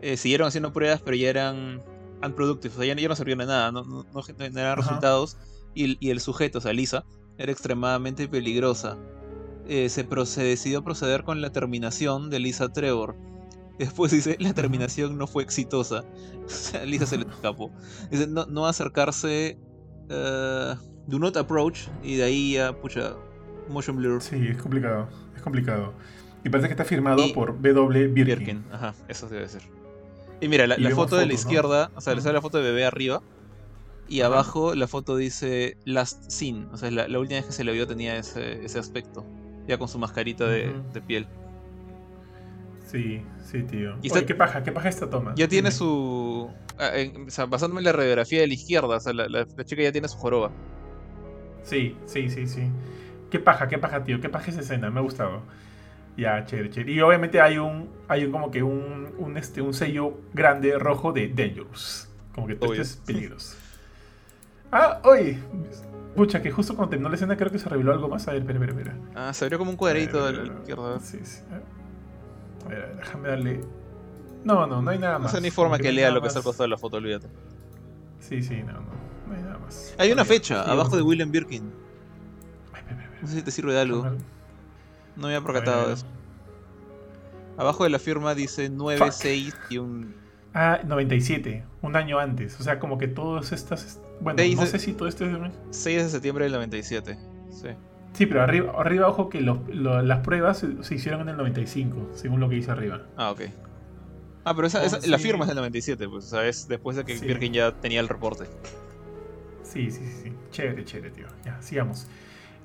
[0.00, 1.82] eh, siguieron haciendo pruebas, pero ya eran
[2.22, 4.74] unproductive, o sea, ya, ya no servían de nada, no, no, no Ajá.
[4.74, 5.36] resultados.
[5.74, 7.04] Y, el- y el sujeto, o sea, Lisa,
[7.38, 8.96] era extremadamente peligrosa.
[9.68, 10.04] Eh, se,
[10.42, 13.16] decidió proceder con la terminación de Lisa Trevor.
[13.78, 16.04] Después dice, la terminación no fue exitosa.
[16.86, 17.70] Lisa se le escapó.
[18.10, 19.58] Dice, no, no acercarse.
[20.08, 20.74] eh,
[21.06, 21.88] do not approach.
[22.02, 23.14] Y de ahí ya, pucha,
[23.68, 24.22] motion blur.
[24.22, 25.92] Sí, es complicado, es complicado.
[26.44, 28.08] Y parece que está firmado Y- por W.
[28.08, 28.24] Birkin.
[28.24, 29.62] Birkin, ajá, eso debe ser.
[30.40, 31.50] Y mira, la, Y la vemos foto de la fotos, ¿no?
[31.50, 33.22] izquierda, o sea, le sale la foto de bebé arriba.
[34.08, 34.28] Y Ajá.
[34.28, 36.66] abajo la foto dice Last Scene.
[36.72, 39.24] O sea, la, la última vez que se le vio tenía ese, ese aspecto.
[39.66, 41.26] Ya con su mascarita de, de piel.
[42.90, 43.90] Sí, sí, tío.
[43.96, 45.34] Y Oye, está- qué paja, qué paja esta toma.
[45.36, 46.48] Ya tiene su.
[46.78, 49.46] ah, en- o sea, basándome en la radiografía de la izquierda, o sea, la, la-
[49.56, 50.52] la chica ya tiene su joroba.
[51.64, 52.70] Sí, sí, sí, sí.
[53.30, 54.20] Qué paja, qué paja, tío.
[54.20, 55.42] Qué paja esa escena, me ha gustado.
[56.16, 56.92] Ya, chévere, chévere.
[56.92, 61.12] Y obviamente hay un, hay un como que un, un, este, un sello grande rojo
[61.12, 62.08] de Dangerous.
[62.34, 63.56] Como que todo es peligroso.
[64.72, 65.38] Ah, oye.
[66.14, 68.26] Pucha, que justo cuando terminó la escena creo que se reveló algo más.
[68.28, 68.98] A ver, espera, espera, espera.
[69.14, 70.98] Ah, se abrió como un cuadrito A ver, izquierda.
[71.00, 71.40] Sí, sí.
[71.50, 73.60] A ver, a ver, déjame darle.
[74.44, 75.32] No, no, no hay nada No más.
[75.32, 77.26] sé ni forma que no lea lo que está al costado de la foto, olvídate.
[78.20, 78.80] Sí, sí, no, no.
[79.28, 79.94] No hay nada más.
[79.98, 81.70] Hay una fecha, sí, abajo de William Birkin.
[82.72, 84.04] Ay, espera, espera, No sé si te sirve de algo.
[85.16, 86.06] No me había percatado de eso.
[87.58, 89.10] Abajo de la firma dice 9, Fuck.
[89.12, 90.14] 6 y un.
[90.54, 92.58] Ah, 97, un año antes.
[92.60, 94.00] O sea, como que todas estas.
[94.20, 95.32] Bueno, no sé si todo esto es.
[95.32, 97.18] de- 6 de septiembre del 97.
[97.50, 97.68] Sí.
[98.14, 101.36] Sí, pero arriba, arriba ojo que los- lo- las pruebas se, se hicieron en el
[101.36, 103.02] 95, según lo que dice arriba.
[103.16, 103.42] Ah, ok.
[104.44, 105.24] Ah, pero esa, Oh, esa- la sí.
[105.24, 107.26] firma es del 97, pues, o sea, es después de que Sí.
[107.26, 108.44] Birkin ya tenía el reporte.
[109.62, 110.32] Sí, sí, sí, sí.
[110.50, 111.26] Chévere, chévere, tío.
[111.44, 112.06] Ya, sigamos.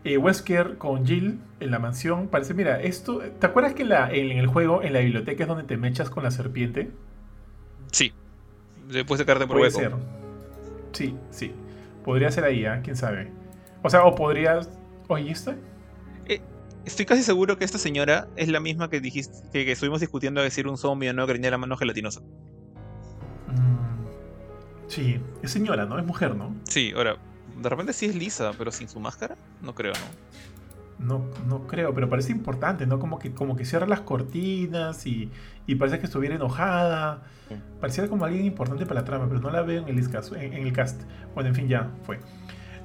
[0.04, 2.28] Eh, Wesker con Jill en la mansión.
[2.28, 3.20] Parece, mira, esto.
[3.40, 6.10] ¿Te acuerdas que en, la, en el juego, en la biblioteca, es donde te mechas
[6.10, 6.92] con la serpiente?
[7.92, 8.14] Sí.
[8.90, 9.80] Después de caerte por Puede hueco.
[9.80, 10.21] ser.
[10.92, 11.54] Sí, sí.
[12.04, 12.82] Podría ser ahí, ¿ah?
[12.84, 13.32] ¿Quién sabe?
[13.84, 14.70] O sea, o podrías.
[15.20, 15.54] ¿y esto?
[16.86, 20.42] Estoy casi seguro que esta señora es la misma que dijiste que, que estuvimos discutiendo
[20.42, 22.22] de decir un zombie o no que tenía la mano gelatinosa.
[23.48, 24.08] Mm,
[24.88, 26.00] sí, es señora, ¿no?
[26.00, 26.56] Es mujer, ¿no?
[26.64, 27.18] Sí, ahora,
[27.62, 30.00] de repente sí es lisa, pero sin su máscara, no creo, ¿no?
[31.02, 33.00] No, no creo, pero parece importante, ¿no?
[33.00, 35.32] Como que, como que cierra las cortinas y,
[35.66, 37.24] y parece que estuviera enojada.
[37.80, 40.54] Parecía como alguien importante para la trama, pero no la veo en el, cast, en,
[40.54, 41.02] el cast.
[41.34, 42.20] Bueno, en fin, ya fue.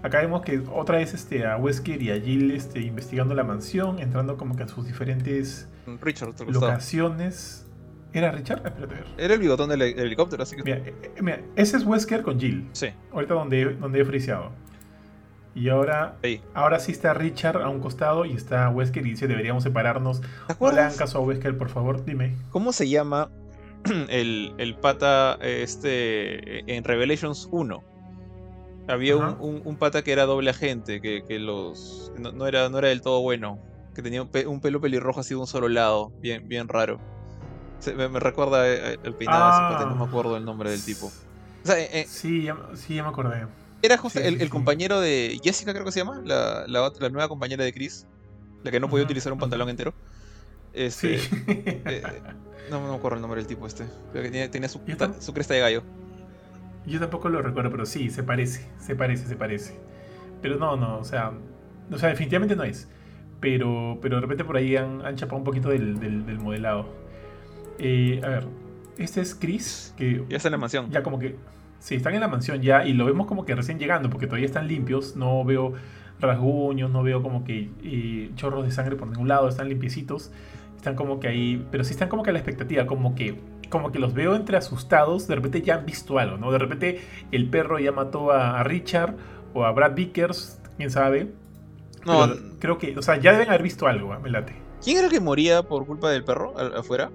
[0.02, 3.98] Acá vemos que otra vez este, a Wesker y a Jill este, investigando la mansión,
[3.98, 5.68] entrando como que a sus diferentes
[6.00, 7.66] Richard, locaciones.
[8.12, 8.66] ¿Era Richard?
[8.66, 9.04] Espérate, a ver.
[9.18, 10.62] Era el bigotón del helicóptero, así que.
[10.62, 12.68] Mira, eh, mira, ese es Wesker con Jill.
[12.72, 12.88] Sí.
[13.12, 14.52] Ahorita donde, donde he friseado.
[15.56, 16.18] Y ahora,
[16.52, 20.20] ahora sí está Richard a un costado y está Wesker y dice deberíamos separarnos.
[20.60, 22.36] No le hagan caso a Wesker, por favor, dime.
[22.50, 23.30] ¿Cómo se llama
[24.10, 27.82] el, el pata este en Revelations 1?
[28.88, 32.88] Había un, un, pata que era doble agente, que, que los no, era, no era
[32.88, 33.58] del todo bueno,
[33.94, 37.00] que tenía un, pelo pelirrojo así de un solo lado, bien, bien raro.
[37.96, 39.86] me, recuerda eh, el peinado ah.
[39.88, 41.10] no me acuerdo el nombre del tipo.
[41.64, 43.46] Eh, eh, sí, ya, sí, ya me acordé.
[43.86, 47.62] Era justo el, compañero de Jessica, creo que se llama, la, la, la nueva compañera
[47.62, 48.04] de Chris,
[48.64, 49.94] la que no podía utilizar un pantalón entero.
[50.72, 51.28] Este, sí.
[51.46, 52.02] Eh,
[52.68, 53.84] no, me acuerdo el nombre del tipo este.
[54.12, 54.80] que tenía, su,
[55.20, 55.84] su, cresta de gallo.
[56.84, 59.78] Yo tampoco lo recuerdo, pero sí, se parece, se parece, se parece.
[60.42, 61.30] Pero no, no, o sea,
[61.92, 62.88] o sea, definitivamente no es.
[63.38, 66.88] Pero, pero de repente por ahí han, han chapado un poquito del, del, modelado.
[67.78, 68.48] Eh, a ver,
[68.98, 70.24] este es Chris, que...
[70.28, 70.90] Ya está en la mansión.
[70.90, 71.36] Ya como que
[71.86, 74.46] Sí, están en la mansión ya y lo vemos como que recién llegando porque todavía
[74.46, 75.14] están limpios.
[75.14, 75.74] No veo
[76.18, 80.32] rasguños, no veo como que eh, chorros de sangre por ningún lado, están limpiecitos.
[80.74, 83.40] Están como que ahí, pero sí están como que a la expectativa, como que
[83.70, 86.50] como que los veo entre asustados, de repente ya han visto algo, ¿no?
[86.50, 89.14] De repente el perro ya mató a, Richard
[89.54, 91.34] o a Brad Vickers, quién sabe.
[92.04, 94.18] No, creo que, o sea, ya deben haber visto algo, ¿eh?
[94.20, 94.56] me late.
[94.82, 97.12] ¿Quién era el que moría por culpa del perro afuera?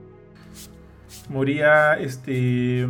[1.28, 2.88] Moría este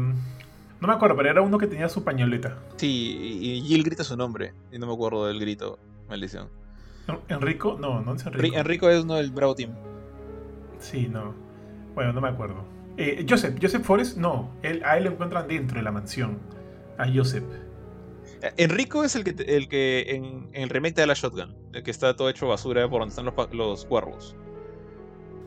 [0.81, 2.57] no me acuerdo, pero era uno que tenía su pañoleta.
[2.75, 4.53] Sí, y Jill grita su nombre.
[4.71, 5.77] Y no me acuerdo del grito.
[6.09, 6.49] Maldición.
[7.29, 7.77] ¿Enrico?
[7.79, 8.57] No, no es Enrico.
[8.57, 9.71] Enrico es uno del Bravo Team.
[10.79, 11.35] Sí, no.
[11.93, 12.63] Bueno, no me acuerdo.
[12.97, 14.49] Eh, Joseph, Joseph Forrest, no.
[14.63, 16.39] Él, a él lo encuentran dentro de la mansión.
[16.97, 17.43] A Joseph.
[18.41, 21.91] Eh, Enrico es el que, el que en, el remake de la Shotgun, el que
[21.91, 24.35] está todo hecho basura por donde están los, los cuervos.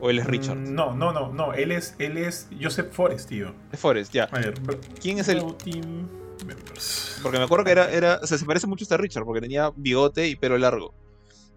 [0.00, 0.56] ¿O él es Richard?
[0.56, 1.52] Mm, no, no, no, no.
[1.54, 3.54] Él es, él es Joseph Forrest, tío.
[3.72, 4.24] Es Forrest, ya.
[4.24, 4.54] A ver,
[5.00, 5.42] ¿quién es el.
[7.22, 8.20] Porque me acuerdo que era, era.
[8.22, 10.94] O sea, se parece mucho a este Richard, porque tenía bigote y pelo largo.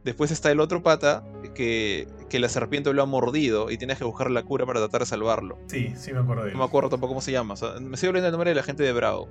[0.03, 4.05] Después está el otro pata que, que la serpiente lo ha mordido y tienes que
[4.05, 5.57] buscar la cura para tratar de salvarlo.
[5.67, 6.53] Sí, sí me acuerdo de él.
[6.53, 7.55] No me acuerdo tampoco cómo se llama.
[7.55, 9.27] O sea, me estoy olvidando el nombre de la gente de Bravo.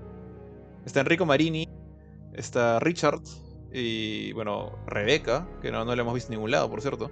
[0.85, 1.69] Está Enrico Marini,
[2.35, 3.23] está Richard
[3.73, 7.11] y, bueno, Rebeca, que no, no la hemos visto en ningún lado, por cierto.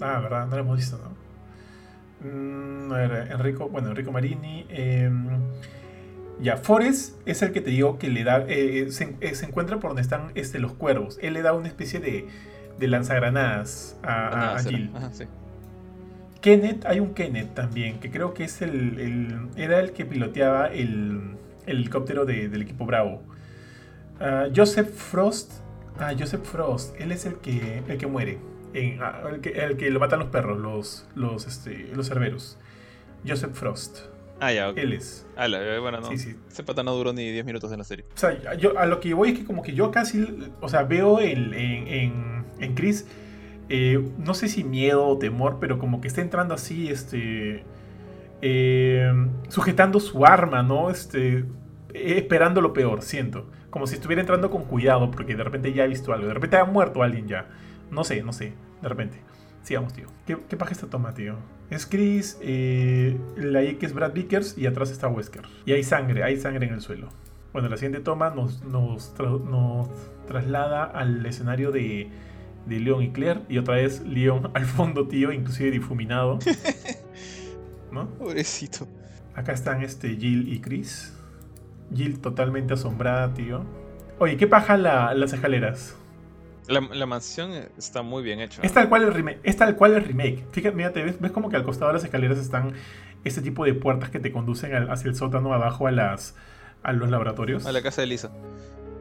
[0.00, 1.25] Ah, verdad, no la hemos visto, ¿no?
[2.20, 4.66] Mm, a ver, Enrico, bueno, Enrico Marini.
[4.68, 5.26] Em,
[6.40, 8.40] ya, Forrest es el que te digo que le da.
[8.42, 8.88] Eh, eh,
[9.20, 11.18] eh, se, encuentra por donde están este, los cuervos.
[11.22, 12.26] Él le da una especie de,
[12.78, 14.90] de lanzagranadas a, Jill.
[16.40, 19.48] Kenneth, hay un Kenneth también, que creo que es el.
[19.56, 21.36] era el que piloteaba el,
[21.66, 23.22] helicóptero del equipo Bravo.
[24.20, 25.52] Ah, Joseph Frost.
[25.98, 26.98] Ah, Joseph Frost.
[27.00, 28.38] Él es el que, el que muere.
[29.00, 32.58] Ah, el, que, el, que, lo matan los perros, los, los, este, los cerberos.
[33.26, 33.98] Joseph Frost.
[34.40, 35.26] Ah, ya, Él es.
[35.36, 35.48] Ah,
[35.80, 36.08] bueno, no.
[36.08, 36.36] Sí, sí.
[36.50, 38.04] Ese pata no duró ni 10 minutos en la serie.
[38.14, 40.82] O sea, yo, a lo que voy es que como que yo casi, o sea,
[40.82, 43.06] veo en, en, en Chris,
[43.68, 47.64] eh, no sé si miedo o temor, pero como que está entrando así, este,
[48.42, 49.12] eh,
[49.48, 50.90] sujetando su arma, ¿no?
[50.90, 51.44] Este,
[51.94, 53.50] esperando lo peor, siento.
[53.70, 56.56] Como si estuviera entrando con cuidado, porque de repente ya ha visto algo, de repente
[56.56, 57.46] ha muerto alguien ya.
[57.90, 59.20] No sé, no sé, de repente.
[59.62, 60.06] Sigamos, tío.
[60.26, 61.36] ¿Qué, qué paja esta toma, tío?
[61.70, 65.42] Es Chris, eh, la I que es Brad Vickers y atrás está Wesker.
[65.64, 67.08] Y hay sangre, hay sangre en el suelo.
[67.52, 69.12] Bueno, la siguiente toma nos, nos,
[70.26, 72.08] traslada al escenario de,
[72.66, 73.40] de Leon y Claire.
[73.48, 76.38] Y otra vez Leon al fondo, tío, inclusive difuminado.
[77.90, 78.08] ¿No?
[78.10, 78.86] Pobrecito.
[79.34, 81.12] Acá están este Jill y Chris.
[81.92, 83.64] Jill totalmente asombrada, tío.
[84.18, 85.96] Oye, ¿qué paja las escaleras?
[86.68, 88.60] La, mansión está muy bien hecha.
[88.62, 89.40] Es tal cual el remake.
[89.44, 90.44] Es tal cual el remake.
[90.50, 92.72] Fíjate, mírate, ¿ves, ves como que al costado de las escaleras están
[93.24, 96.34] este tipo de puertas que te conducen hacia el sótano abajo a las
[96.82, 97.66] a los laboratorios.
[97.66, 98.30] A la casa de Lisa.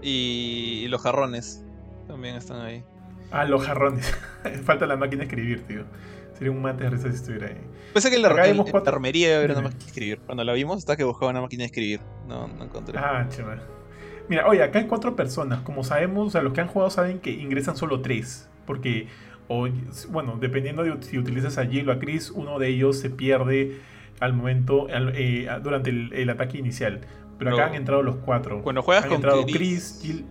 [0.01, 1.63] Y, los jarrones
[2.07, 2.83] también están ahí.
[3.31, 4.15] Ah, los jarrones.
[4.63, 5.85] Falta la máquina de escribir, tío.
[6.33, 7.57] Sería un mate de risa si estuviera ahí.
[7.93, 10.19] Pensé que en la, armería era una máquina de escribir.
[10.25, 12.01] Cuando la vimos, estaba que buscaba una máquina de escribir.
[12.27, 12.97] No, no encontré.
[12.99, 13.61] Ah, chaval.
[14.27, 15.61] Mira, oye, acá hay cuatro personas.
[15.61, 18.49] Como sabemos, o sea, los que han jugado saben que ingresan solo tres.
[18.65, 19.07] Porque,
[19.47, 19.67] o,
[20.09, 23.79] bueno, dependiendo de si utilizas a Jill o a Chris, uno de ellos se pierde
[24.19, 27.01] al momento, eh, durante el, ataque inicial.
[27.37, 28.61] Pero acá han entrado los cuatro.
[28.61, 30.25] Cuando juegas han con entrado Chris, Jill.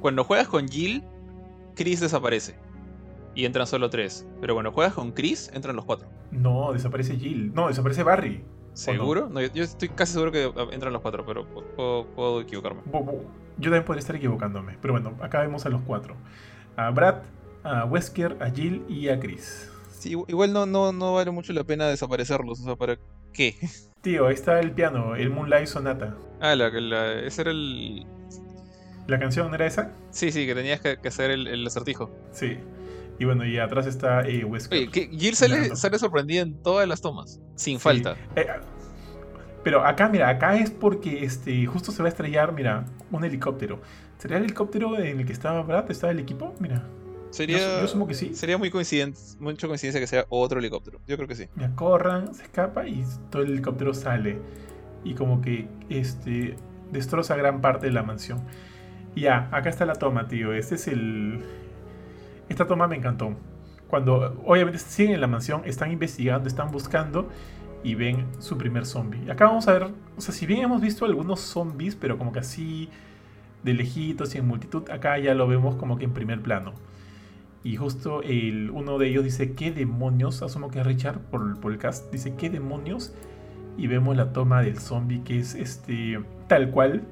[0.00, 1.02] Cuando juegas con Jill,
[1.74, 2.54] Chris desaparece.
[3.34, 4.26] y entran solo tres.
[4.40, 6.08] Pero cuando juegas con Chris, entran los cuatro.
[6.30, 7.52] No, desaparece Jill.
[7.54, 8.42] No, desaparece Barry.
[8.74, 9.28] ¿Seguro?
[9.28, 11.46] No, yo, estoy casi seguro que entran los cuatro, pero
[12.14, 12.80] puedo, equivocarme.
[13.58, 14.76] Yo también podría estar equivocándome.
[14.80, 16.16] Pero bueno, acá vemos a los cuatro.
[16.76, 17.22] A Brad,
[17.62, 19.70] a Wesker, a Jill y a Chris.
[19.98, 22.60] Sí, igual no, no, no vale mucho la pena desaparecerlos.
[22.60, 22.96] O sea, ¿para
[23.32, 23.56] qué?
[24.00, 26.16] Tío, ahí está el piano, el Moonlight Sonata.
[26.40, 28.06] Ah, la, la, ese era el...
[29.06, 29.92] ¿La canción era esa?
[30.10, 32.10] Sí, sí, que tenías que, hacer el, acertijo.
[32.32, 32.58] Sí.
[33.20, 34.78] Y bueno, y atrás está eh, Wesker.
[34.78, 38.16] Oye, que Jill sale, sale, sorprendida en todas las tomas, sin falta.
[38.34, 38.46] Eh,
[39.62, 43.78] pero acá, mira, acá es porque este, justo se va a estrellar, mira, un helicóptero.
[44.16, 45.90] ¿Sería el helicóptero en el que estaba Brad?
[45.90, 46.54] ¿Estaba el equipo?
[46.60, 46.82] Mira.
[47.28, 48.34] Sería, yo, que sí.
[48.34, 50.98] Sería muy coincidente, mucha coincidencia que sea otro helicóptero.
[51.06, 51.46] Yo creo que sí.
[51.56, 54.38] Me corran, se escapa y todo el helicóptero sale.
[55.04, 56.56] Y como que este
[56.90, 58.40] destroza gran parte de la mansión.
[59.14, 60.54] Y ya, acá está la toma, tío.
[60.54, 61.44] Este es el.
[62.50, 63.36] Esta toma me encantó.
[63.86, 67.28] Cuando obviamente siguen en la mansión, están investigando, están buscando
[67.84, 69.30] y ven su primer zombie.
[69.30, 72.40] Acá vamos a ver, o sea, si bien hemos visto algunos zombies, pero como que
[72.40, 72.88] así
[73.62, 76.74] de lejitos y en multitud, acá ya lo vemos como que en primer plano.
[77.62, 78.20] Y justo
[78.72, 80.42] uno de ellos dice, ¿qué demonios?
[80.42, 82.10] Asumo que es Richard por, por el cast.
[82.10, 83.14] Dice, ¿qué demonios?
[83.76, 87.04] Y vemos la toma del zombie que es este tal cual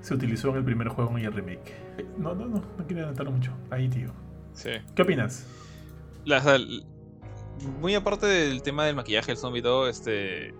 [0.00, 1.74] se utilizó en el primer juego y el remake.
[2.16, 3.52] No, no, no, no quiero adelantarlo mucho.
[3.70, 4.29] Ahí, tío.
[4.54, 4.70] Sí.
[4.94, 5.46] ¿Qué opinas?
[7.80, 10.54] muy aparte del tema del maquillaje, el zombie y todo, este,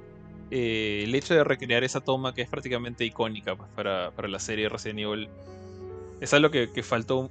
[0.51, 4.39] eh, el hecho de recrear esa toma que es prácticamente icónica pues, para, para, la
[4.39, 5.29] serie Resident Evil
[6.21, 7.31] es algo que, que faltó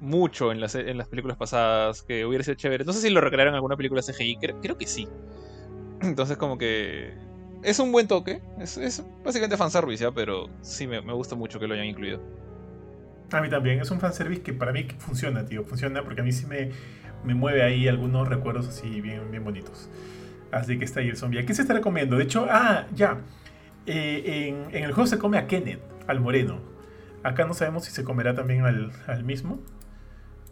[0.00, 2.84] mucho en las, en las películas pasadas, que hubiera sido chévere.
[2.84, 5.06] No sé si lo recrearon en alguna película CGI, creo, que sí.
[6.00, 7.12] Entonces como que
[7.62, 10.10] es un buen toque, es, es básicamente fanservice, ¿ya?
[10.10, 12.20] pero sí me, me, gusta mucho que lo hayan incluido.
[13.32, 16.32] A mí también, es un fanservice que para mí funciona, tío, funciona porque a mí
[16.32, 16.70] sí me,
[17.24, 19.88] me mueve ahí algunos recuerdos así bien, bien bonitos.
[20.50, 21.44] Así que está ahí el zombie.
[21.44, 22.16] ¿Qué se está comiendo?
[22.16, 23.18] De hecho, ah, ya.
[23.86, 26.58] Eh, en, en, el juego se come a Kenneth, al moreno.
[27.22, 29.60] Acá no sabemos si se comerá también al, al mismo.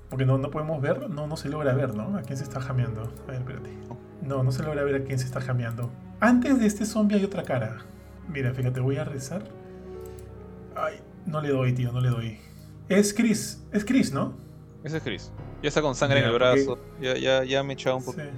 [0.09, 2.16] Porque no, no podemos ver, no, no se logra ver, ¿no?
[2.16, 3.12] ¿A quién se está jameando?
[3.26, 3.70] A ver, espérate.
[4.22, 5.90] No, no se logra ver a quién se está jameando.
[6.20, 7.78] Antes de este zombie hay otra cara.
[8.28, 9.42] Mira, fíjate, voy a rezar.
[10.76, 12.38] Ay, no le doy, tío, no le doy.
[12.89, 14.35] Es Chris, es Chris, ¿no?
[14.82, 15.32] Ese es Chris.
[15.62, 16.78] Ya está con sangre en el brazo.
[17.01, 18.19] Ya, ya, ya me he echado un poco.
[18.19, 18.28] Sí.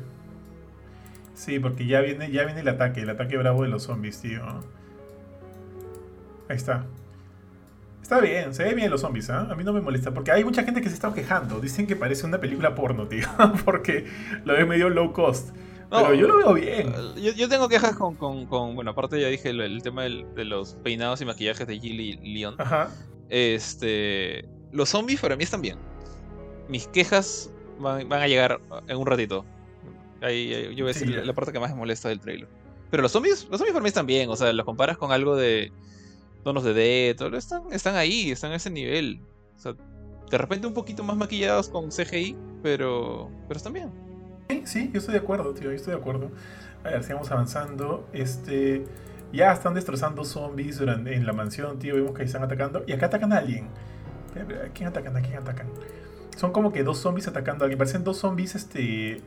[1.34, 1.58] sí.
[1.58, 4.42] porque ya viene, ya viene el ataque, el ataque bravo de los zombies, tío.
[6.48, 6.86] Ahí está.
[8.02, 9.46] Está bien, se ve bien los zombies, ¿ah?
[9.50, 11.60] A mí no me molesta, porque hay mucha gente que se está quejando.
[11.60, 13.28] Dicen que parece una película porno, tío,
[13.64, 14.06] porque
[14.44, 15.50] lo ve medio low cost.
[15.90, 16.92] Pero yo lo veo bien.
[17.16, 20.74] Yo, yo tengo quejas con, con, con, Bueno, aparte ya dije el, tema de los
[20.76, 22.54] peinados y maquillajes de Jill y Leon.
[22.58, 22.90] Ajá.
[23.28, 24.44] Este.
[24.72, 25.78] Los zombies para mí están bien.
[26.68, 29.44] Mis quejas van, a llegar en un ratito.
[30.22, 32.48] Ahí, yo voy a decir la, parte que más me molesta del trailer.
[32.90, 34.30] Pero los zombies, los zombies para mí están bien.
[34.30, 35.72] O sea, los comparas con algo de
[36.44, 39.20] tonos de D, todo, están, están ahí, están a ese nivel.
[39.56, 39.74] O sea,
[40.30, 44.09] de repente un poquito más maquillados con CGI, pero, pero están bien.
[44.50, 46.30] Sí, sí, yo estoy de acuerdo, tío, yo estoy de acuerdo.
[46.84, 48.08] A ver, sigamos avanzando.
[48.12, 48.84] Este,
[49.32, 51.94] ya están destrozando zombies en la mansión, tío.
[51.94, 52.82] Vemos que están atacando.
[52.86, 53.68] Y acá atacan a alguien.
[54.34, 55.16] ¿A quién atacan?
[55.16, 55.68] ¿A quién atacan?
[56.36, 57.78] Son como que dos zombies atacando a alguien.
[57.78, 59.22] Parecen dos zombies, este.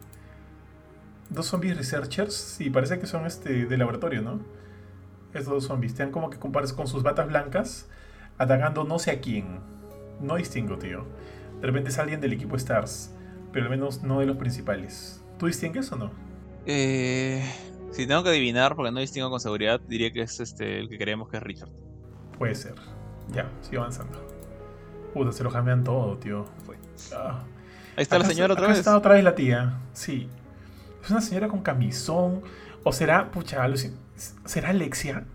[1.30, 2.34] Dos zombies researchers.
[2.34, 4.40] Sí, parece que son este de laboratorio, ¿no?
[5.34, 5.94] Estos dos zombies.
[5.94, 7.88] Están como que compares con sus batas blancas.
[8.38, 9.60] Atacando no sé a quién.
[10.20, 11.06] No distingo, tío.
[11.62, 13.12] De repente es alguien del equipo Stars.
[13.54, 15.24] Pero al menos no de los principales.
[15.40, 16.12] ¿Tú distingues o no?
[16.66, 17.42] Eh.
[17.94, 20.98] Si tengo que adivinar, porque no distingo con seguridad, diría que es este el que
[20.98, 21.70] creemos que es Richard.
[22.40, 22.74] Puede ser.
[23.32, 24.20] Ya, sigo avanzando.
[25.14, 26.46] Puta, se lo jamean todo, tío.
[27.16, 27.44] Ah.
[27.96, 28.80] Ahí está la señora otra vez.
[28.80, 29.78] está otra vez la tía.
[29.94, 30.28] Sí.
[31.04, 32.42] Es una señora con camisón.
[32.84, 33.64] ¿O será, pucha,
[34.46, 35.26] será Alexia?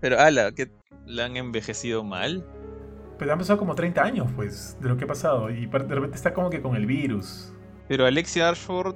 [0.00, 0.72] Pero, ala, que
[1.06, 2.44] la han envejecido mal.
[3.18, 5.50] Pero han pasado como 30 años, pues, de lo que ha pasado.
[5.50, 7.52] Y de repente está como que con el virus.
[7.88, 8.94] Pero Alexia Ashford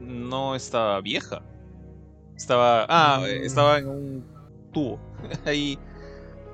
[0.00, 1.42] no estaba vieja.
[2.36, 2.86] Estaba.
[2.88, 3.44] Ah, mm.
[3.44, 4.24] estaba en un
[4.72, 5.00] tubo.
[5.44, 5.78] Ahí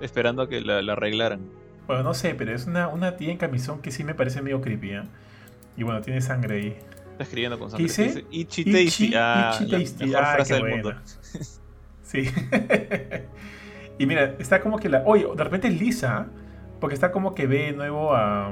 [0.01, 1.41] esperando a que la, arreglaran.
[1.87, 4.61] Bueno, no sé, pero es una, una, tía en camisón que sí me parece medio
[4.61, 4.91] creepy.
[4.93, 5.03] ¿eh?
[5.77, 6.77] Y bueno, tiene sangre ahí.
[7.13, 7.87] Está escribiendo con sangre.
[7.87, 8.25] ¿Qué dice?
[8.31, 9.13] Ichi Tasty.
[9.15, 10.95] Ah, la mejor ah, frase del mundo.
[12.03, 12.31] sí.
[13.99, 15.03] y mira, está como que la.
[15.05, 16.29] Oye, de repente es Lisa.
[16.85, 18.49] Porque está como que ve nuevo a,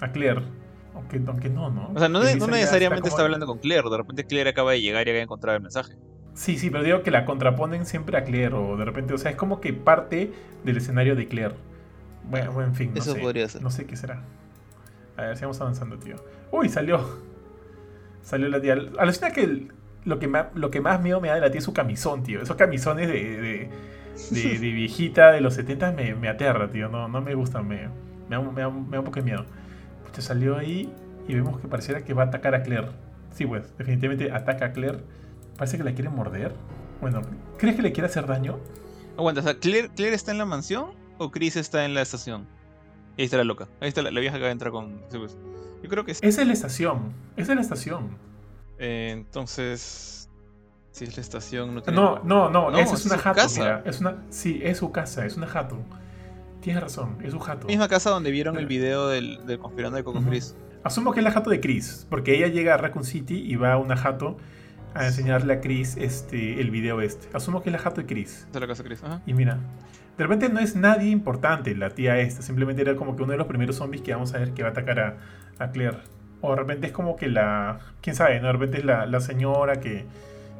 [0.00, 0.40] a Claire.
[0.94, 1.90] Aunque, aunque no, ¿no?
[1.94, 3.90] O sea, no, necesariamente está, hablando con Claire.
[3.90, 5.92] De repente Claire acaba de llegar y acaba de encontrar el mensaje.
[6.32, 8.54] Sí, sí, pero digo que la contraponen siempre a Claire.
[8.54, 10.32] O de repente, o sea, es como que parte
[10.64, 11.56] del escenario de Claire.
[12.30, 12.94] Bueno, en fin.
[12.94, 13.60] No Eso sé, podría ser.
[13.60, 14.22] No sé qué será.
[15.18, 16.16] A ver, sigamos avanzando, tío.
[16.52, 17.06] Uy, salió.
[18.22, 18.78] Salió la tía.
[18.98, 19.72] Alucina que el-
[20.06, 22.40] lo, que lo que más miedo me da de la tía es su camisón, tío.
[22.40, 23.70] Esos camisones de, de,
[24.30, 26.88] de- de viejita de los 70 me, me aterra, tío.
[26.88, 27.88] No, no me gustan, me,
[28.28, 29.44] me, da, me, da, me da un poco de miedo.
[30.14, 30.92] Te salió ahí
[31.26, 32.88] y vemos que pareciera que va a atacar a Claire.
[33.34, 34.98] Sí, pues, definitivamente ataca a Claire.
[35.56, 36.52] Parece que la quiere morder.
[37.00, 37.22] Bueno,
[37.58, 38.58] ¿crees que le quiere hacer daño?
[39.16, 40.86] Aguanta, o sea, ¿Claire, Claire está en la mansión
[41.18, 42.46] o Chris está en la estación?
[43.18, 43.68] Ahí está la loca.
[43.80, 45.00] Ahí está la, la vieja que entra con.
[45.08, 45.36] sí, pues.
[45.82, 46.20] Yo creo que sí.
[46.26, 47.12] Esa es la estación.
[47.36, 48.08] Esa es la estación.
[48.78, 50.13] Eh, entonces.
[50.94, 51.98] Si es la estación, no tiene.
[52.00, 53.82] No, no, no, No, esa es es una jato, mira.
[53.84, 55.76] Es una, sí, es su casa, es una jato.
[56.60, 57.66] Tienes razón, es su jato.
[57.66, 60.30] Misma casa donde vieron el Pero- video del, del conspiranoico con Ujú.
[60.30, 60.54] Chris.
[60.84, 63.72] Asumo que es la jato de Chris, porque ella llega a Raccoon City y va
[63.72, 64.36] a una jato
[64.94, 67.26] a enseñarle a Chris este, el video este.
[67.36, 68.46] Asumo que es la jato de Chris.
[68.54, 69.02] Es la casa de Chris.
[69.02, 69.20] Ajá.
[69.26, 69.58] Y mira,
[70.16, 73.38] de repente no es nadie importante la tía esta, simplemente era como que uno de
[73.38, 75.16] los primeros zombies que vamos a ver que va a atacar a,
[75.58, 75.98] a Claire.
[76.40, 78.46] O de repente es como que la, quién sabe, ¿no?
[78.46, 80.04] De repente es la, la señora que,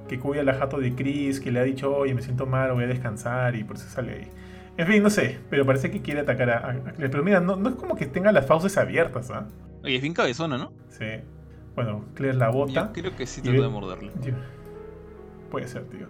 [0.09, 2.85] que cuida la jato de Chris, que le ha dicho, oye, me siento mal, voy
[2.85, 4.29] a descansar y por eso sale ahí.
[4.77, 7.09] En fin, no sé, pero parece que quiere atacar a, a- Claire.
[7.09, 9.47] Pero mira, no, no es como que tenga las fauces abiertas, ¿ah?
[9.83, 10.73] Oye, es bien cabezona, ¿no?
[10.89, 11.07] Sí.
[11.75, 12.73] Bueno, Claire la bota.
[12.73, 14.11] Yo creo que sí Y trató de morderle.
[15.51, 16.07] Puede ser, tío.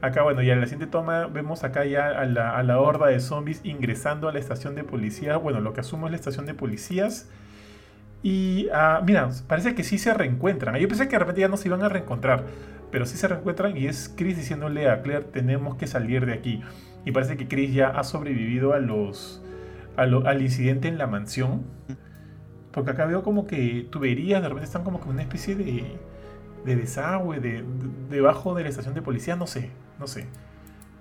[0.00, 3.06] Acá, bueno, ya en la siguiente toma vemos acá ya a la, a la horda
[3.06, 5.36] de zombies ingresando a la estación de policía.
[5.36, 7.30] Bueno, lo que asumo es la estación de policías.
[8.22, 10.76] Y, ah, mira, parece que sí se reencuentran.
[10.76, 12.44] Yo pensé que de repente ya no se iban a reencontrar.
[12.92, 16.62] Pero sí se reencuentran y es Chris diciéndole a Claire, tenemos que salir de aquí.
[17.06, 19.42] Y parece que Chris ya ha sobrevivido a los,
[19.96, 21.64] al incidente en la mansión.
[22.72, 25.98] Porque acá veo como que tuberías, de repente están como que una especie de,
[26.64, 27.64] de desagüe de, de-
[28.10, 30.26] debajo de la estación de policía, no sé, no sé.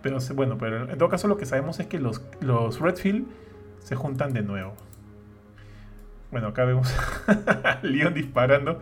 [0.02, 3.26] Pero bueno, pero en todo caso lo que sabemos es que los, los Redfield
[3.80, 4.74] se juntan de nuevo.
[6.32, 6.94] Bueno, acá vemos
[7.28, 8.80] a Leon disparando.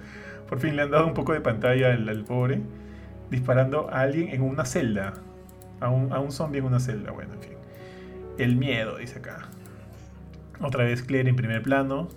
[0.48, 2.62] Por fin le han dado un poco de pantalla al, al pobre.
[3.30, 5.14] Disparando a alguien en una celda.
[5.80, 7.12] A un, a un zombie en una celda.
[7.12, 7.54] Bueno, en fin.
[8.38, 9.50] El miedo, dice acá.
[10.62, 12.10] Otra vez Claire en primer plano.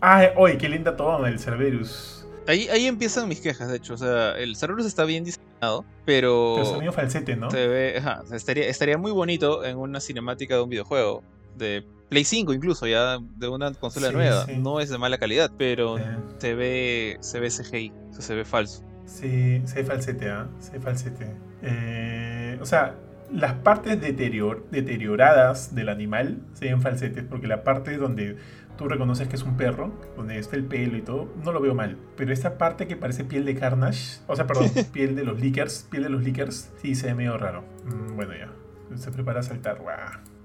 [0.00, 2.26] ¡Ay, oye, qué linda toma el Cerberus!
[2.46, 3.94] Ahí, ahí empiezan mis quejas, de hecho.
[3.94, 6.54] O sea, el Cerberus está bien diseñado, pero.
[6.56, 7.50] Pero sonido falsete, ¿no?
[7.50, 11.22] Se ve, ajá, estaría, estaría muy bonito en una cinemática de un videojuego.
[11.56, 14.44] De Play 5 incluso, ya de una consola Sí, nueva.
[14.44, 14.56] sí.
[14.58, 15.96] No es de mala calidad, pero
[16.38, 18.82] se ve se ve CGI, o sea, se ve falso.
[19.06, 20.46] Sí, se ve falsete, ¿ah?
[20.58, 21.26] Se ve falsete.
[21.62, 22.94] Eh, o sea,
[23.32, 28.36] las partes deterior- deterioradas del animal se ven falsetes, porque la parte donde
[28.76, 31.74] tú reconoces que es un perro, donde está el pelo y todo, no lo veo
[31.74, 31.96] mal.
[32.16, 35.86] Pero esta parte que parece piel de Carnage, o sea, perdón, piel de los Lickers,
[35.90, 37.64] piel de los Lickers, sí se ve medio raro.
[37.84, 38.50] Mm, bueno, ya.
[38.96, 39.78] Se prepara a saltar.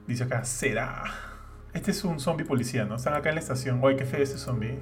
[0.08, 1.04] Dice acá, será.
[1.74, 2.96] Este es un zombie policía, ¿no?
[2.96, 3.84] Están acá en la estación.
[3.84, 4.80] Uy, qué feo este zombie.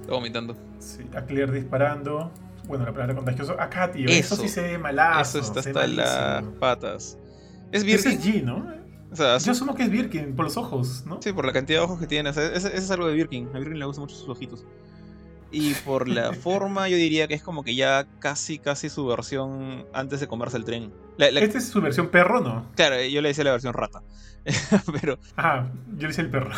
[0.00, 0.56] Está vomitando.
[0.78, 2.32] Sí, a Claire disparando.
[2.66, 3.60] Bueno, la palabra contagioso.
[3.60, 4.08] Acá, tío.
[4.08, 4.42] Eso, Eso.
[4.42, 5.38] sí se ve malazo.
[5.38, 7.18] Eso está hasta las patas.
[7.72, 8.12] Es Ese Birkin.
[8.12, 8.66] es G, ¿no?
[9.12, 11.20] O sea, Yo asumo que es Birkin, por los ojos, ¿no?
[11.22, 12.30] Sí, por la cantidad de ojos que tiene.
[12.30, 13.48] O sea, ese, ese es algo de Birkin.
[13.54, 14.64] A Birkin le gustan mucho sus ojitos.
[15.52, 19.86] Y por la forma, yo diría que es como que ya casi, casi su versión
[19.92, 20.92] antes de comerse el tren.
[21.16, 22.70] La- la- Esta es su versión perro, ¿no?
[22.74, 24.02] Claro, yo le decía la versión rata.
[25.00, 25.66] Pero Ah,
[25.96, 26.50] yo le hice el perro.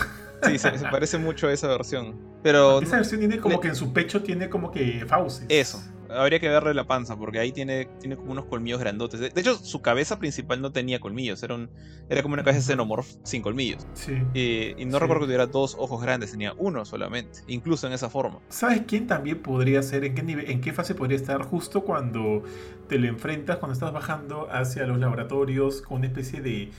[0.45, 2.17] sí, se, se parece mucho a esa versión.
[2.43, 5.45] Pero Esa versión tiene como le- que en su pecho tiene como que fauces.
[5.51, 5.83] eso.
[6.11, 9.21] Habría que verle la panza, porque ahí tiene, tiene como unos colmillos grandotes.
[9.21, 11.43] De, hecho, su cabeza principal no tenía colmillos.
[11.43, 11.71] Era, un,
[12.09, 13.87] era como una cabeza xenomorph sin colmillos.
[13.95, 14.15] Sí.
[14.35, 15.01] Y, y no Sí.
[15.01, 17.41] recuerdo que tuviera dos ojos grandes, tenía uno solamente.
[17.49, 18.39] Incluso en esa forma.
[18.49, 20.05] ¿Sabes quién también podría ser?
[20.05, 21.43] ¿En qué, nivel, ¿En qué fase podría estar?
[21.43, 22.43] Justo cuando
[22.89, 26.71] te lo enfrentas, cuando estás bajando hacia los laboratorios con una especie de,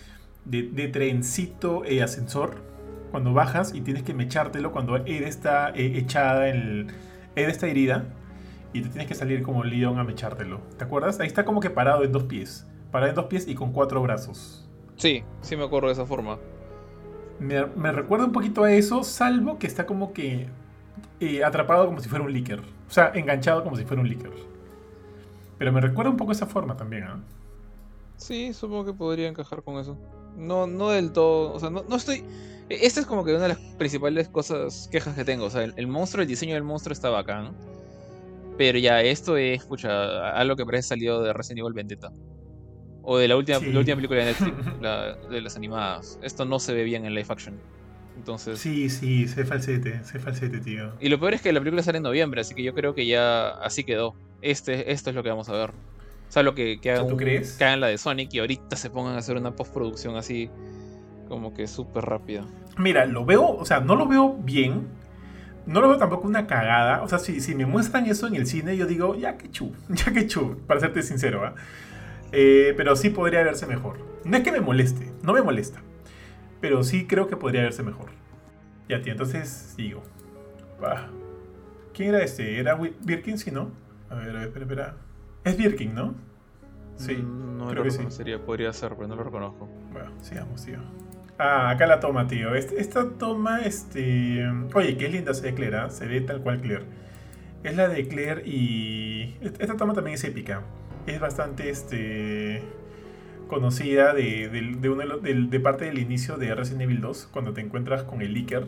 [0.45, 2.55] de, de trencito eh, ascensor.
[3.11, 6.87] Cuando bajas y tienes que mechártelo cuando Ed está eh, echada, en el,
[7.35, 8.05] Ed está herida
[8.73, 10.59] y te tienes que salir como Leon a mechártelo.
[10.77, 11.19] ¿Te acuerdas?
[11.19, 12.65] Ahí está como que parado en dos pies.
[12.91, 14.67] Parado en dos pies y con cuatro brazos.
[14.95, 16.37] Sí, sí me acuerdo de esa forma.
[17.39, 20.47] Me, me recuerda un poquito a eso, salvo que está como que
[21.19, 22.59] eh, atrapado como si fuera un líquier.
[22.59, 24.31] O sea, enganchado como si fuera un líquier.
[25.57, 27.19] Pero me recuerda un poco esa forma también, ¿ah?
[28.15, 29.97] Sí, supongo que podría encajar con eso.
[30.35, 31.53] No, no del todo.
[31.53, 32.23] O sea, no, no estoy.
[32.69, 35.45] e- Esta es como que una de las principales cosas, quejas que tengo.
[35.45, 37.51] O sea, el, el monstruo, el diseño del monstruo está bacán.
[38.57, 42.11] Pero ya, esto es, escucha, algo que parece salido de Resident Evil Vendetta.
[43.03, 43.71] O de la última, Sí.
[43.71, 46.19] la última película de Netflix, la- de las animadas.
[46.21, 47.55] Esto no se ve bien en live action.
[48.17, 48.59] Entonces.
[48.59, 50.91] Sí, sí, sé falsete, sé falsete, tío.
[50.99, 53.05] Y lo peor es que la película sale en noviembre, así que yo creo que
[53.05, 54.15] ya así quedó.
[54.41, 55.69] Este, esto es lo que vamos a ver.
[55.69, 57.53] O sea, lo que, que sea, hagan, ¿tú un- crees?
[57.57, 60.49] que hagan la de Sonic y ahorita se pongan a hacer una postproducción así
[61.29, 62.45] como que súper rápida.
[62.77, 64.87] Mira, lo veo, o sea, no lo veo bien,
[65.67, 67.03] no lo veo tampoco una cagada.
[67.03, 69.73] O sea, si, si me muestran eso en el cine, yo digo, ya que chu,
[69.89, 71.53] ya que chu, para serte sincero, ¿ah?
[72.31, 73.97] Eh, pero sí podría verse mejor.
[74.23, 75.79] No es que me moleste, no me molesta.
[76.59, 78.09] Pero sí creo que podría verse mejor.
[78.89, 80.01] Ya, tío, entonces sigo.
[81.93, 82.59] ¿Quién era este?
[82.59, 83.71] ¿Era Birkin, si no?
[84.09, 84.95] A ver, a ver, espera, espera.
[85.43, 86.15] Es Birkin, ¿no?
[86.95, 87.15] Sí.
[87.15, 88.37] Mm, no creo lo que sí.
[88.45, 89.67] podría ser, pero no lo reconozco.
[89.91, 90.79] Bueno, sigamos, tío.
[91.39, 92.55] Ah, acá la toma, tío.
[92.55, 94.43] Este, esta toma, este.
[94.73, 95.89] Oye, qué linda se ve Claire, ¿ah?
[95.89, 96.85] Se ve tal cual Claire.
[97.63, 99.37] Es la de Claire y.
[99.41, 100.63] Esta toma también es épica.
[101.05, 102.63] Es bastante, este.
[103.47, 108.33] Conocida de, de, parte del inicio de Resident Evil 2, cuando te encuentras con el
[108.33, 108.65] Licker.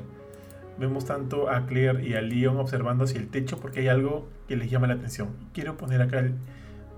[0.78, 4.56] Vemos tanto a Claire y a Leon observando hacia el techo porque hay algo que
[4.56, 5.30] les llama la atención.
[5.54, 6.36] Quiero poner acá el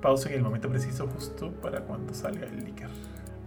[0.01, 2.89] pausa en el momento preciso, justo para cuando salga el Licker.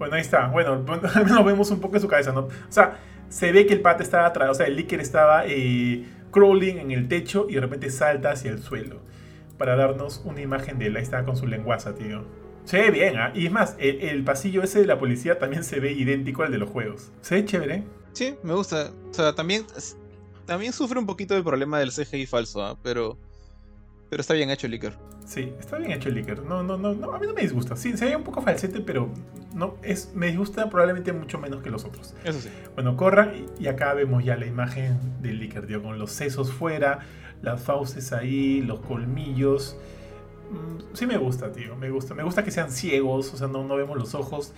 [0.05, 0.49] Bueno, ahí está.
[0.49, 2.41] Bueno, al menos vemos un poco de su cabeza, ¿no?
[2.41, 2.99] O sea,
[3.31, 6.91] se ve que el pata estaba atrás, o sea, el Licker estaba eh, crawling en
[6.91, 9.01] el techo y de repente salta hacia el suelo.
[9.57, 10.97] Para darnos una imagen de él.
[10.97, 12.23] Ahí está con su lenguaza, tío.
[12.65, 13.33] Se ve bien, ¿ah?
[13.35, 16.59] Y es más, el, pasillo ese de la policía también se ve idéntico al de
[16.59, 17.11] los juegos.
[17.23, 17.85] Se ve chévere.
[18.13, 18.91] Sí, me gusta.
[19.09, 19.65] O sea, también,
[20.45, 22.77] también sufre un poquito del problema del CGI falso, ¿ah?
[22.83, 23.17] Pero
[24.09, 24.93] pero está bien hecho el Licker.
[25.27, 26.25] Sí, está bien hecho el.
[26.47, 27.77] No, no, no, no, a mí no me disgusta.
[27.77, 29.09] Sí, se ve un poco falsete, pero
[29.55, 32.15] no, es, me disgusta probablemente mucho menos que los otros.
[32.25, 32.51] Eso sí.
[32.75, 37.01] Bueno, corra y, acá vemos ya la imagen del Licker, tío, con los sesos fuera,
[37.43, 39.77] las fauces ahí, los colmillos.
[40.51, 42.15] Mm, sí me gusta, tío, me gusta.
[42.15, 44.53] Me gusta que sean ciegos, o sea, no, no vemos los ojos.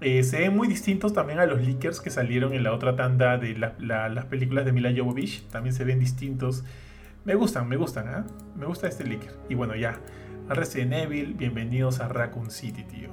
[0.00, 3.36] Eh, se ven muy distintos también a los Lickers que salieron en la otra tanda
[3.36, 5.46] de las películas de Mila Jovovich.
[5.48, 6.64] También se ven distintos.
[7.28, 8.24] Me gustan, me gustan, ¿eh?
[8.56, 9.38] Me gusta este Licker.
[9.50, 10.00] Y bueno, ya.
[10.48, 13.10] Resident Evil, bienvenidos a Raccoon City, tío.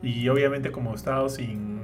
[0.00, 1.80] Y obviamente como he estado sin,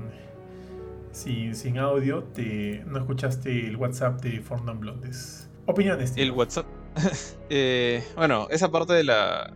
[1.10, 5.50] sin, sin audio, te, no escuchaste el WhatsApp de Fondom Blondes.
[5.66, 6.12] Opiniones.
[6.12, 6.22] Tío?
[6.22, 6.66] El WhatsApp.
[7.50, 9.52] Eh, bueno, esa parte de la,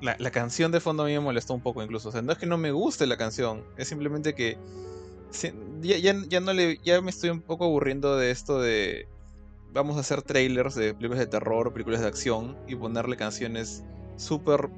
[0.00, 2.08] la, canción de fondo a mí me molestó un poco incluso.
[2.08, 4.56] O sea, no es que no me guste la canción, es simplemente que
[5.82, 9.06] ya, ya, no le, ya me estoy un poco aburriendo de esto de
[9.72, 13.84] vamos a hacer trailers de películas de terror, películas de acción y ponerle canciones
[14.16, 14.70] súper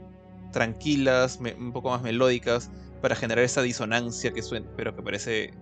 [0.53, 2.71] tranquilas, un poco más melódicas,
[3.01, 5.55] para generar esa disonancia que suena, pero que parece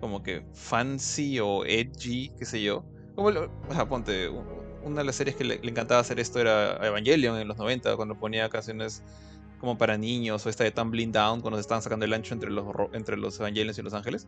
[0.00, 2.84] como que fancy o edgy, qué sé yo.
[3.16, 3.32] O
[3.72, 4.28] sea, ponte,
[4.82, 8.18] una de las series que le, encantaba hacer esto era Evangelion en los 90, cuando
[8.18, 9.02] ponía canciones
[9.58, 12.50] como para niños, o esta de Tumbling Down, cuando se estaban sacando el ancho entre
[12.50, 14.26] los, entre los Evangelions y los Ángeles.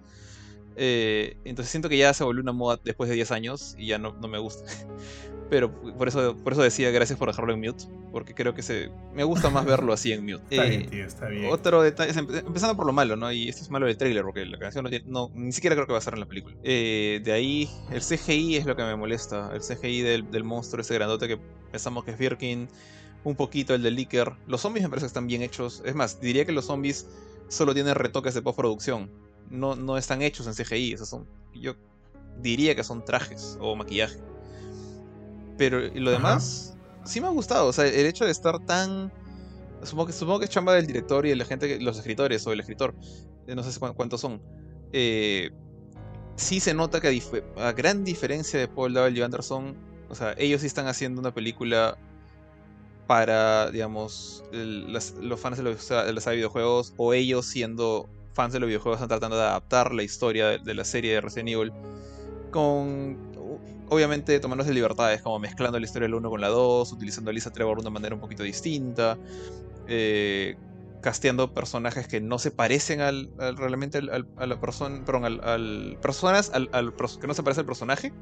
[0.76, 3.98] Eh, entonces siento que ya se volvió una moda después de 10 años y ya
[3.98, 4.64] no, no me gusta.
[5.50, 8.90] Pero por eso, por eso decía gracias por dejarlo en mute, porque creo que se,
[9.12, 10.42] me gusta más verlo así en mute.
[10.50, 11.52] está bien, eh, tío, está bien.
[11.52, 13.30] Otro detalle, empezando por lo malo, ¿no?
[13.30, 15.98] Y esto es malo del trailer, porque la canción no, ni siquiera creo que va
[15.98, 16.56] a estar en la película.
[16.62, 19.50] Eh, de ahí, el CGI es lo que me molesta.
[19.52, 21.38] El CGI del, del monstruo ese grandote que
[21.70, 22.66] pensamos que es Birkin,
[23.24, 24.32] un poquito el del Licker.
[24.46, 25.82] Los zombies me parece que están bien hechos.
[25.84, 27.06] Es más, diría que los zombies
[27.48, 29.10] solo tienen retoques de postproducción
[29.52, 31.74] no, no están hechos en CGI, esos son, yo
[32.40, 34.18] diría que son trajes o maquillaje.
[35.58, 36.74] Pero lo demás,
[37.04, 39.12] sí me ha gustado, o sea, el hecho de estar tan...
[39.82, 42.52] Supongo que, supongo que es chamba del director y de la gente, los escritores o
[42.52, 42.94] el escritor,
[43.46, 44.40] eh, no sé cuántos son.
[44.92, 45.50] Eh,
[46.36, 47.22] sí se nota que
[47.56, 49.24] a, gran diferencia de Paul W.
[49.24, 49.76] Anderson,
[50.08, 51.98] o sea, ellos sí están haciendo una película
[53.08, 58.66] para, digamos, los fans de los, de los videojuegos o ellos siendo fans de los
[58.66, 61.72] videojuegos están tratando de adaptar la historia de, la serie de Resident Evil
[62.50, 63.32] con
[63.88, 67.52] obviamente tomándose libertades, como mezclando la historia del 1 con la 2, utilizando a Lisa
[67.52, 69.18] Trevor de una manera un poquito distinta,
[69.86, 70.56] eh,
[71.02, 76.50] casteando personajes que no se parecen al, realmente al, a la persona, perdón, al, personas
[76.54, 76.70] al,
[77.20, 78.12] que no se parece al personaje,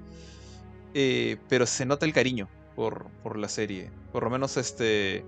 [0.95, 5.25] eh, pero se nota el cariño por, por la serie, por lo menos este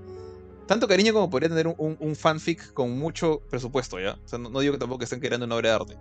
[0.66, 4.18] tanto cariño como podría tener un, fanfic con mucho presupuesto, ¿ya?
[4.24, 5.96] O sea, no, digo que tampoco estén creando una obra de arte.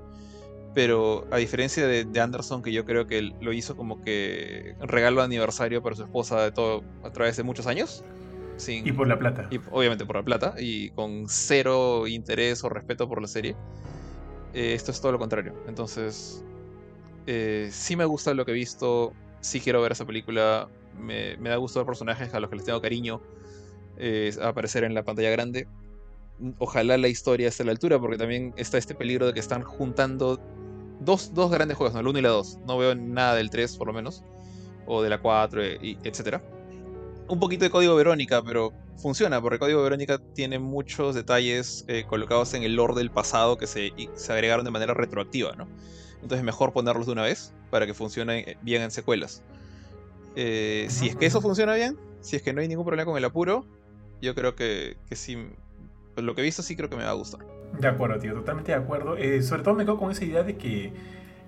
[0.74, 5.26] Pero a diferencia de, Anderson, que yo creo que lo hizo como que regalo de
[5.26, 8.04] aniversario para su esposa de todo a través de muchos años.
[8.56, 9.48] Sin, y por la plata.
[9.52, 10.54] Y obviamente por la plata.
[10.58, 13.56] Y con cero interés o respeto por la serie.
[14.54, 15.54] Eh, esto es todo lo contrario.
[15.68, 16.44] Entonces,
[17.28, 19.12] eh, sí me gusta lo que he visto.
[19.42, 20.70] Sí quiero ver esa película.
[20.98, 23.20] Me, me da gusto ver personajes a los que les tengo cariño
[24.04, 25.68] eh, aparecer en la pantalla grande.
[26.58, 29.62] Ojalá la historia esté a la altura, porque también está este peligro de que están
[29.62, 30.40] juntando
[31.00, 32.00] dos, dos grandes juegos, ¿no?
[32.00, 32.60] el 1 y la 2.
[32.66, 34.24] No veo nada del 3, por lo menos,
[34.88, 36.42] o de la 4, y, etc.
[37.28, 42.56] Un poquito de código Verónica, pero funciona, porque código Verónica tiene muchos detalles eh, colocados
[42.56, 45.68] en el lore del pasado que se, se agregaron de manera retroactiva, ¿no?
[46.24, 49.44] Entonces mejor ponerlos de una vez para que funcionen bien en secuelas.
[50.36, 53.18] Eh, si es que eso funciona bien, si es que no hay ningún problema con
[53.18, 53.66] el apuro,
[54.22, 55.38] yo creo que, que sí,
[56.14, 57.42] pues lo que he visto sí creo que me va a gustar.
[57.80, 59.18] De acuerdo, tío, totalmente de acuerdo.
[59.18, 60.92] Eh, sobre todo me quedo con esa idea de que,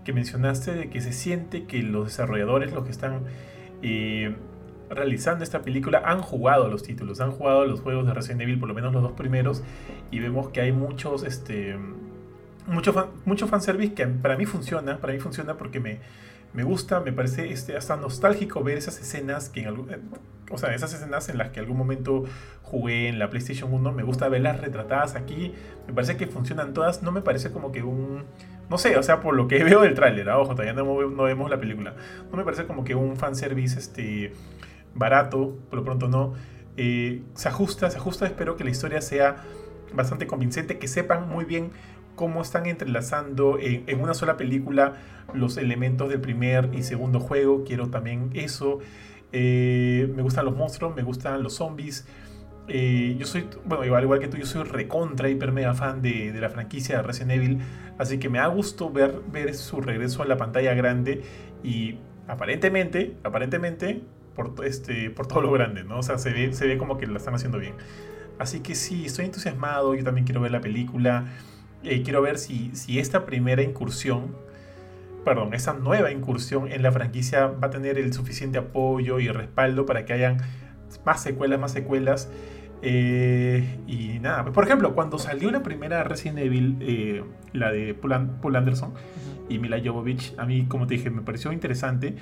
[0.05, 3.23] que, mencionaste, de que se siente que los desarrolladores, los que están
[3.81, 4.35] eh,
[4.89, 8.69] realizando esta película, han jugado los títulos, han jugado los juegos de Resident Evil, por
[8.69, 9.63] lo menos los dos primeros,
[10.11, 11.77] y vemos que hay muchos, este,
[12.67, 15.99] mucho, fan, mucho fanservice que para mí funciona, para mí funciona porque me,
[16.53, 20.01] me gusta, me parece este, hasta nostálgico ver esas escenas que en
[20.51, 22.25] o sea, esas escenas en las que algún momento
[22.61, 25.53] jugué en la PlayStation 1, me gusta verlas retratadas aquí,
[25.87, 28.23] me parece que funcionan todas, no me parece como que un,
[28.69, 30.37] no sé, o sea, por lo que veo del tráiler, ¿ah?
[30.37, 31.95] ojo, todavía no, no, vemos la película,
[32.29, 34.33] no me parece como que un fanservice este,
[34.93, 36.33] barato, por lo pronto no,
[36.77, 39.37] eh, se ajusta, se ajusta, espero que la historia sea
[39.93, 41.71] bastante convincente, que sepan muy bien
[42.15, 44.93] cómo están entrelazando en, una sola película
[45.33, 47.63] los elementos del primer y segundo juego.
[47.63, 48.79] Quiero también eso.
[49.31, 52.05] Eh, me gustan los monstruos, me gustan los zombies.
[52.67, 56.31] Eh, yo soy, bueno, igual, igual que tú, yo soy recontra, hiper mega fan de,
[56.33, 57.59] la franquicia de Resident Evil.
[57.97, 61.23] Así que me ha gusto ver, ver su regreso a la pantalla grande.
[61.63, 64.01] Y aparentemente, aparentemente,
[64.35, 65.99] por, este, por todo lo grande, ¿no?
[65.99, 67.73] O sea, se ve, se ve como que la están haciendo bien.
[68.39, 69.95] Así que sí, estoy entusiasmado.
[69.95, 71.25] Yo también quiero ver la película.
[71.83, 74.35] Eh, quiero ver si, si esta primera incursión,
[75.25, 79.85] perdón, esta nueva incursión en la franquicia va a tener el suficiente apoyo y respaldo
[79.85, 80.37] para que hayan
[81.05, 82.29] más secuelas, más secuelas.
[82.85, 87.23] Eh, y nada, por ejemplo, cuando salió la primera Resident Evil, eh,
[87.53, 88.93] la de Paul, Anderson
[89.47, 92.15] y Mila Jovovich, a mí, como te dije, me pareció interesante.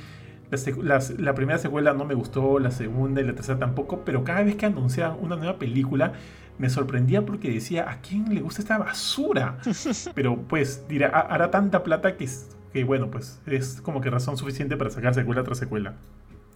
[0.81, 4.55] la, primera secuela no me gustó, la segunda y la tercera tampoco, pero cada vez
[4.55, 6.13] que anunciaban una nueva película,
[6.57, 9.57] me sorprendía porque decía, ¿a quién le gusta esta basura?
[10.15, 12.29] Pero pues dirá, hará tanta plata que,
[12.73, 15.95] que bueno, pues es como que razón suficiente para sacar secuela tras secuela.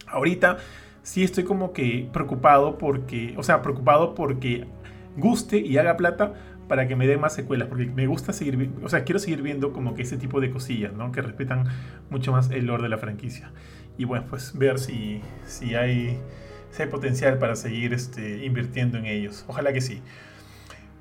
[0.06, 0.58] Ahorita
[1.02, 4.66] sí estoy como que preocupado porque, o sea, preocupado porque
[5.16, 6.34] guste y haga plata
[6.68, 9.72] para que me dé más secuelas, porque me gusta seguir, o sea, quiero seguir viendo
[9.72, 11.12] como que ese tipo de cosillas, ¿no?
[11.12, 11.66] Que respetan
[12.10, 13.52] mucho más el lore de la franquicia.
[13.98, 16.18] Y bueno, pues ver si, si hay
[16.76, 19.44] si hay potencial para seguir este, invirtiendo en ellos.
[19.48, 20.02] Ojalá que sí.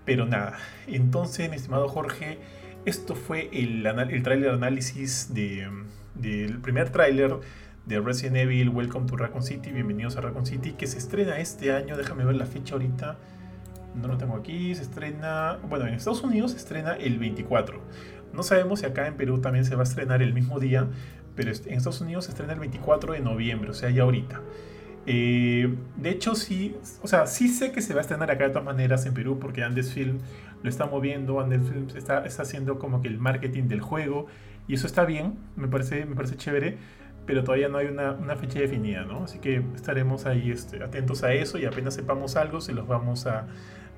[0.06, 0.58] Pero nada,
[0.88, 2.38] entonces, mi estimado Jorge,
[2.86, 7.40] esto fue el, el tráiler análisis del primer tráiler
[7.86, 11.72] de Resident Evil Welcome to Raccoon City, bienvenidos a Raccoon City, que se estrena este
[11.72, 13.18] año, déjame ver la fecha ahorita,
[13.96, 17.82] no lo tengo aquí, se estrena, bueno, en Estados Unidos se estrena el 24,
[18.34, 20.88] no sabemos si acá en Perú también se va a estrenar el mismo día,
[21.36, 24.42] pero en Estados Unidos se estrena el 24 de noviembre, o sea, ya ahorita.
[25.08, 28.50] Eh, de hecho, sí, o sea, sí sé que se va a estrenar acá de
[28.50, 30.20] todas maneras en Perú porque Andes Film
[30.64, 34.26] lo está moviendo, Andes Film está, está haciendo como que el marketing del juego
[34.68, 36.78] y eso está bien, me parece, me parece chévere,
[37.28, 39.26] pero todavía no hay una, una fecha definida, ¿no?
[39.26, 43.28] Así que estaremos ahí este, atentos a eso y apenas sepamos algo se los vamos
[43.28, 43.48] a,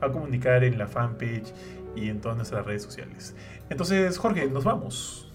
[0.01, 1.53] a comunicar en la fanpage
[1.95, 3.33] y en todas nuestras redes sociales.
[3.69, 5.31] Entonces, Jorge, nos vamos.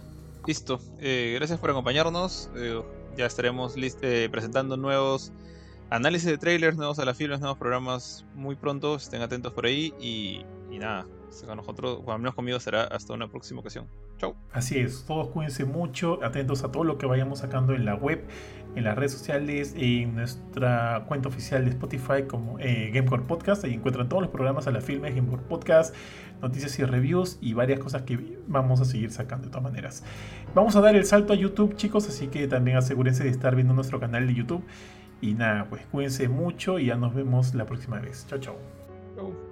[0.47, 2.51] Listo, eh, gracias por acompañarnos.
[2.57, 2.83] Eh,
[3.17, 3.75] ya estaremos
[4.31, 5.33] presentando nuevos
[5.93, 8.97] análisis de trailers, nuevos a la filmes, nuevos programas muy pronto.
[8.97, 10.45] Estén atentos por ahí y,
[10.79, 11.07] nada.
[11.47, 13.87] Con nosotros, o menos conmigo, será hasta una próxima ocasión.
[14.19, 14.35] Chau.
[14.53, 18.23] Así es, todos cuídense mucho, atentos a todo lo que vayamos sacando en la web,
[18.77, 23.65] en las redes sociales, en nuestra cuenta oficial de Spotify como eh, Gamecore Podcast.
[23.65, 25.95] Ahí encuentran todos los programas a la filme, Gamecore Podcast,
[26.43, 30.05] noticias y reviews y varias cosas que vamos a seguir sacando de todas maneras.
[30.55, 33.73] Vamos a dar el salto a YouTube, chicos, así que también asegúrense de estar viendo
[33.73, 34.63] nuestro canal de YouTube.
[35.23, 38.27] Y nada, pues cuídense mucho y ya nos vemos la próxima vez.
[38.29, 39.52] Chao, chao.